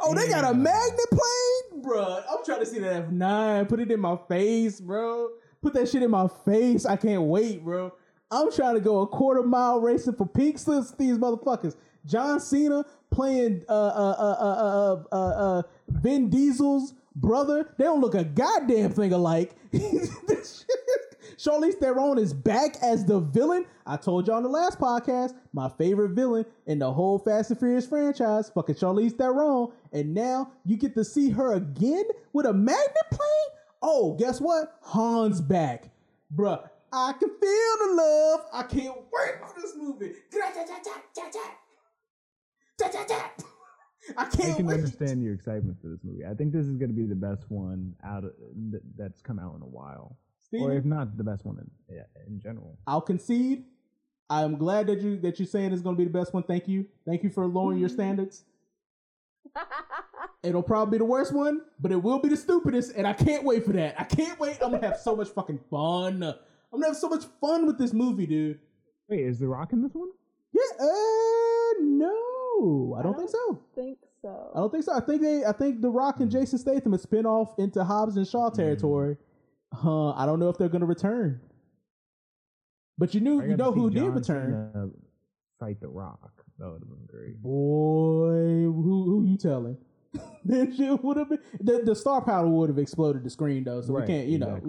Oh, 0.00 0.14
they 0.14 0.28
got 0.28 0.44
a 0.44 0.54
magnet 0.54 1.06
plane? 1.08 1.82
Bruh, 1.82 2.24
I'm 2.28 2.44
trying 2.44 2.60
to 2.60 2.66
see 2.66 2.80
that 2.80 3.10
F9. 3.10 3.68
Put 3.68 3.78
it 3.78 3.92
in 3.92 4.00
my 4.00 4.18
face, 4.28 4.80
bro. 4.80 5.30
Put 5.62 5.74
that 5.74 5.88
shit 5.88 6.02
in 6.02 6.10
my 6.10 6.26
face. 6.44 6.84
I 6.84 6.96
can't 6.96 7.22
wait, 7.22 7.64
bro. 7.64 7.92
I'm 8.30 8.50
trying 8.52 8.74
to 8.74 8.80
go 8.80 9.00
a 9.02 9.06
quarter 9.06 9.42
mile 9.42 9.80
racing 9.80 10.14
for 10.14 10.26
pink 10.26 10.58
slips 10.58 10.90
these 10.92 11.16
motherfuckers. 11.16 11.76
John 12.04 12.40
Cena 12.40 12.84
playing 13.10 13.64
uh 13.68 13.72
uh 13.72 14.16
uh 14.18 14.36
uh 14.40 15.02
uh 15.12 15.16
uh, 15.16 15.58
uh 15.58 15.62
Vin 15.88 16.30
Diesel's 16.30 16.94
brother. 17.14 17.74
They 17.78 17.84
don't 17.84 18.00
look 18.00 18.14
a 18.14 18.24
goddamn 18.24 18.92
thing 18.92 19.12
alike. 19.12 19.54
Charlize 21.38 21.78
Theron 21.78 22.18
is 22.18 22.34
back 22.34 22.76
as 22.82 23.04
the 23.04 23.20
villain. 23.20 23.64
I 23.86 23.96
told 23.96 24.26
y'all 24.26 24.38
in 24.38 24.42
the 24.42 24.48
last 24.48 24.80
podcast, 24.80 25.34
my 25.52 25.68
favorite 25.68 26.10
villain 26.10 26.44
in 26.66 26.80
the 26.80 26.92
whole 26.92 27.18
Fast 27.18 27.50
and 27.50 27.58
Furious 27.58 27.86
franchise, 27.86 28.50
fucking 28.50 28.74
Charlize 28.74 29.16
Theron. 29.16 29.70
And 29.92 30.14
now 30.14 30.50
you 30.64 30.76
get 30.76 30.94
to 30.94 31.04
see 31.04 31.30
her 31.30 31.54
again 31.54 32.04
with 32.32 32.46
a 32.46 32.52
magnet 32.52 33.10
plane? 33.10 33.48
Oh, 33.82 34.14
guess 34.18 34.40
what? 34.40 34.80
Han's 34.92 35.40
back. 35.40 35.90
Bruh, 36.34 36.68
I 36.92 37.12
can 37.12 37.28
feel 37.28 37.86
the 37.86 37.94
love. 37.94 38.40
I 38.52 38.62
can't 38.64 38.96
wait 39.12 39.38
for 39.40 39.60
this 39.60 39.74
movie. 39.76 40.14
I 42.82 42.86
I 44.16 44.24
can't 44.24 44.52
I 44.52 44.56
can 44.56 44.66
wait. 44.66 44.74
understand 44.74 45.22
your 45.22 45.34
excitement 45.34 45.76
for 45.82 45.88
this 45.88 46.00
movie. 46.02 46.24
I 46.24 46.34
think 46.34 46.52
this 46.52 46.66
is 46.66 46.76
going 46.76 46.88
to 46.90 46.94
be 46.96 47.04
the 47.06 47.14
best 47.14 47.44
one 47.50 47.94
out 48.04 48.24
of 48.24 48.32
th- 48.70 48.82
that's 48.96 49.20
come 49.20 49.38
out 49.38 49.54
in 49.56 49.62
a 49.62 49.66
while, 49.66 50.16
or 50.52 50.72
if 50.72 50.84
not 50.84 51.16
the 51.16 51.24
best 51.24 51.44
one 51.44 51.58
in 51.58 51.96
yeah, 51.96 52.02
in 52.26 52.40
general. 52.40 52.78
I'll 52.86 53.00
concede. 53.02 53.64
I'm 54.30 54.56
glad 54.56 54.86
that 54.86 55.00
you 55.00 55.18
that 55.18 55.38
you're 55.38 55.46
saying 55.46 55.72
it's 55.72 55.82
going 55.82 55.96
to 55.96 55.98
be 55.98 56.04
the 56.10 56.18
best 56.18 56.32
one. 56.32 56.42
Thank 56.42 56.68
you. 56.68 56.86
Thank 57.06 57.22
you 57.22 57.30
for 57.30 57.46
lowering 57.46 57.78
your 57.78 57.88
standards. 57.98 58.44
It'll 60.42 60.62
probably 60.62 60.92
be 60.92 60.98
the 60.98 61.04
worst 61.04 61.34
one, 61.34 61.62
but 61.80 61.90
it 61.90 62.02
will 62.02 62.20
be 62.20 62.28
the 62.28 62.36
stupidest, 62.36 62.92
and 62.94 63.06
I 63.06 63.12
can't 63.12 63.44
wait 63.44 63.64
for 63.64 63.72
that. 63.72 63.96
I 63.98 64.04
can't 64.04 64.38
wait. 64.38 64.58
I'm 64.62 64.70
gonna 64.70 64.86
have 64.86 64.98
so 64.98 65.16
much 65.16 65.28
fucking 65.30 65.60
fun. 65.70 66.22
I'm 66.22 66.34
gonna 66.72 66.86
have 66.86 66.96
so 66.96 67.08
much 67.08 67.24
fun 67.40 67.66
with 67.66 67.76
this 67.78 67.92
movie, 67.92 68.26
dude. 68.26 68.60
Wait, 69.08 69.20
is 69.20 69.38
The 69.38 69.48
Rock 69.48 69.72
in 69.72 69.82
this 69.82 69.92
one? 69.94 70.10
Yeah, 70.52 70.84
uh, 70.84 71.72
no, 71.80 72.14
I 72.98 73.02
don't, 73.02 73.16
think 73.16 73.30
so. 73.30 73.62
Think 73.74 73.98
so. 74.22 74.50
I 74.54 74.58
don't 74.58 74.70
think 74.70 74.84
so. 74.84 74.92
I 74.92 75.00
think 75.00 75.22
they, 75.22 75.44
I 75.44 75.52
think 75.52 75.80
The 75.80 75.90
Rock 75.90 76.20
and 76.20 76.30
Jason 76.30 76.58
Statham 76.58 76.94
is 76.94 77.02
spin 77.02 77.26
off 77.26 77.58
into 77.58 77.84
Hobbs 77.84 78.16
and 78.16 78.26
Shaw 78.26 78.50
territory. 78.50 79.16
Uh, 79.84 80.10
I 80.10 80.26
don't 80.26 80.40
know 80.40 80.48
if 80.48 80.58
they're 80.58 80.68
gonna 80.68 80.86
return. 80.86 81.40
But 82.96 83.14
you 83.14 83.20
knew, 83.20 83.42
you 83.42 83.56
know 83.56 83.72
see 83.72 83.78
who 83.78 83.90
did 83.90 84.02
return? 84.02 84.70
Cena 84.72 84.90
Fight 85.60 85.80
The 85.80 85.88
Rock. 85.88 86.32
That 86.58 86.70
would 86.70 86.82
have 86.82 86.88
been 86.88 87.06
great. 87.06 87.40
Boy, 87.40 88.64
who 88.64 89.04
who 89.04 89.24
you 89.24 89.36
telling? 89.36 89.76
that 90.46 90.74
shit 90.76 91.04
would 91.04 91.16
have 91.16 91.28
been 91.28 91.38
the, 91.60 91.82
the 91.84 91.94
star 91.94 92.22
power 92.22 92.48
would 92.48 92.70
have 92.70 92.78
exploded 92.78 93.22
the 93.22 93.30
screen 93.30 93.62
though, 93.64 93.80
so 93.80 93.92
Right, 93.92 94.08
we 94.08 94.14
can't, 94.14 94.28
you 94.28 94.38
know, 94.38 94.60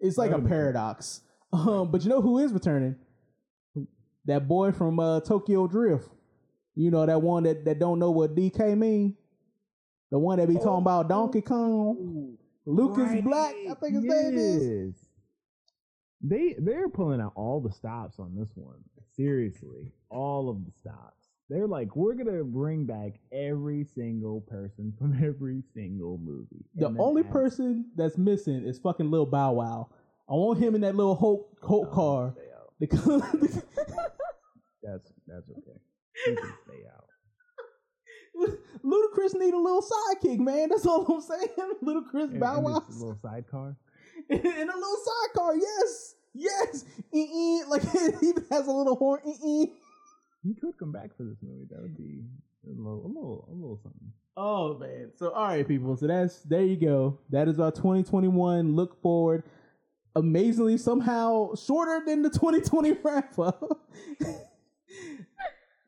it's 0.00 0.16
like 0.18 0.30
a 0.30 0.34
would've 0.34 0.44
been 0.44 0.50
cool. 0.50 0.58
paradox. 0.58 1.22
Um, 1.50 1.90
but 1.90 2.04
you 2.04 2.10
know 2.10 2.20
who 2.20 2.40
is 2.40 2.52
returning? 2.52 2.94
That 4.26 4.46
boy 4.46 4.70
from 4.70 5.00
uh, 5.00 5.20
Tokyo 5.20 5.66
Drift. 5.66 6.10
You 6.78 6.92
know 6.92 7.04
that 7.04 7.20
one 7.20 7.42
that, 7.42 7.64
that 7.64 7.80
don't 7.80 7.98
know 7.98 8.12
what 8.12 8.36
DK 8.36 8.78
mean. 8.78 9.16
The 10.12 10.18
one 10.18 10.38
that 10.38 10.46
be 10.48 10.56
oh, 10.56 10.62
talking 10.62 10.82
about 10.82 11.08
Donkey 11.08 11.40
Kong. 11.40 12.36
Lucas 12.66 12.98
Right. 13.10 13.24
Black, 13.24 13.54
I 13.68 13.74
think 13.74 13.94
his 13.96 14.04
name 14.04 14.34
is. 14.38 14.94
They 16.22 16.54
they're 16.58 16.88
pulling 16.88 17.20
out 17.20 17.32
all 17.34 17.60
the 17.60 17.72
stops 17.72 18.18
on 18.20 18.36
this 18.36 18.50
one. 18.54 18.76
Seriously, 19.16 19.92
all 20.08 20.48
of 20.48 20.64
the 20.64 20.70
stops. 20.78 21.26
They're 21.48 21.66
like, 21.66 21.96
we're 21.96 22.14
gonna 22.14 22.44
bring 22.44 22.84
back 22.86 23.14
every 23.32 23.84
single 23.84 24.42
person 24.42 24.92
from 24.98 25.14
every 25.24 25.62
single 25.74 26.18
movie. 26.18 26.64
The 26.76 26.94
only 27.00 27.22
add- 27.22 27.32
person 27.32 27.86
that's 27.96 28.16
missing 28.18 28.64
is 28.64 28.78
fucking 28.78 29.10
Lil 29.10 29.26
Bow 29.26 29.52
Wow. 29.54 29.88
I 30.30 30.34
want 30.34 30.58
him 30.62 30.74
in 30.76 30.82
that 30.82 30.94
little 30.94 31.16
Hulk 31.16 31.58
Hulk 31.62 31.88
Oh, 31.90 31.94
car. 31.94 32.34
stay 32.36 32.50
out. 32.54 33.30
The- 33.40 33.62
That's 34.82 35.12
that's 35.26 35.50
okay. 35.50 35.78
He 36.24 36.34
can 36.34 36.54
stay 36.64 36.82
out. 36.94 37.08
Ludacris 38.84 39.34
need 39.34 39.54
a 39.54 39.58
little 39.58 39.82
sidekick, 39.82 40.38
man. 40.38 40.68
That's 40.70 40.86
all 40.86 41.04
I'm 41.06 41.20
saying. 41.20 41.48
Ludacris 41.84 42.38
Bow 42.38 42.60
Wow 42.60 42.82
A 42.88 42.92
little 42.92 43.18
sidecar. 43.20 43.76
in 44.30 44.38
a 44.38 44.40
little 44.40 44.96
sidecar. 45.04 45.56
Yes, 45.56 46.14
yes. 46.34 46.84
Eh-eh. 47.14 47.64
Like 47.68 47.82
it 47.84 48.14
even 48.22 48.44
has 48.50 48.66
a 48.66 48.72
little 48.72 48.96
horn. 48.96 49.20
Eh-eh. 49.26 49.66
He 50.44 50.54
could 50.54 50.78
come 50.78 50.92
back 50.92 51.16
for 51.16 51.24
this 51.24 51.38
movie. 51.42 51.66
That 51.70 51.82
would 51.82 51.96
be 51.96 52.24
a 52.66 52.70
little, 52.70 53.04
a 53.04 53.08
little, 53.08 53.48
a 53.50 53.54
little 53.54 53.80
something. 53.82 54.12
Oh 54.36 54.78
man. 54.78 55.10
So 55.16 55.30
all 55.30 55.48
right, 55.48 55.66
people. 55.66 55.96
So 55.96 56.06
that's 56.06 56.40
there 56.42 56.62
you 56.62 56.76
go. 56.76 57.18
That 57.30 57.48
is 57.48 57.58
our 57.58 57.72
2021 57.72 58.74
look 58.74 59.00
forward. 59.02 59.44
Amazingly, 60.14 60.78
somehow 60.78 61.54
shorter 61.54 62.02
than 62.04 62.22
the 62.22 62.30
2020 62.30 62.92
wrap 63.04 63.38
up. 63.38 63.88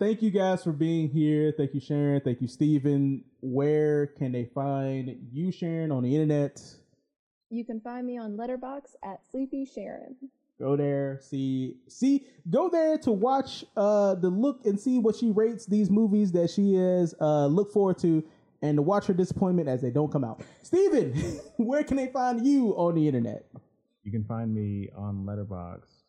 Thank 0.00 0.22
you 0.22 0.30
guys 0.30 0.64
for 0.64 0.72
being 0.72 1.10
here. 1.10 1.52
Thank 1.54 1.74
you, 1.74 1.80
Sharon. 1.80 2.22
Thank 2.22 2.40
you, 2.40 2.48
Stephen. 2.48 3.22
Where 3.42 4.06
can 4.06 4.32
they 4.32 4.46
find 4.46 5.28
you, 5.30 5.52
Sharon, 5.52 5.92
on 5.92 6.04
the 6.04 6.16
internet? 6.16 6.58
You 7.50 7.66
can 7.66 7.82
find 7.82 8.06
me 8.06 8.16
on 8.16 8.34
Letterboxd 8.34 8.94
at 9.04 9.20
Sleepy 9.30 9.66
Sharon. 9.66 10.16
Go 10.58 10.74
there, 10.74 11.18
see, 11.20 11.76
see, 11.86 12.24
go 12.48 12.70
there 12.70 12.96
to 12.98 13.10
watch 13.10 13.62
uh 13.76 14.14
the 14.14 14.30
look 14.30 14.64
and 14.64 14.80
see 14.80 14.98
what 14.98 15.16
she 15.16 15.32
rates 15.32 15.66
these 15.66 15.90
movies 15.90 16.32
that 16.32 16.48
she 16.48 16.76
is 16.76 17.14
uh 17.20 17.46
look 17.46 17.70
forward 17.70 17.98
to, 17.98 18.24
and 18.62 18.78
to 18.78 18.82
watch 18.82 19.04
her 19.04 19.14
disappointment 19.14 19.68
as 19.68 19.82
they 19.82 19.90
don't 19.90 20.10
come 20.10 20.24
out. 20.24 20.40
Stephen, 20.62 21.12
where 21.58 21.84
can 21.84 21.98
they 21.98 22.06
find 22.06 22.46
you 22.46 22.70
on 22.70 22.94
the 22.94 23.06
internet? 23.06 23.44
You 24.04 24.12
can 24.12 24.24
find 24.24 24.54
me 24.54 24.88
on 24.96 25.26
Letterboxd 25.26 25.99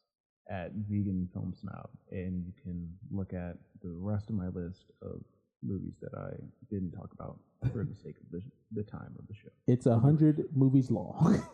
at 0.52 0.72
Vegan 0.90 1.30
Film 1.34 1.54
Snob, 1.60 1.90
and 2.12 2.44
you 2.46 2.54
can 2.62 2.92
look 3.10 3.34
at 3.34 3.56
the 3.82 3.90
rest 3.90 4.30
of 4.30 4.36
my 4.36 4.48
list 4.48 4.92
of 5.02 5.22
movies 5.64 5.94
that 6.02 6.12
I 6.18 6.32
didn't 6.70 6.92
talk 6.92 7.10
about 7.14 7.40
for 7.72 7.86
the 7.86 7.96
sake 7.96 8.16
of 8.18 8.32
the, 8.32 8.42
the 8.74 8.84
time 8.84 9.16
of 9.18 9.28
the 9.28 9.34
show. 9.34 9.50
It's 9.68 9.86
a 9.86 9.98
hundred 9.98 10.44
movies 10.54 10.92
long. 10.92 11.42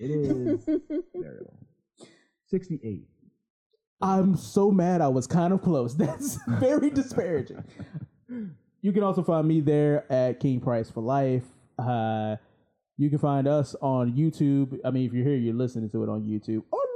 It 0.00 0.12
is 0.12 0.64
very 1.12 1.40
long. 1.40 1.66
68. 2.46 3.02
I'm 4.00 4.36
so 4.36 4.70
mad 4.70 5.00
I 5.00 5.08
was 5.08 5.26
kind 5.26 5.52
of 5.52 5.60
close. 5.60 5.96
That's 5.96 6.38
very 6.46 6.90
disparaging. 6.90 7.64
You 8.80 8.92
can 8.92 9.02
also 9.02 9.24
find 9.24 9.48
me 9.48 9.60
there 9.60 10.04
at 10.10 10.38
King 10.38 10.60
Price 10.60 10.88
for 10.88 11.00
Life. 11.00 11.42
Uh, 11.76 12.36
you 12.96 13.10
can 13.10 13.18
find 13.18 13.48
us 13.48 13.74
on 13.80 14.12
YouTube. 14.12 14.78
I 14.84 14.92
mean, 14.92 15.04
if 15.04 15.12
you're 15.12 15.24
here, 15.24 15.34
you're 15.34 15.52
listening 15.52 15.90
to 15.90 16.04
it 16.04 16.08
on 16.08 16.22
YouTube, 16.22 16.62
unless 16.72 16.87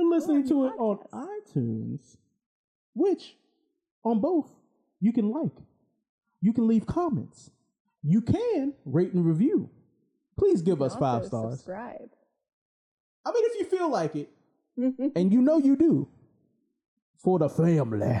you're 0.00 0.10
listening 0.10 0.48
to 0.48 0.66
it 0.66 0.72
on 0.78 0.98
iTunes, 1.12 2.16
which 2.94 3.36
on 4.04 4.20
both 4.20 4.48
you 5.00 5.12
can 5.12 5.30
like, 5.30 5.52
you 6.40 6.52
can 6.52 6.66
leave 6.66 6.86
comments, 6.86 7.50
you 8.02 8.20
can 8.20 8.74
rate 8.84 9.12
and 9.12 9.24
review. 9.24 9.70
Please 10.38 10.62
give 10.62 10.80
us 10.80 10.96
five 10.96 11.26
stars. 11.26 11.54
Subscribe. 11.54 12.10
I 13.24 13.32
mean, 13.32 13.44
if 13.46 13.60
you 13.60 13.64
feel 13.78 13.90
like 13.90 14.16
it, 14.16 14.30
and 15.16 15.32
you 15.32 15.42
know 15.42 15.58
you 15.58 15.76
do, 15.76 16.08
for 17.18 17.38
the 17.38 17.48
family. 17.48 18.18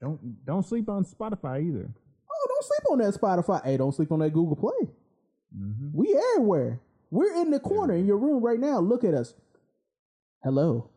Don't 0.00 0.44
don't 0.44 0.66
sleep 0.66 0.88
on 0.90 1.04
Spotify 1.04 1.66
either. 1.66 1.88
Oh, 2.30 2.46
don't 2.48 2.64
sleep 2.64 2.90
on 2.90 2.98
that 2.98 3.14
Spotify. 3.14 3.64
Hey, 3.64 3.76
don't 3.78 3.94
sleep 3.94 4.12
on 4.12 4.18
that 4.18 4.34
Google 4.34 4.56
Play. 4.56 4.90
hmm 5.56 5.88
We 5.94 6.14
everywhere. 6.34 6.80
We're 7.10 7.34
in 7.40 7.50
the 7.50 7.60
corner 7.60 7.94
in 7.94 8.06
your 8.06 8.18
room 8.18 8.42
right 8.42 8.58
now. 8.58 8.80
Look 8.80 9.04
at 9.04 9.14
us. 9.14 9.34
Hello. 10.44 10.90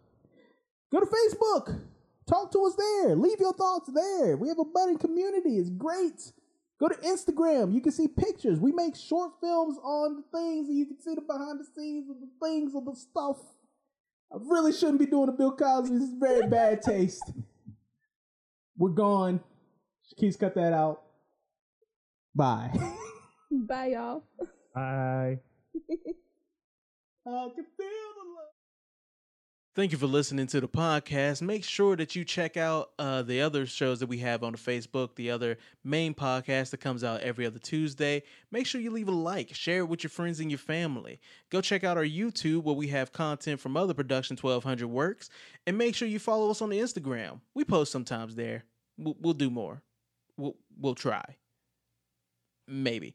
Go 0.92 1.00
to 1.00 1.06
Facebook. 1.06 1.80
Talk 2.30 2.52
to 2.52 2.66
us 2.66 2.76
there. 2.76 3.16
Leave 3.16 3.40
your 3.40 3.54
thoughts 3.54 3.90
there. 3.94 4.36
We 4.36 4.50
have 4.50 4.60
a 4.60 4.66
budding 4.66 4.98
community. 4.98 5.58
It's 5.58 5.70
great. 5.70 6.34
Go 6.82 6.90
to 6.90 6.96
Instagram. 6.96 7.74
You 7.74 7.80
can 7.80 7.94
see 7.94 8.10
pictures. 8.10 8.60
We 8.60 8.74
make 8.74 8.98
short 8.98 9.32
films 9.40 9.78
on 9.82 10.18
the 10.18 10.38
things, 10.38 10.68
and 10.68 10.78
you 10.78 10.86
can 10.86 11.00
see 11.00 11.16
the 11.16 11.22
behind 11.22 11.62
the 11.62 11.66
scenes 11.76 12.10
of 12.10 12.18
the 12.20 12.28
things 12.46 12.76
of 12.76 12.84
the 12.84 12.94
stuff. 12.94 13.38
I 14.34 14.38
really 14.42 14.74
shouldn't 14.74 15.00
be 15.00 15.06
doing 15.06 15.30
a 15.30 15.32
Bill 15.32 15.56
Cosby. 15.56 15.98
This 15.98 16.10
is 16.10 16.16
very 16.20 16.48
bad 16.50 16.82
taste. 16.84 17.32
We're 18.78 18.90
gone. 18.90 19.40
Keys 20.18 20.36
cut 20.36 20.56
that 20.56 20.74
out. 20.74 21.04
Bye. 22.36 22.72
Bye, 23.50 23.88
y'all. 23.88 24.24
Bye. 24.76 25.40
I 27.26 27.50
can 27.56 27.66
feel 27.78 28.08
the 28.18 28.26
love. 28.36 28.47
Thank 29.78 29.92
you 29.92 30.00
for 30.00 30.08
listening 30.08 30.48
to 30.48 30.60
the 30.60 30.68
podcast. 30.68 31.44
Make 31.44 31.64
sure 31.64 31.96
that 31.98 32.16
you 32.16 32.26
check 32.26 32.58
out 32.58 32.94
uh, 32.98 33.22
the 33.22 33.44
other 33.44 33.68
shows 33.68 34.00
that 34.00 34.08
we 34.08 34.18
have 34.18 34.44
on 34.44 34.54
the 34.54 34.58
Facebook, 34.58 35.14
the 35.14 35.30
other 35.30 35.60
main 35.84 36.16
podcast 36.16 36.72
that 36.72 36.80
comes 36.80 37.04
out 37.04 37.22
every 37.22 37.46
other 37.46 37.60
Tuesday. 37.60 38.24
Make 38.50 38.66
sure 38.66 38.82
you 38.82 38.90
leave 38.90 39.08
a 39.08 39.12
like, 39.12 39.54
share 39.54 39.82
it 39.82 39.88
with 39.88 40.02
your 40.02 40.10
friends 40.10 40.40
and 40.40 40.50
your 40.50 40.58
family. 40.58 41.20
Go 41.52 41.62
check 41.62 41.84
out 41.84 41.96
our 41.96 42.04
YouTube 42.04 42.64
where 42.64 42.74
we 42.74 42.88
have 42.88 43.12
content 43.12 43.60
from 43.60 43.78
other 43.78 43.94
Production 43.94 44.36
1200 44.36 44.88
works. 44.88 45.30
And 45.68 45.78
make 45.78 45.94
sure 45.94 46.08
you 46.08 46.18
follow 46.18 46.50
us 46.50 46.64
on 46.64 46.72
the 46.72 46.80
Instagram. 46.80 47.42
We 47.54 47.64
post 47.64 47.92
sometimes 47.92 48.34
there. 48.34 48.64
We'll, 48.98 49.16
we'll 49.22 49.34
do 49.36 49.52
more. 49.52 49.84
We'll, 50.38 50.56
we'll 50.76 50.96
try. 50.96 51.36
Maybe 52.68 53.14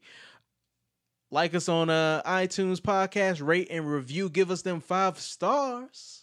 like 1.29 1.55
us 1.55 1.67
on 1.67 1.89
uh, 1.89 2.21
iTunes 2.25 2.79
podcast, 2.79 3.45
rate 3.45 3.67
and 3.69 3.91
review, 3.91 4.29
give 4.29 4.49
us 4.49 4.61
them 4.61 4.79
five 4.79 5.19
stars, 5.19 6.22